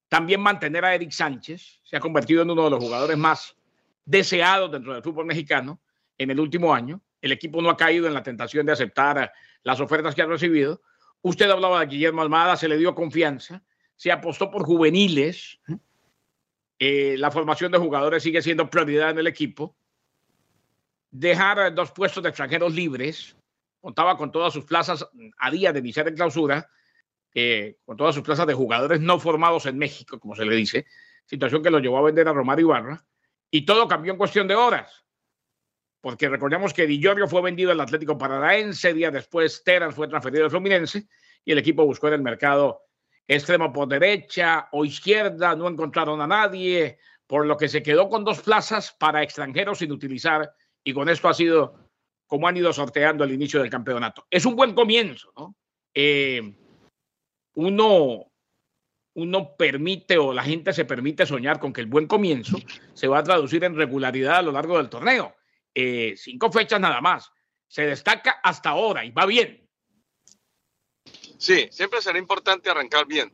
También 0.08 0.40
mantener 0.40 0.84
a 0.84 0.94
Eric 0.94 1.12
Sánchez, 1.12 1.80
se 1.84 1.96
ha 1.96 2.00
convertido 2.00 2.42
en 2.42 2.50
uno 2.50 2.64
de 2.64 2.70
los 2.70 2.82
jugadores 2.82 3.16
más 3.16 3.56
deseados 4.04 4.70
dentro 4.70 4.92
del 4.92 5.02
fútbol 5.02 5.26
mexicano 5.26 5.80
en 6.18 6.30
el 6.30 6.40
último 6.40 6.74
año. 6.74 7.00
El 7.20 7.32
equipo 7.32 7.62
no 7.62 7.70
ha 7.70 7.76
caído 7.76 8.06
en 8.06 8.14
la 8.14 8.22
tentación 8.22 8.66
de 8.66 8.72
aceptar 8.72 9.32
las 9.62 9.80
ofertas 9.80 10.14
que 10.14 10.22
ha 10.22 10.26
recibido. 10.26 10.82
Usted 11.22 11.50
hablaba 11.50 11.80
de 11.80 11.86
Guillermo 11.86 12.22
Almada, 12.22 12.56
se 12.56 12.68
le 12.68 12.76
dio 12.76 12.94
confianza, 12.94 13.62
se 13.96 14.12
apostó 14.12 14.50
por 14.50 14.64
juveniles. 14.64 15.58
Eh, 16.78 17.16
la 17.18 17.30
formación 17.30 17.72
de 17.72 17.78
jugadores 17.78 18.22
sigue 18.22 18.42
siendo 18.42 18.68
prioridad 18.68 19.10
en 19.10 19.18
el 19.18 19.26
equipo. 19.26 19.76
Dejar 21.10 21.74
dos 21.74 21.92
puestos 21.92 22.22
de 22.22 22.28
extranjeros 22.28 22.74
libres, 22.74 23.36
contaba 23.80 24.16
con 24.18 24.32
todas 24.32 24.52
sus 24.52 24.64
plazas 24.64 25.06
a 25.38 25.50
día 25.50 25.72
de 25.72 25.78
iniciar 25.78 26.08
en 26.08 26.16
clausura, 26.16 26.68
eh, 27.32 27.78
con 27.84 27.96
todas 27.96 28.14
sus 28.14 28.24
plazas 28.24 28.46
de 28.46 28.54
jugadores 28.54 29.00
no 29.00 29.18
formados 29.18 29.66
en 29.66 29.78
México, 29.78 30.18
como 30.18 30.34
se 30.34 30.44
le 30.44 30.54
dice, 30.56 30.86
situación 31.26 31.62
que 31.62 31.70
lo 31.70 31.78
llevó 31.78 31.98
a 31.98 32.02
vender 32.02 32.28
a 32.28 32.32
Romario 32.32 32.66
Ibarra 32.66 33.04
y 33.50 33.64
todo 33.64 33.88
cambió 33.88 34.12
en 34.12 34.18
cuestión 34.18 34.48
de 34.48 34.54
horas. 34.54 35.04
porque 36.00 36.28
recordemos 36.28 36.74
que 36.74 36.86
Di 36.86 37.00
Giorgio 37.00 37.26
fue 37.26 37.40
vendido 37.40 37.72
al 37.72 37.80
Atlético 37.80 38.18
Paranaense, 38.18 38.92
día 38.92 39.10
después 39.10 39.62
Terán 39.64 39.90
fue 39.90 40.06
transferido 40.06 40.44
al 40.44 40.50
Fluminense 40.50 41.08
y 41.44 41.52
el 41.52 41.58
equipo 41.58 41.86
buscó 41.86 42.08
en 42.08 42.14
el 42.14 42.22
mercado 42.22 42.82
extremo 43.26 43.72
por 43.72 43.88
derecha 43.88 44.68
o 44.72 44.84
izquierda, 44.84 45.56
no 45.56 45.66
encontraron 45.66 46.20
a 46.20 46.26
nadie, 46.26 46.98
por 47.26 47.46
lo 47.46 47.56
que 47.56 47.68
se 47.68 47.82
quedó 47.82 48.10
con 48.10 48.22
dos 48.22 48.40
plazas 48.40 48.94
para 48.98 49.22
extranjeros 49.22 49.78
sin 49.78 49.92
utilizar 49.92 50.52
y 50.82 50.92
con 50.92 51.08
esto 51.08 51.28
ha 51.28 51.34
sido 51.34 51.90
como 52.26 52.48
han 52.48 52.56
ido 52.56 52.72
sorteando 52.72 53.24
el 53.24 53.32
inicio 53.32 53.60
del 53.60 53.70
campeonato. 53.70 54.26
Es 54.30 54.44
un 54.44 54.56
buen 54.56 54.74
comienzo, 54.74 55.32
¿no? 55.36 55.56
Eh, 55.94 56.54
uno, 57.54 58.32
uno 59.14 59.56
permite 59.56 60.18
o 60.18 60.32
la 60.32 60.42
gente 60.42 60.72
se 60.72 60.84
permite 60.84 61.26
soñar 61.26 61.60
con 61.60 61.72
que 61.72 61.80
el 61.80 61.86
buen 61.86 62.06
comienzo 62.06 62.58
se 62.94 63.08
va 63.08 63.18
a 63.18 63.24
traducir 63.24 63.64
en 63.64 63.76
regularidad 63.76 64.36
a 64.36 64.42
lo 64.42 64.52
largo 64.52 64.76
del 64.76 64.88
torneo. 64.88 65.34
Eh, 65.74 66.14
cinco 66.16 66.50
fechas 66.50 66.80
nada 66.80 67.00
más. 67.00 67.30
Se 67.68 67.86
destaca 67.86 68.40
hasta 68.42 68.70
ahora 68.70 69.04
y 69.04 69.10
va 69.10 69.26
bien. 69.26 69.68
Sí, 71.38 71.68
siempre 71.70 72.00
será 72.00 72.18
importante 72.18 72.70
arrancar 72.70 73.06
bien. 73.06 73.32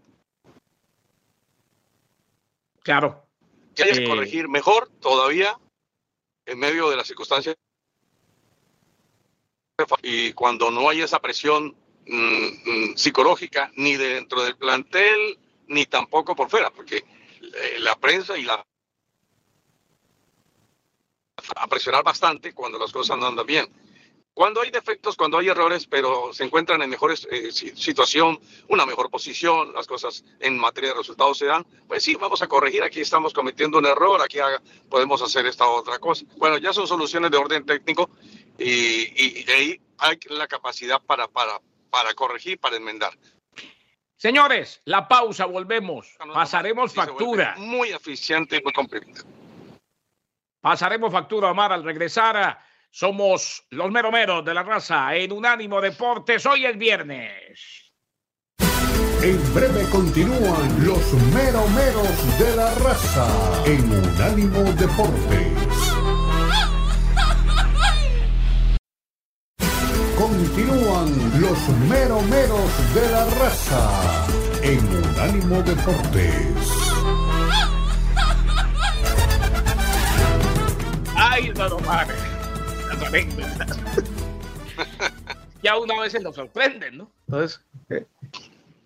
Claro. 2.83 3.27
Que 3.75 3.85
hay 3.85 3.93
que 3.93 4.05
eh, 4.05 4.09
corregir 4.09 4.49
mejor 4.49 4.91
todavía 5.01 5.59
en 6.47 6.59
medio 6.59 6.91
de 6.91 6.97
las 6.97 7.07
circunstancias. 7.07 7.57
Y 10.03 10.33
cuando 10.35 10.71
no 10.71 10.91
hay 10.91 11.01
esa 11.01 11.21
presión 11.21 11.75
mm, 12.07 12.13
mm, 12.13 12.97
psicológica 12.97 13.71
ni 13.77 13.97
dentro 13.97 14.43
del 14.43 14.57
plantel, 14.57 15.39
ni 15.71 15.87
tampoco 15.87 16.35
por 16.35 16.51
fuera, 16.51 16.71
porque 16.71 16.97
eh, 16.97 17.79
la 17.79 17.95
prensa 17.97 18.37
y 18.37 18.43
la 18.43 18.65
a 21.57 21.67
presionar 21.69 22.05
bastante 22.05 22.53
cuando 22.53 22.79
las 22.79 22.93
cosas 22.93 23.17
no 23.17 23.27
andan 23.27 23.47
bien. 23.47 23.67
Cuando 24.35 24.61
hay 24.61 24.71
defectos, 24.71 25.17
cuando 25.17 25.39
hay 25.39 25.49
errores, 25.49 25.87
pero 25.87 26.33
se 26.33 26.45
encuentran 26.45 26.83
en 26.83 26.91
mejores 26.91 27.27
eh, 27.31 27.51
situación, 27.53 28.39
una 28.69 28.87
mejor 28.87 29.11
posición, 29.11 29.73
las 29.73 29.87
cosas 29.87 30.25
en 30.39 30.59
materia 30.59 30.91
de 30.91 30.97
resultados 30.97 31.39
se 31.39 31.47
dan, 31.47 31.65
pues 31.89 32.05
sí, 32.05 32.15
vamos 32.15 32.41
a 32.43 32.47
corregir, 32.47 32.83
aquí 32.83 33.01
estamos 33.01 33.33
cometiendo 33.33 33.79
un 33.79 33.87
error, 33.87 34.21
aquí 34.23 34.39
podemos 34.89 35.23
hacer 35.23 35.47
esta 35.47 35.67
otra 35.67 35.99
cosa. 35.99 36.25
Bueno, 36.37 36.59
ya 36.59 36.73
son 36.73 36.87
soluciones 36.87 37.31
de 37.31 37.37
orden 37.37 37.65
técnico 37.65 38.11
y, 38.59 39.45
hay 40.03 40.19
la 40.31 40.47
capacidad 40.47 41.03
para, 41.03 41.29
para, 41.29 41.61
para 41.91 42.15
corregir, 42.15 42.59
para 42.59 42.77
enmendar. 42.77 43.13
Señores, 44.21 44.83
la 44.85 45.09
pausa, 45.09 45.47
volvemos. 45.47 46.15
Pasaremos 46.35 46.93
factura. 46.93 47.55
Muy 47.57 47.89
eficiente 47.89 48.59
y 48.59 48.63
muy 48.63 48.71
competente. 48.71 49.23
Pasaremos 50.61 51.11
factura, 51.11 51.51
Omar, 51.51 51.73
al 51.73 51.83
regresar. 51.83 52.59
Somos 52.91 53.65
los 53.71 53.91
meromeros 53.91 54.45
de 54.45 54.53
la 54.53 54.63
raza 54.63 55.17
en 55.17 55.33
Unánimo 55.33 55.81
Deportes. 55.81 56.45
Hoy 56.45 56.67
es 56.67 56.77
viernes. 56.77 57.95
En 59.23 59.55
breve 59.55 59.89
continúan 59.91 60.87
los 60.87 61.15
meromeros 61.33 62.39
de 62.39 62.57
la 62.57 62.75
raza 62.75 63.63
en 63.65 63.91
Unánimo 63.91 64.65
Deportes. 64.75 65.70
Continúan 70.21 71.09
los 71.41 71.57
meromeros 71.89 72.95
de 72.95 73.11
la 73.11 73.25
raza 73.41 73.83
en 74.63 74.87
Unánimo 74.87 75.63
Deportes. 75.63 76.55
Ay, 81.17 81.51
no, 81.57 81.71
no, 81.71 81.79
ya 85.63 85.79
una 85.79 85.99
vez 85.99 86.21
nos 86.21 86.35
sorprenden, 86.35 86.99
¿no? 86.99 87.11
Entonces, 87.27 87.65
eh, 87.89 88.05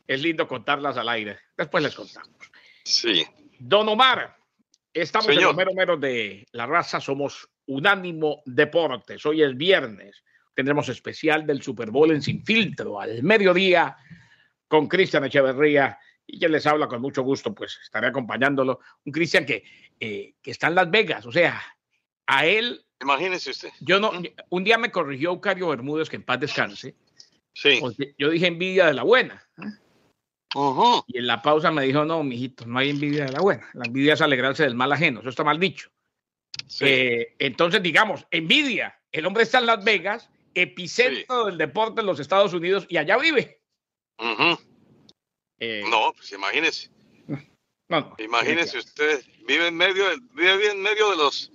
es 0.06 0.22
lindo 0.22 0.46
contarlas 0.46 0.96
al 0.96 1.08
aire. 1.08 1.40
Después 1.56 1.82
les 1.82 1.96
contamos. 1.96 2.30
Sí. 2.84 3.26
Don 3.58 3.88
Omar, 3.88 4.36
estamos 4.92 5.30
en 5.30 5.42
los 5.42 5.56
meros 5.56 6.00
de 6.00 6.46
la 6.52 6.66
raza, 6.66 7.00
somos 7.00 7.48
Unánimo 7.66 8.40
Deportes. 8.46 9.26
Hoy 9.26 9.42
es 9.42 9.56
viernes. 9.56 10.22
Tendremos 10.54 10.88
especial 10.88 11.46
del 11.46 11.62
Super 11.62 11.90
Bowl 11.90 12.10
en 12.12 12.22
Sin 12.22 12.44
Filtro 12.44 13.00
al 13.00 13.22
mediodía 13.22 13.96
con 14.68 14.88
Cristian 14.88 15.24
Echeverría 15.24 15.98
y 16.26 16.38
quien 16.38 16.52
les 16.52 16.66
habla 16.66 16.88
con 16.88 17.02
mucho 17.02 17.22
gusto, 17.22 17.54
pues 17.54 17.78
estaré 17.82 18.06
acompañándolo. 18.06 18.80
Un 19.04 19.12
Cristian 19.12 19.44
que, 19.44 19.64
eh, 20.00 20.34
que 20.40 20.50
está 20.50 20.68
en 20.68 20.76
Las 20.76 20.90
Vegas, 20.90 21.26
o 21.26 21.32
sea, 21.32 21.60
a 22.26 22.46
él 22.46 22.84
Imagínese 23.04 23.50
usted. 23.50 23.68
Yo 23.80 24.00
no, 24.00 24.12
un 24.48 24.64
día 24.64 24.78
me 24.78 24.90
corrigió 24.90 25.30
Eucario 25.30 25.68
Bermúdez, 25.68 26.08
que 26.08 26.16
en 26.16 26.22
paz 26.22 26.40
descanse. 26.40 26.94
Sí. 27.52 27.80
yo 28.18 28.30
dije 28.30 28.46
envidia 28.46 28.86
de 28.86 28.94
la 28.94 29.02
buena. 29.02 29.46
Y 31.06 31.18
en 31.18 31.26
la 31.26 31.42
pausa 31.42 31.70
me 31.70 31.84
dijo, 31.84 32.04
no, 32.04 32.22
mijito, 32.22 32.64
no 32.66 32.78
hay 32.78 32.90
envidia 32.90 33.26
de 33.26 33.32
la 33.32 33.40
buena. 33.40 33.68
La 33.74 33.84
envidia 33.86 34.14
es 34.14 34.22
alegrarse 34.22 34.62
del 34.62 34.74
mal 34.74 34.92
ajeno. 34.92 35.20
Eso 35.20 35.28
está 35.28 35.44
mal 35.44 35.60
dicho. 35.60 35.90
Eh, 36.80 37.34
entonces, 37.38 37.82
digamos, 37.82 38.26
envidia. 38.30 38.98
El 39.12 39.26
hombre 39.26 39.42
está 39.42 39.58
en 39.58 39.66
Las 39.66 39.84
Vegas, 39.84 40.30
epicentro 40.54 41.46
del 41.46 41.58
deporte 41.58 42.00
en 42.00 42.06
los 42.06 42.20
Estados 42.20 42.52
Unidos, 42.52 42.86
y 42.88 42.96
allá 42.96 43.16
vive. 43.18 43.60
Eh, 45.58 45.82
no, 45.88 46.12
pues 46.14 46.32
imagínese. 46.32 46.90
No, 47.88 48.14
imagínese 48.18 48.78
usted, 48.78 49.24
vive 49.46 49.68
en 49.68 49.76
medio, 49.76 50.04
vive 50.32 50.70
en 50.70 50.80
medio 50.80 51.10
de 51.10 51.16
los 51.16 51.52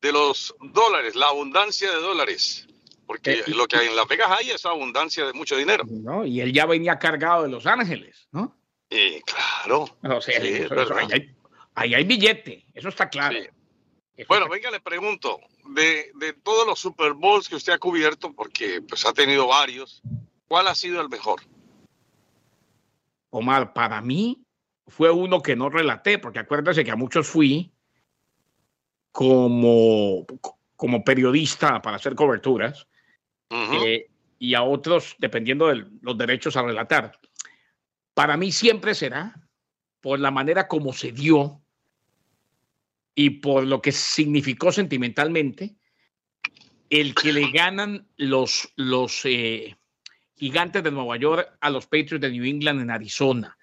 de 0.00 0.12
los 0.12 0.54
dólares, 0.60 1.14
la 1.14 1.26
abundancia 1.26 1.90
de 1.90 2.00
dólares. 2.00 2.66
Porque 3.06 3.32
eh, 3.32 3.44
lo 3.48 3.66
que 3.66 3.76
hay 3.76 3.86
en 3.88 3.96
Las 3.96 4.06
Vegas 4.06 4.30
hay 4.30 4.50
es 4.50 4.66
abundancia 4.66 5.24
de 5.26 5.32
mucho 5.32 5.56
dinero. 5.56 5.84
No, 5.88 6.26
y 6.26 6.40
él 6.40 6.52
ya 6.52 6.66
venía 6.66 6.98
cargado 6.98 7.44
de 7.44 7.48
Los 7.48 7.66
Ángeles, 7.66 8.28
¿no? 8.32 8.54
Y 8.90 9.20
claro. 9.22 9.86
ahí, 11.74 11.94
hay, 11.94 12.04
billete, 12.04 12.66
eso 12.74 12.88
está 12.88 13.08
claro. 13.08 13.38
bueno, 14.28 14.48
venga, 14.48 14.70
le 14.70 14.80
pregunto, 14.80 15.40
de, 15.68 16.10
de, 16.14 16.32
todos 16.32 16.66
los 16.66 16.78
Super 16.78 17.12
Bowls 17.12 17.48
que 17.48 17.56
usted 17.56 17.72
ha 17.72 17.78
cubierto, 17.78 18.32
porque 18.32 18.82
pues 18.82 19.06
ha 19.06 19.12
tenido 19.12 19.46
varios, 19.46 20.02
¿cuál 20.46 20.68
ha 20.68 20.74
sido 20.74 21.00
el 21.00 21.08
mejor? 21.08 21.40
Omar, 23.30 23.72
para 23.72 24.00
mí 24.00 24.42
fue 24.86 25.10
uno 25.10 25.42
que 25.42 25.56
no 25.56 25.68
relaté, 25.68 26.18
porque 26.18 26.38
acuérdese 26.38 26.84
que 26.84 26.90
a 26.90 26.96
muchos 26.96 27.28
fui 27.28 27.70
como, 29.12 30.26
como 30.76 31.04
periodista 31.04 31.82
para 31.82 31.96
hacer 31.96 32.14
coberturas 32.14 32.86
eh, 33.50 34.08
y 34.38 34.54
a 34.54 34.62
otros 34.62 35.16
dependiendo 35.18 35.68
de 35.68 35.86
los 36.00 36.16
derechos 36.16 36.56
a 36.56 36.62
relatar. 36.62 37.18
Para 38.14 38.36
mí 38.36 38.52
siempre 38.52 38.94
será 38.94 39.34
por 40.00 40.20
la 40.20 40.30
manera 40.30 40.68
como 40.68 40.92
se 40.92 41.12
dio 41.12 41.60
y 43.18 43.30
por 43.30 43.66
lo 43.66 43.82
que 43.82 43.90
significó 43.90 44.70
sentimentalmente 44.70 45.74
el 46.88 47.16
que 47.16 47.32
le 47.32 47.50
ganan 47.50 48.06
los, 48.16 48.72
los 48.76 49.24
eh, 49.24 49.76
gigantes 50.36 50.84
de 50.84 50.92
Nueva 50.92 51.16
York 51.16 51.58
a 51.60 51.68
los 51.68 51.86
Patriots 51.86 52.20
de 52.20 52.30
New 52.30 52.44
England 52.44 52.80
en 52.80 52.92
Arizona. 52.92 53.58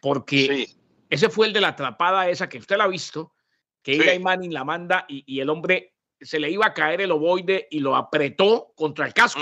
Porque 0.00 0.66
ese 1.08 1.28
fue 1.28 1.46
el 1.46 1.52
de 1.52 1.60
la 1.60 1.68
atrapada 1.68 2.28
esa 2.28 2.48
que 2.48 2.58
usted 2.58 2.78
la 2.78 2.84
ha 2.84 2.88
visto, 2.88 3.32
que 3.80 3.94
Eli 3.94 4.18
Manning 4.18 4.52
la 4.52 4.64
manda 4.64 5.06
y, 5.08 5.38
el 5.38 5.50
hombre 5.50 5.94
se 6.20 6.40
le 6.40 6.50
iba 6.50 6.66
a 6.66 6.74
caer 6.74 7.00
el 7.00 7.12
ovoide 7.12 7.68
y 7.70 7.78
lo 7.78 7.94
apretó 7.94 8.72
contra 8.74 9.06
el 9.06 9.14
casco. 9.14 9.40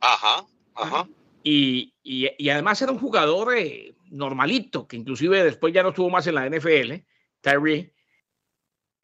Ajá, 0.00 0.44
ajá. 0.74 1.08
Y, 1.44 1.94
y, 2.02 2.48
además 2.48 2.82
era 2.82 2.90
un 2.90 2.98
jugador 2.98 3.56
eh, 3.56 3.94
normalito, 4.10 4.88
que 4.88 4.96
inclusive 4.96 5.44
después 5.44 5.72
ya 5.72 5.84
no 5.84 5.90
estuvo 5.90 6.10
más 6.10 6.26
en 6.26 6.34
la 6.34 6.50
NFL, 6.50 6.94
Terry. 7.40 7.93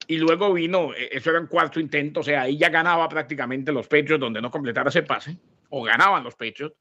Y 0.07 0.19
luego 0.19 0.53
vino, 0.53 0.93
eh, 0.95 1.11
eso 1.13 1.31
era 1.31 1.41
un 1.41 1.47
cuarto 1.47 1.79
intento, 1.79 2.21
o 2.21 2.23
sea, 2.23 2.43
ahí 2.43 2.59
ya 2.59 2.69
ganaba 2.69 3.09
prácticamente 3.09 3.73
los 3.73 3.87
Patriots 3.87 4.21
donde 4.21 4.41
no 4.41 4.51
completara 4.51 4.89
ese 4.89 5.03
pase, 5.03 5.39
o 5.69 5.83
ganaban 5.83 6.25
los 6.25 6.35
Patriots. 6.35 6.77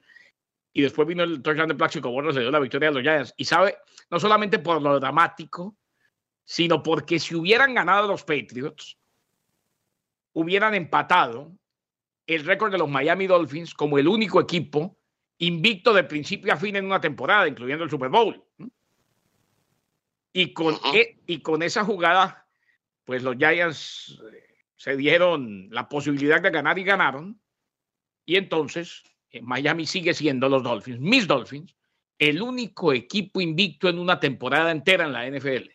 Y 0.73 0.81
después 0.81 1.07
vino 1.07 1.23
el 1.23 1.41
touchdown 1.41 1.67
de 1.67 1.75
Plaxico 1.75 2.11
Borges, 2.11 2.35
le 2.35 2.41
dio 2.41 2.51
la 2.51 2.59
victoria 2.59 2.89
a 2.89 2.91
los 2.91 3.01
Giants. 3.01 3.33
Y 3.37 3.45
sabe, 3.45 3.77
no 4.09 4.19
solamente 4.19 4.59
por 4.59 4.81
lo 4.81 4.99
dramático, 4.99 5.75
sino 6.43 6.81
porque 6.81 7.19
si 7.19 7.35
hubieran 7.35 7.73
ganado 7.73 8.07
los 8.07 8.23
Patriots, 8.23 8.97
hubieran 10.33 10.73
empatado 10.73 11.51
el 12.27 12.45
récord 12.45 12.71
de 12.71 12.77
los 12.77 12.89
Miami 12.89 13.27
Dolphins 13.27 13.73
como 13.73 13.97
el 13.97 14.07
único 14.07 14.39
equipo 14.39 14.97
invicto 15.39 15.93
de 15.93 16.03
principio 16.03 16.53
a 16.53 16.57
fin 16.57 16.75
en 16.75 16.85
una 16.85 17.01
temporada, 17.01 17.47
incluyendo 17.47 17.83
el 17.83 17.89
Super 17.89 18.09
Bowl. 18.09 18.43
Y 20.31 20.53
con, 20.53 20.75
e, 20.93 21.19
y 21.25 21.41
con 21.41 21.63
esa 21.63 21.83
jugada, 21.83 22.47
pues 23.09 23.23
los 23.23 23.37
Giants 23.37 24.21
eh, 24.31 24.55
se 24.75 24.95
dieron 24.95 25.67
la 25.71 25.89
posibilidad 25.89 26.39
de 26.39 26.51
ganar 26.51 26.77
y 26.77 26.83
ganaron. 26.83 27.41
Y 28.23 28.35
entonces 28.35 29.01
eh, 29.31 29.41
Miami 29.41 29.87
sigue 29.87 30.13
siendo 30.13 30.47
los 30.47 30.61
Dolphins, 30.61 30.99
mis 30.99 31.25
Dolphins, 31.25 31.75
el 32.19 32.39
único 32.39 32.93
equipo 32.93 33.41
invicto 33.41 33.89
en 33.89 33.97
una 33.97 34.19
temporada 34.19 34.69
entera 34.69 35.05
en 35.05 35.13
la 35.13 35.27
NFL 35.27 35.71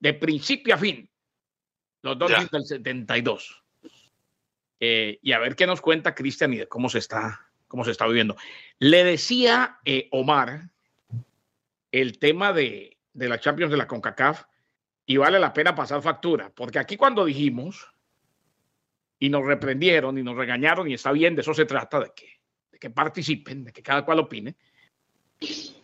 de 0.00 0.14
principio 0.14 0.74
a 0.74 0.78
fin. 0.78 1.08
Los 2.02 2.18
Dolphins 2.18 2.50
del 2.50 2.64
72. 2.64 3.62
eh, 4.80 5.20
y 5.22 5.30
a 5.30 5.38
ver 5.38 5.54
qué 5.54 5.68
nos 5.68 5.80
cuenta 5.80 6.16
Cristian 6.16 6.54
y 6.54 6.56
de 6.56 6.66
cómo 6.66 6.88
se 6.88 6.98
está, 6.98 7.52
cómo 7.68 7.84
se 7.84 7.92
está 7.92 8.04
viviendo. 8.08 8.34
Le 8.80 9.04
decía 9.04 9.78
eh, 9.84 10.08
Omar 10.10 10.70
el 11.92 12.18
tema 12.18 12.52
de, 12.52 12.98
de 13.12 13.28
la 13.28 13.38
Champions 13.38 13.70
de 13.70 13.76
la 13.76 13.86
CONCACAF 13.86 14.46
y 15.06 15.16
vale 15.16 15.38
la 15.38 15.52
pena 15.52 15.74
pasar 15.74 16.02
factura, 16.02 16.50
porque 16.54 16.78
aquí 16.78 16.96
cuando 16.96 17.24
dijimos 17.24 17.90
y 19.18 19.28
nos 19.28 19.44
reprendieron 19.44 20.18
y 20.18 20.22
nos 20.22 20.36
regañaron 20.36 20.90
y 20.90 20.94
está 20.94 21.12
bien, 21.12 21.34
de 21.34 21.42
eso 21.42 21.54
se 21.54 21.66
trata, 21.66 22.00
de 22.00 22.12
que, 22.14 22.40
de 22.72 22.78
que 22.78 22.90
participen, 22.90 23.64
de 23.64 23.72
que 23.72 23.82
cada 23.82 24.04
cual 24.04 24.20
opine. 24.20 24.56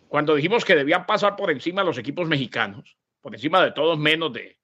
Cuando 0.07 0.35
dijimos 0.35 0.65
que 0.65 0.75
debían 0.75 1.05
pasar 1.05 1.35
por 1.35 1.51
encima 1.51 1.83
los 1.83 1.97
equipos 1.97 2.27
mexicanos, 2.27 2.97
por 3.21 3.33
encima 3.33 3.63
de 3.63 3.71
todos 3.71 3.97
menos 3.97 4.33
de, 4.33 4.57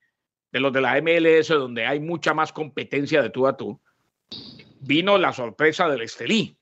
de 0.51 0.59
los 0.59 0.73
de 0.73 0.81
la 0.81 0.99
MLS, 1.01 1.49
donde 1.49 1.85
hay 1.85 1.99
mucha 1.99 2.33
más 2.33 2.51
competencia 2.51 3.21
de 3.21 3.29
tú 3.29 3.47
a 3.47 3.55
tú, 3.55 3.79
vino 4.81 5.17
la 5.17 5.33
sorpresa 5.33 5.87
del 5.87 6.01
Estelí. 6.01 6.57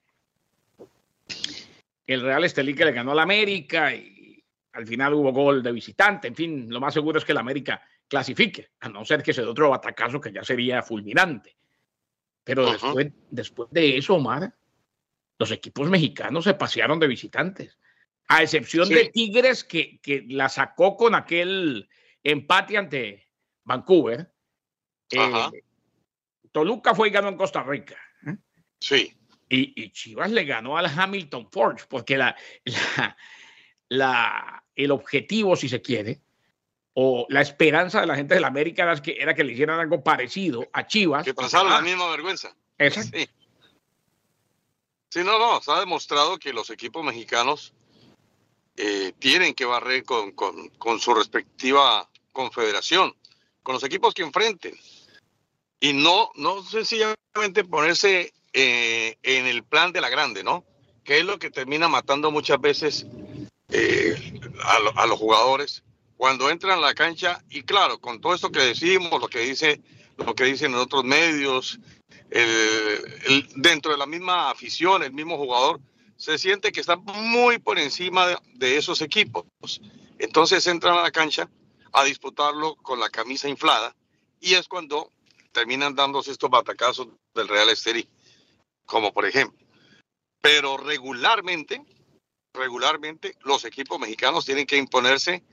El 2.05 2.21
Real 2.21 2.43
Estelí 2.43 2.75
que 2.75 2.85
le 2.85 2.91
ganó 2.91 3.13
al 3.13 3.19
América 3.19 3.93
y 3.95 4.14
al 4.75 4.85
final 4.85 5.13
hubo 5.13 5.31
gol 5.31 5.63
de 5.63 5.71
visitante. 5.71 6.27
En 6.27 6.35
fin, 6.35 6.67
lo 6.69 6.79
más 6.79 6.93
seguro 6.93 7.17
es 7.17 7.25
que 7.25 7.31
el 7.31 7.37
América 7.37 7.81
clasifique, 8.07 8.71
a 8.81 8.89
no 8.89 9.05
ser 9.05 9.23
que 9.23 9.33
se 9.33 9.41
dé 9.41 9.47
otro 9.47 9.69
batacazo 9.69 10.19
que 10.19 10.33
ya 10.33 10.43
sería 10.43 10.83
fulminante. 10.83 11.55
Pero 12.43 12.71
después, 12.71 13.07
después 13.29 13.69
de 13.71 13.97
eso, 13.97 14.15
Omar, 14.15 14.53
los 15.39 15.51
equipos 15.51 15.89
mexicanos 15.89 16.43
se 16.43 16.53
pasearon 16.53 16.99
de 16.99 17.07
visitantes, 17.07 17.79
a 18.27 18.43
excepción 18.43 18.89
de 18.89 19.09
Tigres 19.09 19.63
que, 19.63 19.99
que, 20.01 20.25
la 20.27 20.49
sacó 20.49 20.97
con 20.97 21.15
aquel 21.15 21.89
empate 22.23 22.77
ante 22.77 23.29
Vancouver. 23.63 24.31
Eh, 25.11 25.63
Toluca 26.51 26.93
fue 26.93 27.07
y 27.07 27.11
ganó 27.11 27.29
en 27.29 27.37
Costa 27.37 27.63
Rica. 27.63 27.97
¿eh? 28.27 28.35
Sí. 28.79 29.17
Y, 29.47 29.81
y, 29.81 29.91
Chivas 29.91 30.31
le 30.31 30.43
ganó 30.43 30.77
al 30.77 30.87
Hamilton 30.87 31.49
Forge, 31.51 31.85
porque 31.87 32.17
la, 32.17 32.35
la, 32.65 33.15
la, 33.89 34.63
el 34.75 34.91
objetivo, 34.91 35.55
si 35.55 35.69
se 35.69 35.81
quiere, 35.81 36.21
o 36.93 37.25
la 37.29 37.41
esperanza 37.41 38.01
de 38.01 38.07
la 38.07 38.15
gente 38.15 38.35
de 38.35 38.41
la 38.41 38.47
América 38.47 38.83
era 38.83 39.01
que, 39.01 39.17
era 39.19 39.35
que 39.35 39.43
le 39.43 39.53
hicieran 39.53 39.79
algo 39.79 40.03
parecido 40.03 40.67
a 40.71 40.87
Chivas. 40.87 41.25
Que 41.25 41.33
pasaron 41.33 41.71
ah, 41.71 41.75
la 41.75 41.81
misma 41.81 42.09
vergüenza. 42.09 42.55
Exacto. 42.77 43.17
Sí. 43.17 43.29
sí. 45.09 45.23
no, 45.23 45.37
no, 45.37 45.61
se 45.61 45.71
ha 45.71 45.79
demostrado 45.79 46.37
que 46.37 46.53
los 46.53 46.69
equipos 46.69 47.03
mexicanos 47.03 47.73
eh, 48.77 49.13
tienen 49.19 49.53
que 49.53 49.65
barrer 49.65 50.03
con, 50.03 50.31
con, 50.31 50.69
con, 50.69 50.99
su 50.99 51.13
respectiva 51.13 52.09
confederación, 52.31 53.15
con 53.61 53.73
los 53.73 53.83
equipos 53.83 54.13
que 54.13 54.23
enfrenten. 54.23 54.75
Y 55.81 55.93
no, 55.93 56.31
no 56.35 56.63
sencillamente 56.63 57.65
ponerse 57.69 58.33
eh, 58.53 59.17
en 59.21 59.47
el 59.47 59.63
plan 59.63 59.91
de 59.91 59.99
la 59.99 60.09
grande, 60.09 60.43
¿no? 60.43 60.63
Que 61.03 61.19
es 61.19 61.25
lo 61.25 61.39
que 61.39 61.51
termina 61.51 61.89
matando 61.89 62.31
muchas 62.31 62.59
veces 62.61 63.05
eh, 63.77 64.39
a, 64.63 65.01
a 65.01 65.05
los 65.05 65.19
jugadores 65.19 65.83
cuando 66.17 66.49
entran 66.49 66.77
a 66.77 66.81
la 66.81 66.93
cancha 66.93 67.43
y 67.49 67.63
claro, 67.63 67.99
con 67.99 68.21
todo 68.21 68.33
esto 68.33 68.51
que 68.51 68.59
decimos, 68.59 69.19
lo 69.19 69.27
que 69.27 69.39
dice, 69.39 69.81
lo 70.17 70.33
que 70.33 70.45
dicen 70.45 70.71
en 70.71 70.79
otros 70.79 71.03
medios, 71.03 71.79
el, 72.29 73.21
el, 73.27 73.47
dentro 73.55 73.91
de 73.91 73.97
la 73.97 74.05
misma 74.05 74.49
afición, 74.49 75.03
el 75.03 75.13
mismo 75.13 75.37
jugador 75.37 75.81
se 76.15 76.37
siente 76.37 76.71
que 76.71 76.79
está 76.79 76.95
muy 76.95 77.59
por 77.59 77.77
encima 77.77 78.27
de, 78.27 78.37
de, 78.53 78.77
esos 78.77 79.01
equipos. 79.01 79.45
Entonces 80.17 80.65
entran 80.67 80.97
a 80.97 81.03
la 81.03 81.11
cancha 81.11 81.49
a 81.91 82.03
disputarlo 82.05 82.75
con 82.77 82.99
la 82.99 83.09
camisa 83.09 83.49
inflada 83.49 83.93
y 84.39 84.53
es 84.53 84.67
cuando 84.67 85.11
terminan 85.51 85.95
dándose 85.95 86.31
estos 86.31 86.49
batacazos 86.49 87.07
del 87.33 87.47
Real 87.47 87.69
Estelí, 87.69 88.07
como 88.85 89.13
por 89.13 89.25
ejemplo. 89.25 89.59
Pero 90.41 90.77
regularmente, 90.77 91.81
regularmente 92.55 93.35
los 93.43 93.65
equipos 93.65 93.99
mexicanos 93.99 94.45
tienen 94.45 94.65
que 94.65 94.77
imponerse 94.77 95.43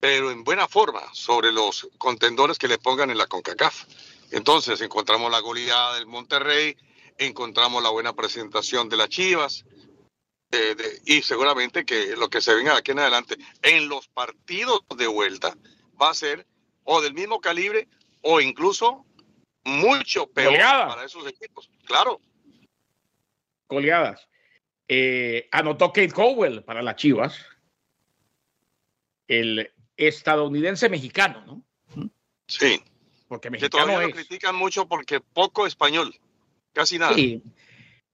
pero 0.00 0.30
en 0.30 0.44
buena 0.44 0.68
forma 0.68 1.02
sobre 1.12 1.52
los 1.52 1.88
contendores 1.98 2.58
que 2.58 2.68
le 2.68 2.78
pongan 2.78 3.10
en 3.10 3.18
la 3.18 3.26
CONCACAF. 3.26 3.84
Entonces 4.30 4.80
encontramos 4.80 5.30
la 5.30 5.40
goleada 5.40 5.94
del 5.94 6.06
Monterrey, 6.06 6.76
encontramos 7.18 7.82
la 7.82 7.90
buena 7.90 8.12
presentación 8.12 8.88
de 8.88 8.96
las 8.96 9.08
Chivas 9.08 9.64
eh, 10.52 10.74
de, 10.74 11.00
y 11.06 11.22
seguramente 11.22 11.84
que 11.84 12.14
lo 12.16 12.28
que 12.28 12.40
se 12.40 12.54
venga 12.54 12.76
aquí 12.76 12.92
en 12.92 13.00
adelante 13.00 13.36
en 13.62 13.88
los 13.88 14.08
partidos 14.08 14.82
de 14.96 15.06
vuelta 15.06 15.56
va 16.00 16.10
a 16.10 16.14
ser 16.14 16.46
o 16.84 17.00
del 17.00 17.14
mismo 17.14 17.40
calibre 17.40 17.88
o 18.22 18.40
incluso 18.40 19.04
mucho 19.64 20.28
peor 20.28 20.56
para 20.58 21.04
esos 21.04 21.26
equipos. 21.26 21.68
Claro. 21.84 22.20
Goleadas. 23.68 24.28
Eh, 24.88 25.48
anotó 25.50 25.88
Kate 25.88 26.12
Cowell 26.12 26.62
para 26.62 26.82
las 26.82 26.96
Chivas. 26.96 27.44
El 29.26 29.70
estadounidense 29.96 30.88
mexicano, 30.88 31.44
¿no? 31.96 32.10
Sí. 32.46 32.80
Porque 33.28 33.48
Que 33.48 33.52
mexicano 33.52 33.86
todavía 33.86 34.06
lo 34.06 34.14
critican 34.14 34.54
mucho 34.54 34.86
porque 34.86 35.20
poco 35.20 35.66
español, 35.66 36.14
casi 36.72 36.98
nada. 36.98 37.14
Sí. 37.14 37.42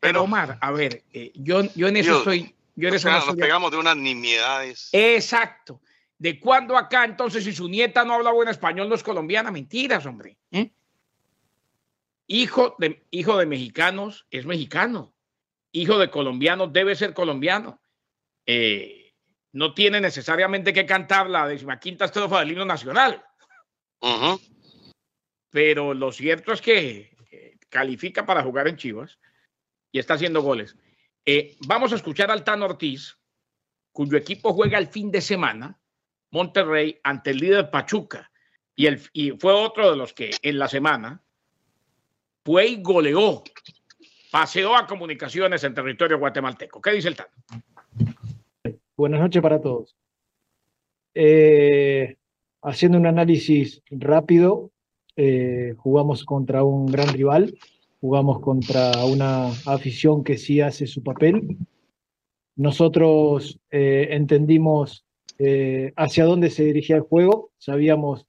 Pero 0.00 0.22
Omar, 0.22 0.58
a 0.60 0.70
ver, 0.72 1.04
eh, 1.12 1.30
yo, 1.34 1.62
yo 1.74 1.88
en 1.88 1.96
eso 1.96 2.08
Dios, 2.08 2.18
estoy, 2.20 2.54
yo 2.74 2.88
en 2.88 2.94
O 2.94 2.96
eso 2.96 3.08
sea, 3.08 3.20
no 3.20 3.26
nos 3.26 3.36
pegamos 3.36 3.70
de 3.70 3.76
unas 3.76 3.96
nimiedades. 3.96 4.88
Exacto. 4.92 5.80
¿De 6.18 6.40
cuándo 6.40 6.76
acá 6.76 7.04
entonces 7.04 7.44
si 7.44 7.52
su 7.52 7.68
nieta 7.68 8.04
no 8.04 8.14
habla 8.14 8.32
buen 8.32 8.48
español 8.48 8.88
no 8.88 8.94
es 8.94 9.02
colombiana? 9.02 9.50
Mentiras, 9.50 10.06
hombre. 10.06 10.38
¿eh? 10.50 10.70
Hijo, 12.26 12.74
de, 12.78 13.04
hijo 13.10 13.36
de 13.36 13.46
mexicanos 13.46 14.26
es 14.30 14.46
mexicano. 14.46 15.12
Hijo 15.72 15.98
de 15.98 16.10
colombianos 16.10 16.72
debe 16.72 16.94
ser 16.94 17.14
colombiano. 17.14 17.80
Eh, 18.46 19.14
no 19.52 19.74
tiene 19.74 20.00
necesariamente 20.00 20.72
que 20.72 20.86
cantar 20.86 21.28
la 21.28 21.46
decimaquinta 21.46 22.06
estrofa 22.06 22.40
del 22.40 22.52
himno 22.52 22.64
nacional, 22.64 23.22
pero 25.50 25.92
lo 25.94 26.10
cierto 26.10 26.52
es 26.52 26.60
que 26.60 27.14
eh, 27.30 27.58
califica 27.68 28.24
para 28.24 28.42
jugar 28.42 28.66
en 28.68 28.76
Chivas 28.76 29.18
y 29.92 29.98
está 29.98 30.14
haciendo 30.14 30.42
goles. 30.42 30.76
Eh, 31.24 31.56
vamos 31.66 31.92
a 31.92 31.96
escuchar 31.96 32.30
al 32.30 32.44
Tano 32.44 32.64
Ortiz, 32.64 33.16
cuyo 33.92 34.16
equipo 34.16 34.54
juega 34.54 34.78
el 34.78 34.88
fin 34.88 35.10
de 35.10 35.20
semana, 35.20 35.78
Monterrey, 36.30 36.98
ante 37.04 37.30
el 37.30 37.38
líder 37.38 37.70
Pachuca. 37.70 38.30
Y, 38.74 38.86
el, 38.86 39.02
y 39.12 39.32
fue 39.32 39.52
otro 39.52 39.90
de 39.90 39.96
los 39.96 40.14
que 40.14 40.30
en 40.40 40.58
la 40.58 40.66
semana 40.66 41.22
fue 42.42 42.68
y 42.68 42.82
goleó, 42.82 43.44
paseó 44.32 44.74
a 44.74 44.86
comunicaciones 44.86 45.62
en 45.62 45.74
territorio 45.74 46.18
guatemalteco. 46.18 46.80
¿Qué 46.80 46.92
dice 46.92 47.08
el 47.08 47.16
Tano? 47.16 47.28
Buenas 48.96 49.20
noches 49.20 49.42
para 49.42 49.60
todos. 49.60 49.94
Eh, 51.14 52.16
haciendo 52.62 52.96
un 52.96 53.06
análisis 53.06 53.82
rápido, 53.90 54.70
eh, 55.16 55.74
jugamos 55.76 56.24
contra 56.24 56.64
un 56.64 56.86
gran 56.86 57.08
rival, 57.08 57.58
jugamos 58.00 58.40
contra 58.40 59.04
una 59.04 59.48
afición 59.66 60.24
que 60.24 60.38
sí 60.38 60.62
hace 60.62 60.86
su 60.86 61.02
papel. 61.02 61.58
Nosotros 62.56 63.60
eh, 63.70 64.08
entendimos 64.12 65.04
hacia 65.96 66.24
dónde 66.24 66.50
se 66.50 66.62
dirigía 66.62 66.94
el 66.94 67.02
juego, 67.02 67.50
sabíamos 67.58 68.26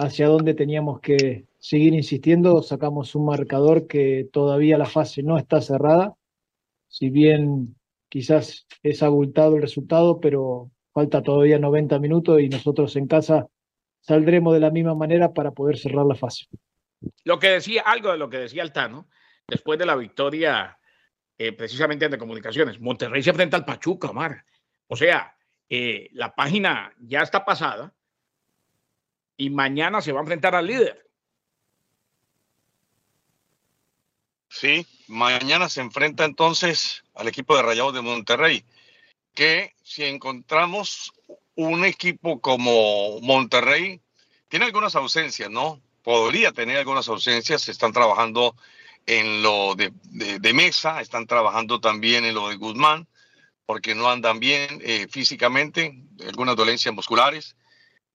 hacia 0.00 0.28
dónde 0.28 0.54
teníamos 0.54 1.00
que 1.00 1.44
seguir 1.58 1.92
insistiendo, 1.92 2.62
sacamos 2.62 3.14
un 3.14 3.26
marcador 3.26 3.86
que 3.86 4.26
todavía 4.32 4.78
la 4.78 4.86
fase 4.86 5.22
no 5.22 5.36
está 5.36 5.60
cerrada, 5.60 6.14
si 6.88 7.10
bien 7.10 7.76
quizás 8.08 8.66
es 8.82 9.02
abultado 9.02 9.56
el 9.56 9.62
resultado, 9.62 10.18
pero 10.20 10.70
falta 10.92 11.22
todavía 11.22 11.58
90 11.58 11.98
minutos 11.98 12.40
y 12.40 12.48
nosotros 12.48 12.96
en 12.96 13.06
casa 13.06 13.46
saldremos 14.00 14.54
de 14.54 14.60
la 14.60 14.70
misma 14.70 14.94
manera 14.94 15.34
para 15.34 15.50
poder 15.50 15.76
cerrar 15.76 16.06
la 16.06 16.14
fase. 16.14 16.46
Lo 17.24 17.38
que 17.38 17.48
decía, 17.48 17.82
algo 17.84 18.10
de 18.10 18.18
lo 18.18 18.30
que 18.30 18.38
decía 18.38 18.62
el 18.62 18.72
Tano, 18.72 19.08
después 19.46 19.78
de 19.78 19.86
la 19.86 19.96
victoria 19.96 20.78
eh, 21.36 21.52
precisamente 21.52 22.06
ante 22.06 22.18
comunicaciones, 22.18 22.80
Monterrey 22.80 23.22
se 23.22 23.30
enfrenta 23.30 23.58
al 23.58 23.66
Pachuca, 23.66 24.10
Omar. 24.10 24.44
O 24.88 24.96
sea, 24.96 25.36
eh, 25.68 26.08
la 26.12 26.34
página 26.34 26.92
ya 26.98 27.20
está 27.20 27.44
pasada 27.44 27.94
y 29.40 29.48
mañana 29.48 30.02
se 30.02 30.12
va 30.12 30.20
a 30.20 30.22
enfrentar 30.22 30.54
al 30.54 30.66
líder. 30.66 31.08
Sí, 34.50 34.86
mañana 35.08 35.70
se 35.70 35.80
enfrenta 35.80 36.26
entonces 36.26 37.02
al 37.14 37.26
equipo 37.26 37.56
de 37.56 37.62
Rayados 37.62 37.94
de 37.94 38.02
Monterrey, 38.02 38.66
que 39.34 39.72
si 39.82 40.04
encontramos 40.04 41.14
un 41.54 41.86
equipo 41.86 42.38
como 42.42 43.18
Monterrey, 43.22 44.02
tiene 44.48 44.66
algunas 44.66 44.94
ausencias, 44.94 45.48
¿no? 45.48 45.80
Podría 46.02 46.52
tener 46.52 46.76
algunas 46.76 47.08
ausencias, 47.08 47.66
están 47.68 47.94
trabajando 47.94 48.54
en 49.06 49.42
lo 49.42 49.74
de, 49.74 49.90
de, 50.02 50.52
Mesa, 50.52 51.00
están 51.00 51.26
trabajando 51.26 51.80
también 51.80 52.26
en 52.26 52.34
lo 52.34 52.50
de 52.50 52.56
Guzmán, 52.56 53.08
porque 53.64 53.94
no 53.94 54.10
andan 54.10 54.38
bien 54.38 54.82
eh, 54.82 55.06
físicamente, 55.08 56.04
algunas 56.26 56.56
dolencias 56.56 56.94
musculares. 56.94 57.56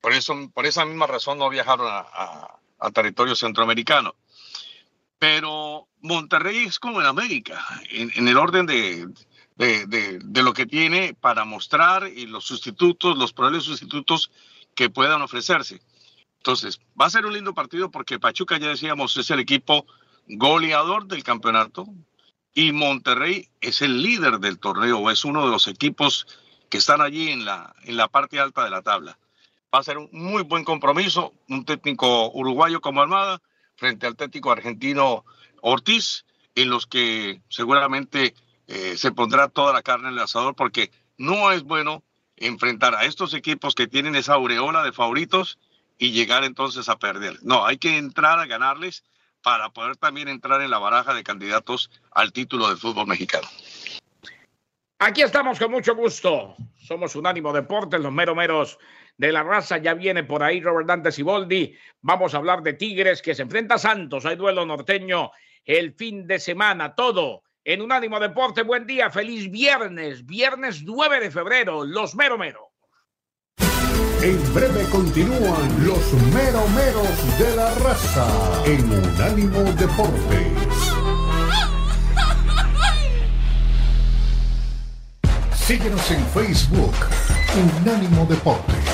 Por, 0.05 0.13
eso, 0.13 0.35
por 0.53 0.67
esa 0.67 0.85
misma 0.85 1.07
razón 1.07 1.39
no 1.39 1.49
viajaron 1.49 1.87
a, 1.87 1.97
a, 1.97 2.59
a 2.77 2.91
territorio 2.91 3.35
centroamericano. 3.35 4.13
Pero 5.17 5.87
Monterrey 5.99 6.65
es 6.65 6.77
como 6.77 7.01
en 7.01 7.07
América, 7.07 7.65
en, 7.89 8.27
el 8.27 8.37
orden 8.37 8.67
de, 8.67 9.07
de, 9.57 10.43
lo 10.43 10.53
que 10.53 10.67
tiene 10.67 11.15
para 11.15 11.43
mostrar 11.43 12.07
y 12.07 12.27
los 12.27 12.45
sustitutos, 12.45 13.17
los 13.17 13.33
probables 13.33 13.63
sustitutos 13.63 14.29
que 14.75 14.91
puedan 14.91 15.23
ofrecerse. 15.23 15.81
Entonces, 16.37 16.79
va 17.01 17.07
a 17.07 17.09
ser 17.09 17.25
un 17.25 17.33
lindo 17.33 17.55
partido 17.55 17.89
porque 17.89 18.19
Pachuca, 18.19 18.59
ya 18.59 18.67
decíamos, 18.67 19.17
es 19.17 19.31
el 19.31 19.39
equipo 19.39 19.87
goleador 20.27 21.07
del 21.07 21.23
campeonato 21.23 21.87
y 22.53 22.73
Monterrey 22.73 23.49
es 23.59 23.81
el 23.81 24.03
líder 24.03 24.37
del 24.37 24.59
torneo, 24.59 25.09
es 25.09 25.25
uno 25.25 25.43
de 25.45 25.49
los 25.49 25.67
equipos 25.67 26.27
que 26.69 26.77
están 26.77 27.01
allí 27.01 27.31
en 27.31 27.43
la, 27.43 27.75
en 27.85 27.97
la 27.97 28.07
parte 28.07 28.39
alta 28.39 28.63
de 28.63 28.69
la 28.69 28.83
tabla. 28.83 29.17
Va 29.73 29.79
a 29.79 29.83
ser 29.83 29.97
un 29.97 30.09
muy 30.11 30.43
buen 30.43 30.63
compromiso, 30.63 31.33
un 31.49 31.65
técnico 31.65 32.31
uruguayo 32.31 32.81
como 32.81 33.01
Armada 33.01 33.41
frente 33.75 34.07
al 34.07 34.15
técnico 34.15 34.51
argentino 34.51 35.25
Ortiz, 35.61 36.25
en 36.55 36.69
los 36.69 36.87
que 36.87 37.41
seguramente 37.49 38.35
eh, 38.67 38.95
se 38.97 39.11
pondrá 39.11 39.49
toda 39.49 39.73
la 39.73 39.81
carne 39.81 40.07
en 40.07 40.13
el 40.13 40.19
asador 40.19 40.55
porque 40.55 40.91
no 41.17 41.51
es 41.51 41.63
bueno 41.63 42.03
enfrentar 42.37 42.95
a 42.95 43.05
estos 43.05 43.33
equipos 43.33 43.75
que 43.75 43.87
tienen 43.87 44.15
esa 44.15 44.33
aureola 44.33 44.83
de 44.83 44.91
favoritos 44.91 45.59
y 45.97 46.11
llegar 46.11 46.43
entonces 46.43 46.89
a 46.89 46.97
perder. 46.97 47.37
No, 47.41 47.65
hay 47.65 47.77
que 47.77 47.97
entrar 47.97 48.39
a 48.39 48.45
ganarles 48.45 49.03
para 49.41 49.69
poder 49.69 49.95
también 49.95 50.27
entrar 50.27 50.61
en 50.61 50.71
la 50.71 50.79
baraja 50.79 51.13
de 51.13 51.23
candidatos 51.23 51.91
al 52.11 52.31
título 52.33 52.67
del 52.67 52.77
fútbol 52.77 53.07
mexicano. 53.07 53.47
Aquí 54.99 55.21
estamos 55.21 55.59
con 55.59 55.71
mucho 55.71 55.95
gusto. 55.95 56.55
Somos 56.77 57.15
Unánimo 57.15 57.53
Deportes, 57.53 57.99
los 58.01 58.11
mero 58.11 58.33
meros 58.33 58.79
de 59.17 59.31
la 59.31 59.43
raza. 59.43 59.77
Ya 59.77 59.93
viene 59.93 60.23
por 60.23 60.43
ahí 60.43 60.61
Robert 60.61 60.87
Dante 60.87 61.11
Siboldi. 61.11 61.75
Vamos 62.01 62.33
a 62.33 62.37
hablar 62.37 62.61
de 62.61 62.73
Tigres 62.73 63.21
que 63.21 63.35
se 63.35 63.43
enfrenta 63.43 63.75
a 63.75 63.79
Santos. 63.79 64.25
Hay 64.25 64.35
duelo 64.35 64.65
norteño 64.65 65.31
el 65.63 65.93
fin 65.93 66.27
de 66.27 66.39
semana. 66.39 66.95
Todo 66.95 67.43
en 67.63 67.81
Unánimo 67.81 68.19
Deporte. 68.19 68.61
Buen 68.61 68.85
día, 68.85 69.09
feliz 69.09 69.49
viernes, 69.51 70.25
viernes 70.25 70.83
9 70.83 71.19
de 71.19 71.31
febrero, 71.31 71.83
los 71.83 72.15
mero 72.15 72.37
mero. 72.37 72.71
En 74.21 74.53
breve 74.53 74.83
continúan 74.91 75.85
los 75.85 76.13
mero 76.33 76.67
meros 76.69 77.39
de 77.39 77.55
la 77.55 77.73
raza 77.75 78.63
en 78.65 78.91
Unánimo 78.91 79.61
Deportes. 79.73 81.05
Síguenos 85.53 86.11
en 86.11 86.25
Facebook, 86.27 86.93
Unánimo 87.81 88.25
Deportes. 88.25 88.84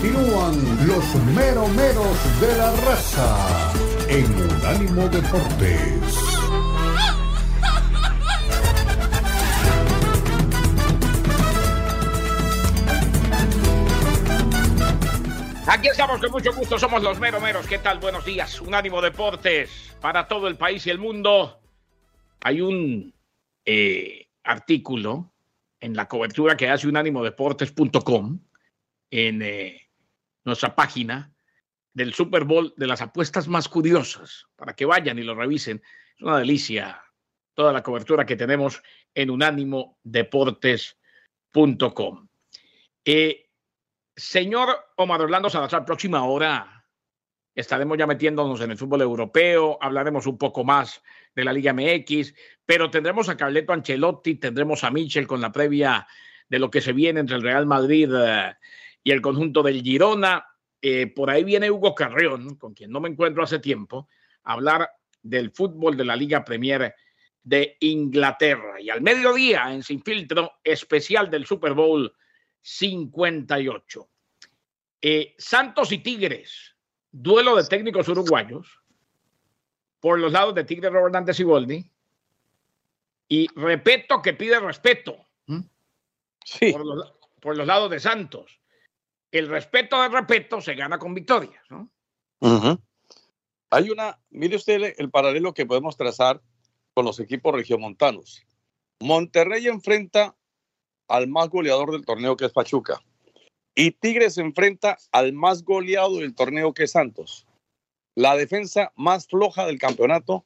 Continúan 0.00 0.86
los 0.86 1.14
mero 1.34 1.68
meros 1.68 2.40
de 2.40 2.56
la 2.56 2.74
raza 2.86 3.72
en 4.08 4.24
Unánimo 4.24 5.06
Deportes. 5.10 6.16
Aquí 15.66 15.88
estamos 15.88 16.18
con 16.18 16.30
mucho 16.30 16.54
gusto, 16.54 16.78
somos 16.78 17.02
los 17.02 17.20
mero 17.20 17.38
meros. 17.38 17.66
¿Qué 17.66 17.76
tal? 17.76 17.98
Buenos 17.98 18.24
días. 18.24 18.58
Unánimo 18.62 19.02
Deportes 19.02 19.94
para 20.00 20.26
todo 20.26 20.48
el 20.48 20.56
país 20.56 20.86
y 20.86 20.90
el 20.90 20.98
mundo. 20.98 21.60
Hay 22.40 22.62
un 22.62 23.12
eh, 23.66 24.28
artículo 24.44 25.30
en 25.78 25.94
la 25.94 26.08
cobertura 26.08 26.56
que 26.56 26.70
hace 26.70 26.88
unánimodeportes.com 26.88 28.40
en 29.10 29.42
eh, 29.42 29.89
nuestra 30.44 30.74
página 30.74 31.32
del 31.92 32.14
Super 32.14 32.44
Bowl 32.44 32.72
de 32.76 32.86
las 32.86 33.02
apuestas 33.02 33.48
más 33.48 33.68
curiosas 33.68 34.46
para 34.56 34.74
que 34.74 34.84
vayan 34.84 35.18
y 35.18 35.22
lo 35.22 35.34
revisen. 35.34 35.82
Es 36.16 36.22
una 36.22 36.38
delicia 36.38 37.02
toda 37.54 37.72
la 37.72 37.82
cobertura 37.82 38.24
que 38.24 38.36
tenemos 38.36 38.80
en 39.14 39.30
unánimodeportes.com. 39.30 42.28
Eh, 43.04 43.50
señor 44.14 44.68
Omar 44.96 45.22
Orlando 45.22 45.50
Salazar, 45.50 45.84
próxima 45.84 46.24
hora 46.24 46.80
estaremos 47.54 47.98
ya 47.98 48.06
metiéndonos 48.06 48.60
en 48.60 48.70
el 48.70 48.78
fútbol 48.78 49.02
europeo, 49.02 49.78
hablaremos 49.80 50.26
un 50.26 50.38
poco 50.38 50.64
más 50.64 51.02
de 51.34 51.44
la 51.44 51.52
Liga 51.52 51.72
MX, 51.72 52.34
pero 52.64 52.90
tendremos 52.90 53.28
a 53.28 53.36
Carleto 53.36 53.72
Ancelotti, 53.72 54.36
tendremos 54.36 54.84
a 54.84 54.90
Michel 54.90 55.26
con 55.26 55.40
la 55.40 55.52
previa 55.52 56.06
de 56.48 56.58
lo 56.58 56.70
que 56.70 56.80
se 56.80 56.92
viene 56.92 57.20
entre 57.20 57.36
el 57.36 57.42
Real 57.42 57.66
Madrid 57.66 58.10
eh, 58.14 58.54
y 59.02 59.10
el 59.10 59.20
conjunto 59.20 59.62
del 59.62 59.82
Girona. 59.82 60.46
Eh, 60.82 61.06
por 61.08 61.30
ahí 61.30 61.44
viene 61.44 61.70
Hugo 61.70 61.94
Carrión, 61.94 62.56
con 62.56 62.74
quien 62.74 62.90
no 62.90 63.00
me 63.00 63.08
encuentro 63.08 63.42
hace 63.42 63.58
tiempo, 63.58 64.08
a 64.44 64.54
hablar 64.54 64.90
del 65.22 65.50
fútbol 65.50 65.96
de 65.96 66.04
la 66.04 66.16
Liga 66.16 66.44
Premier 66.44 66.94
de 67.42 67.76
Inglaterra. 67.80 68.80
Y 68.80 68.90
al 68.90 69.02
mediodía, 69.02 69.72
en 69.72 69.82
Sin 69.82 70.02
Filtro, 70.02 70.52
especial 70.64 71.30
del 71.30 71.46
Super 71.46 71.74
Bowl 71.74 72.12
58. 72.62 74.08
Eh, 75.02 75.34
Santos 75.38 75.92
y 75.92 75.98
Tigres, 75.98 76.76
duelo 77.10 77.56
de 77.56 77.64
técnicos 77.64 78.08
uruguayos, 78.08 78.80
por 79.98 80.18
los 80.18 80.32
lados 80.32 80.54
de 80.54 80.64
Tigres 80.64 80.92
Robert 80.92 81.12
Dante 81.12 81.34
Siboldi, 81.34 81.90
y 83.28 83.48
Repeto 83.54 84.20
que 84.22 84.34
pide 84.34 84.58
respeto. 84.58 85.26
Sí. 86.42 86.72
Por 86.72 86.86
los, 86.86 87.12
por 87.38 87.56
los 87.56 87.66
lados 87.66 87.90
de 87.90 88.00
Santos 88.00 88.60
el 89.32 89.48
respeto 89.48 90.00
del 90.02 90.12
respeto 90.12 90.60
se 90.60 90.74
gana 90.74 90.98
con 90.98 91.14
victorias, 91.14 91.62
¿no? 91.70 91.90
Hay 93.70 93.90
una, 93.90 94.20
mire 94.30 94.56
usted 94.56 94.94
el 94.98 95.10
paralelo 95.10 95.54
que 95.54 95.66
podemos 95.66 95.96
trazar 95.96 96.42
con 96.94 97.04
los 97.04 97.20
equipos 97.20 97.54
regiomontanos. 97.54 98.44
Monterrey 99.00 99.66
enfrenta 99.68 100.36
al 101.08 101.28
más 101.28 101.48
goleador 101.48 101.92
del 101.92 102.04
torneo 102.04 102.36
que 102.36 102.46
es 102.46 102.52
Pachuca 102.52 103.00
y 103.74 103.92
Tigres 103.92 104.38
enfrenta 104.38 104.98
al 105.12 105.32
más 105.32 105.64
goleado 105.64 106.18
del 106.18 106.34
torneo 106.34 106.74
que 106.74 106.84
es 106.84 106.92
Santos. 106.92 107.46
La 108.16 108.36
defensa 108.36 108.92
más 108.96 109.26
floja 109.26 109.66
del 109.66 109.78
campeonato 109.78 110.44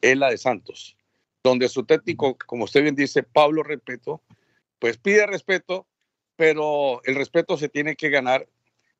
es 0.00 0.16
la 0.18 0.30
de 0.30 0.38
Santos, 0.38 0.96
donde 1.44 1.68
su 1.68 1.84
técnico, 1.84 2.36
como 2.46 2.64
usted 2.64 2.82
bien 2.82 2.94
dice, 2.94 3.22
Pablo 3.22 3.62
Respeto, 3.62 4.20
pues 4.80 4.98
pide 4.98 5.26
respeto 5.26 5.86
pero 6.36 7.02
el 7.04 7.14
respeto 7.14 7.56
se 7.56 7.68
tiene 7.68 7.96
que 7.96 8.10
ganar 8.10 8.48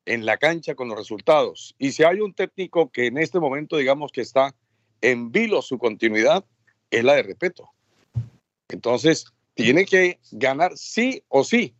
en 0.06 0.26
la 0.26 0.36
cancha 0.36 0.74
con 0.74 0.88
los 0.88 0.98
resultados. 0.98 1.74
Y 1.78 1.92
si 1.92 2.04
hay 2.04 2.20
un 2.20 2.34
técnico 2.34 2.90
que 2.90 3.06
en 3.06 3.18
este 3.18 3.40
momento, 3.40 3.76
digamos 3.76 4.12
que 4.12 4.20
está 4.20 4.54
en 5.00 5.32
vilo 5.32 5.62
su 5.62 5.78
continuidad, 5.78 6.44
es 6.90 7.04
la 7.04 7.14
de 7.14 7.22
respeto. 7.22 7.70
Entonces, 8.68 9.26
tiene 9.54 9.84
que 9.84 10.20
ganar 10.32 10.76
sí 10.76 11.22
o 11.28 11.44
sí 11.44 11.74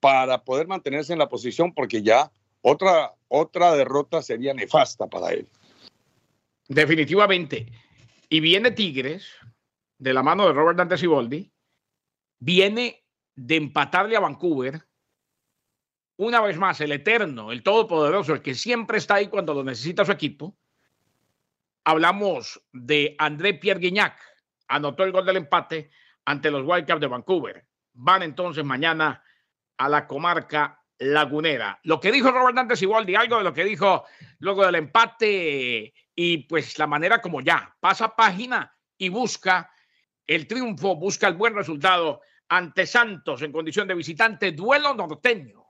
para 0.00 0.44
poder 0.44 0.66
mantenerse 0.66 1.12
en 1.12 1.18
la 1.18 1.28
posición, 1.28 1.74
porque 1.74 2.02
ya 2.02 2.32
otra, 2.60 3.14
otra 3.28 3.74
derrota 3.74 4.22
sería 4.22 4.54
nefasta 4.54 5.06
para 5.06 5.32
él. 5.32 5.48
Definitivamente. 6.68 7.66
Y 8.28 8.40
viene 8.40 8.70
Tigres, 8.70 9.26
de 9.98 10.14
la 10.14 10.22
mano 10.22 10.46
de 10.46 10.52
Robert 10.52 10.78
Dante 10.78 10.96
Siboldi, 10.96 11.52
viene 12.40 13.01
de 13.34 13.56
empatarle 13.56 14.16
a 14.16 14.20
Vancouver. 14.20 14.82
Una 16.16 16.40
vez 16.40 16.56
más, 16.56 16.80
el 16.80 16.92
eterno, 16.92 17.52
el 17.52 17.62
todopoderoso, 17.62 18.34
el 18.34 18.42
que 18.42 18.54
siempre 18.54 18.98
está 18.98 19.16
ahí 19.16 19.28
cuando 19.28 19.54
lo 19.54 19.64
necesita 19.64 20.04
su 20.04 20.12
equipo. 20.12 20.56
Hablamos 21.84 22.62
de 22.72 23.16
André 23.18 23.54
Pierre 23.54 23.80
Guignac, 23.80 24.16
anotó 24.68 25.04
el 25.04 25.12
gol 25.12 25.26
del 25.26 25.38
empate 25.38 25.90
ante 26.24 26.50
los 26.50 26.62
Whitecaps 26.64 27.00
de 27.00 27.06
Vancouver. 27.08 27.66
Van 27.94 28.22
entonces 28.22 28.64
mañana 28.64 29.22
a 29.76 29.88
la 29.88 30.06
comarca 30.06 30.82
lagunera. 30.98 31.80
Lo 31.82 31.98
que 31.98 32.12
dijo 32.12 32.30
Robert 32.30 32.54
Dantes 32.54 32.80
de 32.80 33.16
algo 33.16 33.38
de 33.38 33.44
lo 33.44 33.52
que 33.52 33.64
dijo 33.64 34.04
luego 34.38 34.64
del 34.64 34.76
empate 34.76 35.92
y 36.14 36.38
pues 36.46 36.78
la 36.78 36.86
manera 36.86 37.20
como 37.20 37.40
ya 37.40 37.74
pasa 37.80 38.14
página 38.14 38.72
y 38.96 39.08
busca 39.08 39.70
el 40.26 40.46
triunfo, 40.46 40.94
busca 40.96 41.26
el 41.26 41.34
buen 41.34 41.54
resultado 41.54 42.20
ante 42.52 42.86
Santos 42.86 43.40
en 43.40 43.50
condición 43.50 43.88
de 43.88 43.94
visitante, 43.94 44.52
duelo 44.52 44.92
norteño. 44.92 45.64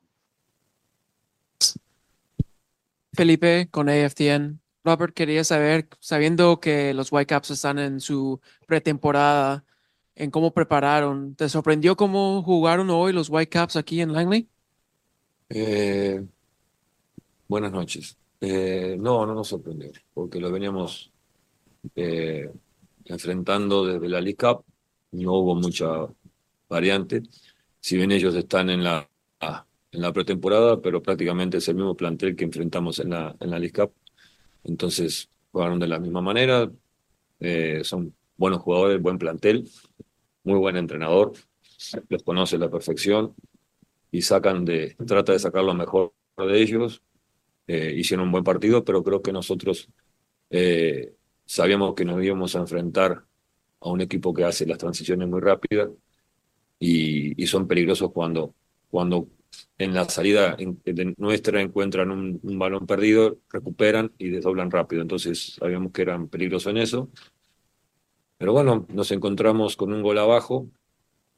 Felipe 3.12 3.68
con 3.70 3.88
AFTN. 3.88 4.58
Robert, 4.82 5.14
quería 5.14 5.44
saber, 5.44 5.88
sabiendo 6.00 6.58
que 6.58 6.92
los 6.92 7.12
Whitecaps 7.12 7.52
están 7.52 7.78
en 7.78 8.00
su 8.00 8.40
pretemporada, 8.66 9.64
en 10.16 10.32
cómo 10.32 10.52
prepararon, 10.52 11.36
¿te 11.36 11.48
sorprendió 11.48 11.96
cómo 11.96 12.42
jugaron 12.42 12.90
hoy 12.90 13.12
los 13.12 13.30
Whitecaps 13.30 13.76
aquí 13.76 14.00
en 14.00 14.12
Langley? 14.12 14.48
Eh, 15.50 16.20
buenas 17.46 17.70
noches. 17.70 18.18
Eh, 18.40 18.96
no, 18.98 19.24
no 19.24 19.34
nos 19.34 19.46
sorprendió, 19.46 19.92
porque 20.12 20.40
lo 20.40 20.50
veníamos 20.50 21.12
eh, 21.94 22.50
enfrentando 23.04 23.86
desde 23.86 24.08
la 24.08 24.20
League 24.20 24.36
Cup. 24.36 24.64
No 25.12 25.34
hubo 25.34 25.54
mucha 25.54 26.08
variante, 26.72 27.22
si 27.80 27.96
bien 27.96 28.10
ellos 28.12 28.34
están 28.34 28.70
en 28.70 28.82
la, 28.82 29.08
en 29.92 30.00
la 30.00 30.12
pretemporada, 30.12 30.80
pero 30.80 31.02
prácticamente 31.02 31.58
es 31.58 31.68
el 31.68 31.76
mismo 31.76 31.94
plantel 31.94 32.34
que 32.34 32.44
enfrentamos 32.44 32.98
en 32.98 33.10
la, 33.10 33.36
en 33.38 33.50
la 33.50 33.58
League 33.58 33.74
Cup. 33.74 33.92
Entonces 34.64 35.28
jugaron 35.52 35.78
de 35.78 35.86
la 35.86 35.98
misma 35.98 36.22
manera, 36.22 36.70
eh, 37.40 37.82
son 37.84 38.14
buenos 38.36 38.60
jugadores, 38.62 39.02
buen 39.02 39.18
plantel, 39.18 39.68
muy 40.44 40.58
buen 40.58 40.76
entrenador, 40.76 41.32
los 42.08 42.22
conoce 42.22 42.56
a 42.56 42.60
la 42.60 42.70
perfección 42.70 43.34
y 44.10 44.22
sacan 44.22 44.64
de, 44.64 44.96
trata 45.06 45.32
de 45.32 45.38
sacar 45.38 45.64
lo 45.64 45.74
mejor 45.74 46.14
de 46.38 46.62
ellos. 46.62 47.02
Eh, 47.66 47.94
hicieron 47.96 48.26
un 48.26 48.32
buen 48.32 48.44
partido, 48.44 48.84
pero 48.84 49.02
creo 49.02 49.22
que 49.22 49.32
nosotros 49.32 49.88
eh, 50.50 51.14
sabíamos 51.44 51.94
que 51.94 52.04
nos 52.04 52.22
íbamos 52.22 52.56
a 52.56 52.60
enfrentar 52.60 53.24
a 53.80 53.88
un 53.90 54.00
equipo 54.00 54.32
que 54.32 54.44
hace 54.44 54.66
las 54.66 54.78
transiciones 54.78 55.28
muy 55.28 55.40
rápidas 55.40 55.90
y, 56.82 57.46
son 57.46 57.68
peligrosos 57.68 58.10
cuando, 58.12 58.54
cuando 58.90 59.28
en 59.78 59.94
la 59.94 60.08
salida 60.08 60.56
nuestra 61.16 61.60
encuentran 61.60 62.10
un, 62.10 62.40
balón 62.58 62.86
perdido, 62.86 63.38
recuperan 63.50 64.12
y 64.18 64.30
desdoblan 64.30 64.70
rápido. 64.70 65.02
Entonces 65.02 65.54
sabíamos 65.60 65.92
que 65.92 66.02
eran 66.02 66.28
peligrosos 66.28 66.70
en 66.70 66.78
eso. 66.78 67.08
Pero 68.36 68.52
bueno, 68.52 68.86
nos 68.88 69.12
encontramos 69.12 69.76
con 69.76 69.92
un 69.92 70.02
gol 70.02 70.18
abajo. 70.18 70.66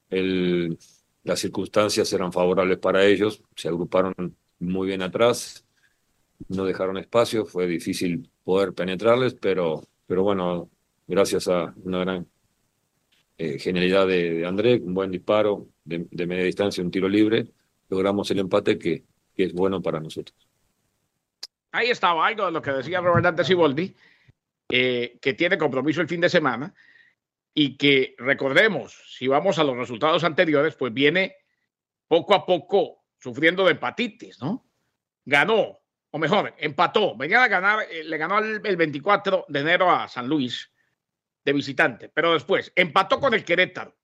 El, 0.09 0.79
las 1.25 1.41
circunstancias 1.41 2.11
eran 2.13 2.33
favorables 2.33 2.79
para 2.79 3.05
ellos, 3.05 3.43
se 3.55 3.69
agruparon 3.69 4.15
muy 4.59 4.87
bien 4.89 5.03
atrás, 5.03 5.67
no 6.49 6.65
dejaron 6.65 6.97
espacio, 6.97 7.45
fue 7.45 7.67
difícil 7.67 8.31
poder 8.45 8.73
penetrarles, 8.73 9.35
pero, 9.35 9.83
pero 10.07 10.23
bueno, 10.23 10.71
gracias 11.07 11.49
a 11.49 11.75
una 11.85 11.99
gran 12.01 12.27
eh, 13.37 13.59
genialidad 13.59 14.07
de, 14.07 14.47
André, 14.47 14.77
un 14.77 14.95
buen 14.95 15.11
disparo 15.11 15.69
de, 15.85 16.27
media 16.27 16.45
distancia, 16.45 16.85
un 16.85 16.91
tiro 16.91 17.09
libre, 17.09 17.47
logramos 17.89 18.31
el 18.31 18.39
empate 18.39 18.79
que, 18.79 19.05
es 19.37 19.53
bueno 19.53 19.83
para 19.83 19.99
nosotros. 19.99 20.37
Ahí 21.73 21.91
estaba 21.91 22.25
algo 22.25 22.47
de 22.47 22.53
lo 22.53 22.63
que 22.63 22.71
decía 22.71 23.01
Robert 23.01 23.25
Dante 23.25 23.43
Siboldi, 23.43 23.93
eh, 24.69 25.19
que 25.21 25.35
tiene 25.35 25.59
compromiso 25.59 26.01
el 26.01 26.07
fin 26.07 26.21
de 26.21 26.29
semana 26.29 26.73
y 27.53 27.77
que 27.77 28.15
recordemos, 28.19 28.97
si 29.09 29.27
vamos 29.27 29.59
a 29.59 29.65
los 29.65 29.77
resultados 29.77 30.23
anteriores, 30.23 30.77
pues 30.77 30.95
viene 30.95 31.35
poco 32.07 32.35
a 32.35 32.47
poco 32.47 33.05
sufriendo 33.19 33.65
de 33.65 33.73
hepatitis, 33.73 34.41
¿no? 34.41 34.69
Ganó, 35.25 35.81
o 36.13 36.19
mejor, 36.19 36.55
empató, 36.59 37.17
venía 37.17 37.43
a 37.43 37.49
ganar, 37.49 37.81
eh, 37.91 38.05
le 38.05 38.19
ganó 38.19 38.39
el 38.39 38.77
24 38.77 39.47
de 39.49 39.61
enero 39.61 39.91
a 39.91 40.07
San 40.07 40.29
Luis 40.29 40.71
de 41.45 41.53
visitante, 41.53 42.09
pero 42.09 42.33
después 42.33 42.73
empató 42.75 43.21
con 43.21 43.35
el 43.35 43.45
Querétaro 43.45 43.97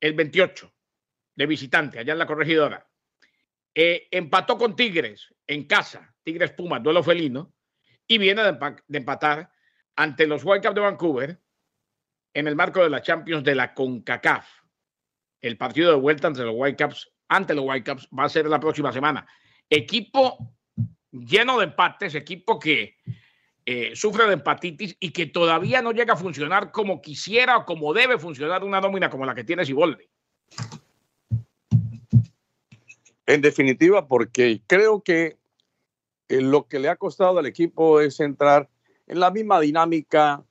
el 0.00 0.14
28 0.14 0.72
de 1.34 1.46
visitante, 1.46 1.98
allá 1.98 2.12
en 2.12 2.18
la 2.18 2.26
corregidora. 2.26 2.88
Eh, 3.74 4.08
empató 4.10 4.56
con 4.56 4.74
Tigres 4.74 5.34
en 5.46 5.64
casa, 5.64 6.14
Tigres 6.22 6.52
Pumas, 6.52 6.82
duelo 6.82 7.02
felino, 7.02 7.54
y 8.06 8.18
viene 8.18 8.42
de, 8.42 8.58
empatar 8.92 9.52
ante 9.96 10.26
los 10.26 10.44
Whitecaps 10.44 10.74
de 10.74 10.80
Vancouver 10.80 11.42
en 12.32 12.48
el 12.48 12.56
marco 12.56 12.82
de 12.82 12.90
la 12.90 13.02
Champions 13.02 13.44
de 13.44 13.54
la 13.54 13.74
CONCACAF. 13.74 14.48
El 15.40 15.56
partido 15.56 15.90
de 15.90 15.96
vuelta 15.96 16.28
ante 16.28 16.42
los 16.42 16.54
Whitecaps, 16.56 17.10
ante 17.28 17.54
los 17.54 17.64
Whitecaps, 17.66 18.08
va 18.16 18.24
a 18.24 18.28
ser 18.28 18.46
la 18.46 18.58
próxima 18.58 18.92
semana. 18.92 19.26
Equipo 19.68 20.56
lleno 21.10 21.58
de 21.58 21.64
empates, 21.64 22.14
equipo 22.14 22.58
que 22.58 22.96
eh, 23.70 23.94
sufre 23.94 24.26
de 24.26 24.32
hepatitis 24.32 24.96
y 24.98 25.10
que 25.10 25.26
todavía 25.26 25.82
no 25.82 25.92
llega 25.92 26.14
a 26.14 26.16
funcionar 26.16 26.72
como 26.72 27.02
quisiera 27.02 27.58
o 27.58 27.66
como 27.66 27.92
debe 27.92 28.18
funcionar 28.18 28.64
una 28.64 28.80
nómina 28.80 29.10
como 29.10 29.26
la 29.26 29.34
que 29.34 29.44
tiene 29.44 29.66
Siboldi. 29.66 30.08
En 33.26 33.42
definitiva, 33.42 34.08
porque 34.08 34.62
creo 34.66 35.02
que 35.02 35.36
eh, 36.30 36.40
lo 36.40 36.66
que 36.66 36.78
le 36.78 36.88
ha 36.88 36.96
costado 36.96 37.38
al 37.38 37.44
equipo 37.44 38.00
es 38.00 38.20
entrar 38.20 38.70
en 39.06 39.20
la 39.20 39.30
misma 39.30 39.60
dinámica 39.60 40.42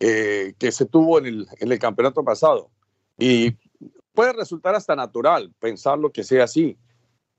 eh, 0.00 0.54
que 0.58 0.72
se 0.72 0.86
tuvo 0.86 1.18
en 1.18 1.26
el, 1.26 1.46
en 1.60 1.70
el 1.70 1.78
campeonato 1.78 2.24
pasado. 2.24 2.70
Y 3.18 3.58
puede 4.14 4.32
resultar 4.32 4.74
hasta 4.74 4.96
natural 4.96 5.52
pensar 5.60 5.98
lo 5.98 6.10
que 6.10 6.24
sea 6.24 6.44
así, 6.44 6.78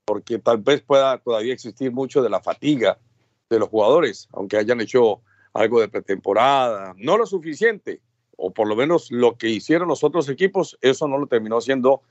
porque 0.04 0.38
tal 0.38 0.58
vez 0.58 0.82
pueda 0.82 1.18
todavía 1.18 1.52
existir 1.52 1.90
mucho 1.90 2.22
de 2.22 2.30
la 2.30 2.40
fatiga 2.40 3.00
de 3.48 3.58
los 3.58 3.68
jugadores, 3.68 4.28
aunque 4.32 4.56
hayan 4.56 4.80
hecho 4.80 5.20
algo 5.52 5.80
de 5.80 5.88
pretemporada, 5.88 6.94
no 6.96 7.16
lo 7.16 7.26
suficiente, 7.26 8.00
o 8.36 8.52
por 8.52 8.68
lo 8.68 8.76
menos 8.76 9.10
lo 9.10 9.36
que 9.36 9.48
hicieron 9.48 9.88
los 9.88 10.04
otros 10.04 10.28
equipos, 10.28 10.78
eso 10.80 11.08
no 11.08 11.18
lo 11.18 11.26
terminó 11.26 11.58
haciendo 11.58 12.02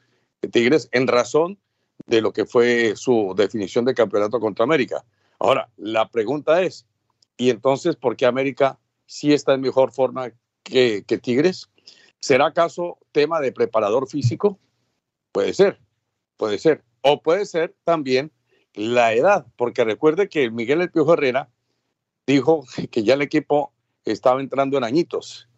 Tigres 0.51 0.89
en 0.91 1.07
razón 1.07 1.59
de 2.07 2.21
lo 2.21 2.33
que 2.33 2.45
fue 2.45 2.95
su 2.95 3.33
definición 3.38 3.86
de 3.86 3.93
campeonato 3.93 4.39
contra 4.39 4.63
América. 4.63 5.05
Ahora, 5.39 5.69
la 5.77 6.09
pregunta 6.09 6.61
es, 6.61 6.86
¿y 7.38 7.49
entonces 7.49 7.95
por 7.95 8.15
qué 8.15 8.25
América 8.25 8.79
sí 9.05 9.33
está 9.33 9.53
en 9.53 9.61
mejor 9.61 9.91
forma 9.91 10.31
que, 10.63 11.03
que 11.05 11.17
Tigres? 11.17 11.69
¿Será 12.19 12.47
acaso 12.47 12.97
tema 13.11 13.39
de 13.39 13.51
preparador 13.51 14.07
físico? 14.07 14.59
Puede 15.31 15.53
ser, 15.53 15.79
puede 16.38 16.57
ser. 16.57 16.83
O 17.01 17.21
puede 17.21 17.45
ser 17.45 17.75
también 17.83 18.31
la 18.76 19.13
edad, 19.13 19.45
porque 19.55 19.84
recuerde 19.84 20.30
que 20.30 20.51
Miguel 20.51 20.82
El 20.82 20.91
Piojo 20.91 21.13
Herrera 21.13 21.49
dijo 22.28 22.65
que 22.91 23.03
ya 23.03 23.15
el 23.15 23.21
equipo 23.21 23.73
estaba 24.03 24.41
entrando 24.41 24.78
en 24.78 24.84
añitos 24.84 25.49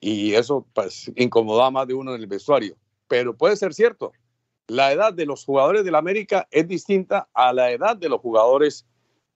y 0.00 0.34
eso 0.34 0.66
pues 0.72 1.12
incomodaba 1.16 1.70
más 1.70 1.86
de 1.86 1.94
uno 1.94 2.14
en 2.14 2.20
el 2.20 2.26
vestuario. 2.26 2.76
Pero 3.08 3.36
puede 3.36 3.56
ser 3.56 3.74
cierto, 3.74 4.12
la 4.66 4.92
edad 4.92 5.12
de 5.12 5.26
los 5.26 5.44
jugadores 5.44 5.84
del 5.84 5.94
América 5.94 6.48
es 6.50 6.66
distinta 6.66 7.28
a 7.34 7.52
la 7.52 7.70
edad 7.70 7.96
de 7.96 8.08
los 8.08 8.20
jugadores 8.20 8.86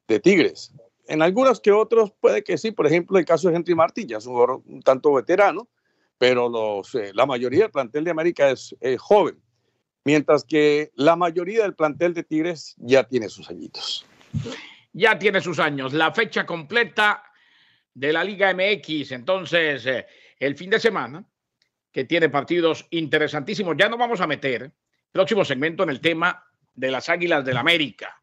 de 0.09 0.19
Tigres. 0.19 0.73
En 1.09 1.23
algunos 1.23 1.61
que 1.61 1.71
otros 1.71 2.13
puede 2.21 2.43
que 2.43 2.59
sí, 2.59 2.73
por 2.73 2.87
ejemplo, 2.87 3.19
el 3.19 3.25
caso 3.25 3.49
de 3.49 3.57
Henry 3.57 3.75
Martí, 3.75 4.07
ya 4.07 4.19
es 4.19 4.27
un 4.27 4.33
jugador 4.33 4.63
un 4.67 4.83
tanto 4.83 5.13
veterano, 5.13 5.69
pero 6.19 6.49
los, 6.49 6.95
eh, 6.95 7.13
la 7.15 7.27
mayoría 7.27 7.65
del 7.65 7.71
plantel 7.71 8.05
de 8.05 8.11
América 8.11 8.51
es 8.51 8.75
joven 8.99 9.41
mientras 10.07 10.45
que 10.45 10.93
la 10.95 11.17
mayoría 11.17 11.65
del 11.65 11.75
plantel 11.75 12.15
de 12.15 12.23
Tigres 12.23 12.77
ya 12.79 13.03
tiene 13.03 13.29
sus 13.29 13.51
añitos. 13.51 14.07
Ya 14.93 15.19
tiene 15.19 15.41
sus 15.41 15.59
años. 15.59 15.93
La 15.93 16.13
fecha 16.13 16.47
completa 16.47 17.25
de 17.93 18.13
la 18.13 18.23
Liga 18.23 18.55
MX, 18.55 19.11
entonces, 19.11 19.85
eh, 19.85 20.07
el 20.39 20.57
fin 20.57 20.71
de 20.71 20.79
semana, 20.79 21.27
que 21.91 22.05
tiene 22.05 22.29
partidos 22.29 22.87
interesantísimos. 22.91 23.75
Ya 23.77 23.89
nos 23.89 23.99
vamos 23.99 24.21
a 24.21 24.29
meter, 24.29 24.71
próximo 25.11 25.45
segmento, 25.45 25.83
en 25.83 25.91
el 25.91 26.01
tema 26.01 26.41
de 26.73 26.93
las 26.93 27.09
Águilas 27.09 27.45
del 27.45 27.57
América. 27.57 28.23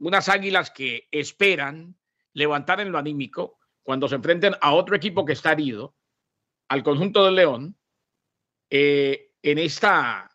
Unas 0.00 0.28
Águilas 0.28 0.72
que 0.72 1.06
esperan 1.12 1.94
levantar 2.32 2.80
en 2.80 2.90
lo 2.90 2.98
anímico 2.98 3.60
cuando 3.84 4.08
se 4.08 4.16
enfrenten 4.16 4.56
a 4.60 4.72
otro 4.72 4.96
equipo 4.96 5.24
que 5.24 5.34
está 5.34 5.52
herido, 5.52 5.94
al 6.66 6.82
conjunto 6.82 7.24
del 7.24 7.36
León, 7.36 7.76
eh, 8.68 9.30
en 9.44 9.58
esta 9.58 10.30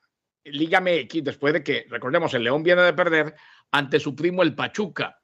Liga 0.45 0.79
MX, 0.79 1.23
después 1.23 1.53
de 1.53 1.63
que, 1.63 1.85
recordemos, 1.89 2.33
el 2.33 2.43
León 2.43 2.63
viene 2.63 2.83
de 2.83 2.93
perder 2.93 3.35
ante 3.71 3.99
su 3.99 4.15
primo 4.15 4.43
el 4.43 4.55
Pachuca. 4.55 5.21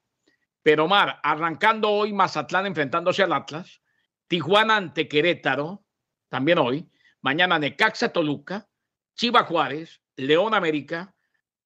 Pero 0.62 0.84
Omar, 0.84 1.20
arrancando 1.22 1.90
hoy 1.90 2.12
Mazatlán 2.12 2.66
enfrentándose 2.66 3.22
al 3.22 3.32
Atlas, 3.32 3.80
Tijuana 4.26 4.76
ante 4.76 5.08
Querétaro, 5.08 5.84
también 6.28 6.58
hoy, 6.58 6.88
mañana 7.20 7.58
Necaxa 7.58 8.10
Toluca, 8.10 8.68
Chiva 9.14 9.44
Juárez, 9.44 10.00
León 10.16 10.54
América, 10.54 11.14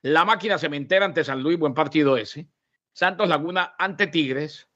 La 0.02 0.24
Máquina 0.24 0.58
Cementera 0.58 1.04
ante 1.04 1.24
San 1.24 1.42
Luis, 1.42 1.58
buen 1.58 1.74
partido 1.74 2.16
ese, 2.16 2.48
Santos 2.92 3.28
Laguna 3.28 3.74
ante 3.78 4.06
Tigres, 4.06 4.68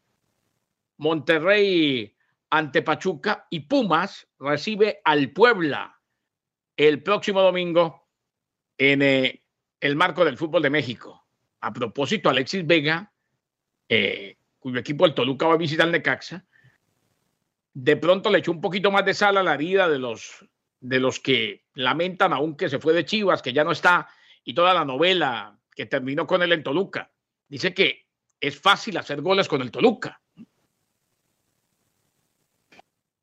Monterrey 0.98 2.14
ante 2.50 2.82
Pachuca 2.82 3.46
y 3.50 3.60
Pumas 3.60 4.28
recibe 4.38 5.00
al 5.04 5.32
Puebla 5.32 5.98
el 6.76 7.02
próximo 7.02 7.40
domingo 7.40 8.09
en 8.80 9.02
eh, 9.02 9.42
el 9.78 9.94
marco 9.94 10.24
del 10.24 10.38
fútbol 10.38 10.62
de 10.62 10.70
México. 10.70 11.26
A 11.60 11.70
propósito, 11.70 12.30
Alexis 12.30 12.66
Vega, 12.66 13.12
eh, 13.86 14.38
cuyo 14.58 14.80
equipo 14.80 15.04
el 15.04 15.12
Toluca 15.12 15.46
va 15.46 15.54
a 15.54 15.58
visitar 15.58 15.86
Necaxa, 15.86 16.46
de 17.74 17.96
pronto 17.98 18.30
le 18.30 18.38
echó 18.38 18.52
un 18.52 18.62
poquito 18.62 18.90
más 18.90 19.04
de 19.04 19.12
sal 19.12 19.36
a 19.36 19.42
la 19.42 19.52
herida 19.52 19.86
de 19.86 19.98
los, 19.98 20.46
de 20.80 20.98
los 20.98 21.20
que 21.20 21.66
lamentan 21.74 22.32
aún 22.32 22.56
que 22.56 22.70
se 22.70 22.78
fue 22.78 22.94
de 22.94 23.04
Chivas, 23.04 23.42
que 23.42 23.52
ya 23.52 23.64
no 23.64 23.72
está, 23.72 24.08
y 24.44 24.54
toda 24.54 24.72
la 24.72 24.86
novela 24.86 25.58
que 25.76 25.84
terminó 25.84 26.26
con 26.26 26.42
él 26.42 26.52
en 26.52 26.62
Toluca. 26.62 27.12
Dice 27.48 27.74
que 27.74 28.06
es 28.40 28.58
fácil 28.58 28.96
hacer 28.96 29.20
goles 29.20 29.46
con 29.46 29.60
el 29.60 29.70
Toluca. 29.70 30.22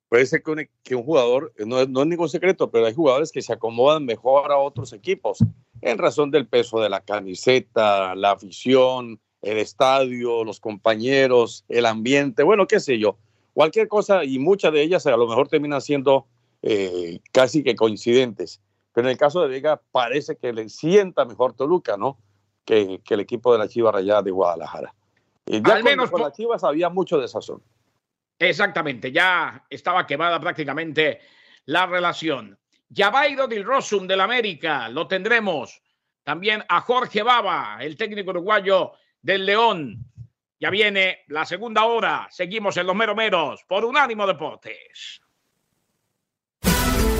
Puede 0.09 0.25
ser 0.25 0.41
que 0.41 0.51
un, 0.51 0.69
que 0.83 0.95
un 0.95 1.03
jugador, 1.03 1.53
no 1.65 1.81
es, 1.81 1.89
no 1.89 2.01
es, 2.01 2.07
ningún 2.07 2.29
secreto, 2.29 2.71
pero 2.71 2.85
hay 2.85 2.93
jugadores 2.93 3.31
que 3.31 3.41
se 3.41 3.51
acomodan 3.51 4.05
mejor 4.05 4.51
a 4.51 4.57
otros 4.57 4.93
equipos 4.93 5.39
en 5.81 5.97
razón 5.97 6.31
del 6.31 6.47
peso 6.47 6.79
de 6.79 6.89
la 6.89 7.01
camiseta, 7.01 8.15
la 8.15 8.31
afición, 8.31 9.19
el 9.41 9.57
estadio, 9.57 10.45
los 10.45 10.59
compañeros, 10.59 11.65
el 11.67 11.85
ambiente, 11.85 12.43
bueno, 12.43 12.67
qué 12.67 12.79
sé 12.79 12.99
yo, 12.99 13.17
cualquier 13.53 13.89
cosa 13.89 14.23
y 14.23 14.39
muchas 14.39 14.71
de 14.71 14.81
ellas 14.81 15.05
a 15.07 15.17
lo 15.17 15.27
mejor 15.27 15.49
terminan 15.49 15.81
siendo 15.81 16.25
eh, 16.61 17.19
casi 17.33 17.63
que 17.63 17.75
coincidentes. 17.75 18.61
Pero 18.93 19.07
en 19.07 19.11
el 19.11 19.17
caso 19.17 19.41
de 19.41 19.49
Vega 19.49 19.81
parece 19.91 20.37
que 20.37 20.53
le 20.53 20.69
sienta 20.69 21.25
mejor 21.25 21.53
Toluca, 21.53 21.97
¿no? 21.97 22.17
Que, 22.65 22.99
que 23.03 23.13
el 23.13 23.19
equipo 23.19 23.51
de 23.51 23.59
la 23.59 23.67
Chivas 23.67 23.93
Rayada 23.93 24.23
de 24.23 24.31
Guadalajara. 24.31 24.93
Y 25.45 25.61
ya 25.61 25.75
Al 25.75 25.83
menos 25.83 26.09
con 26.09 26.21
las 26.21 26.33
Chivas 26.33 26.63
había 26.63 26.89
mucho 26.89 27.19
de 27.19 27.27
sazón 27.27 27.61
Exactamente, 28.39 29.11
ya 29.11 29.65
estaba 29.69 30.05
quemada 30.05 30.39
prácticamente 30.39 31.21
la 31.65 31.85
relación. 31.85 32.57
Yabairo 32.89 33.47
del 33.47 33.63
Rosum 33.63 34.07
del 34.07 34.21
América, 34.21 34.89
lo 34.89 35.07
tendremos. 35.07 35.81
También 36.23 36.63
a 36.67 36.81
Jorge 36.81 37.23
Baba, 37.23 37.77
el 37.81 37.97
técnico 37.97 38.31
uruguayo 38.31 38.93
del 39.21 39.45
León. 39.45 40.05
Ya 40.59 40.69
viene 40.69 41.19
la 41.27 41.45
segunda 41.45 41.85
hora. 41.85 42.27
Seguimos 42.31 42.77
en 42.77 42.87
los 42.87 42.95
meromeros 42.95 43.63
por 43.67 43.85
Unánimo 43.85 44.25
Deportes. 44.25 45.21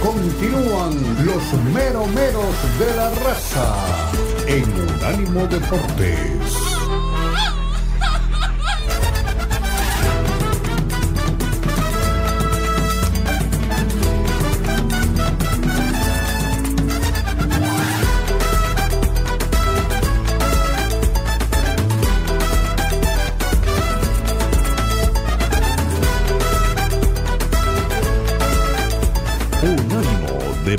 Continúan 0.01 1.25
los 1.25 1.53
meromeros 1.73 2.79
de 2.79 2.95
la 2.95 3.09
raza 3.15 4.11
en 4.47 4.63
Unánimo 4.63 5.45
Deportes. 5.47 6.66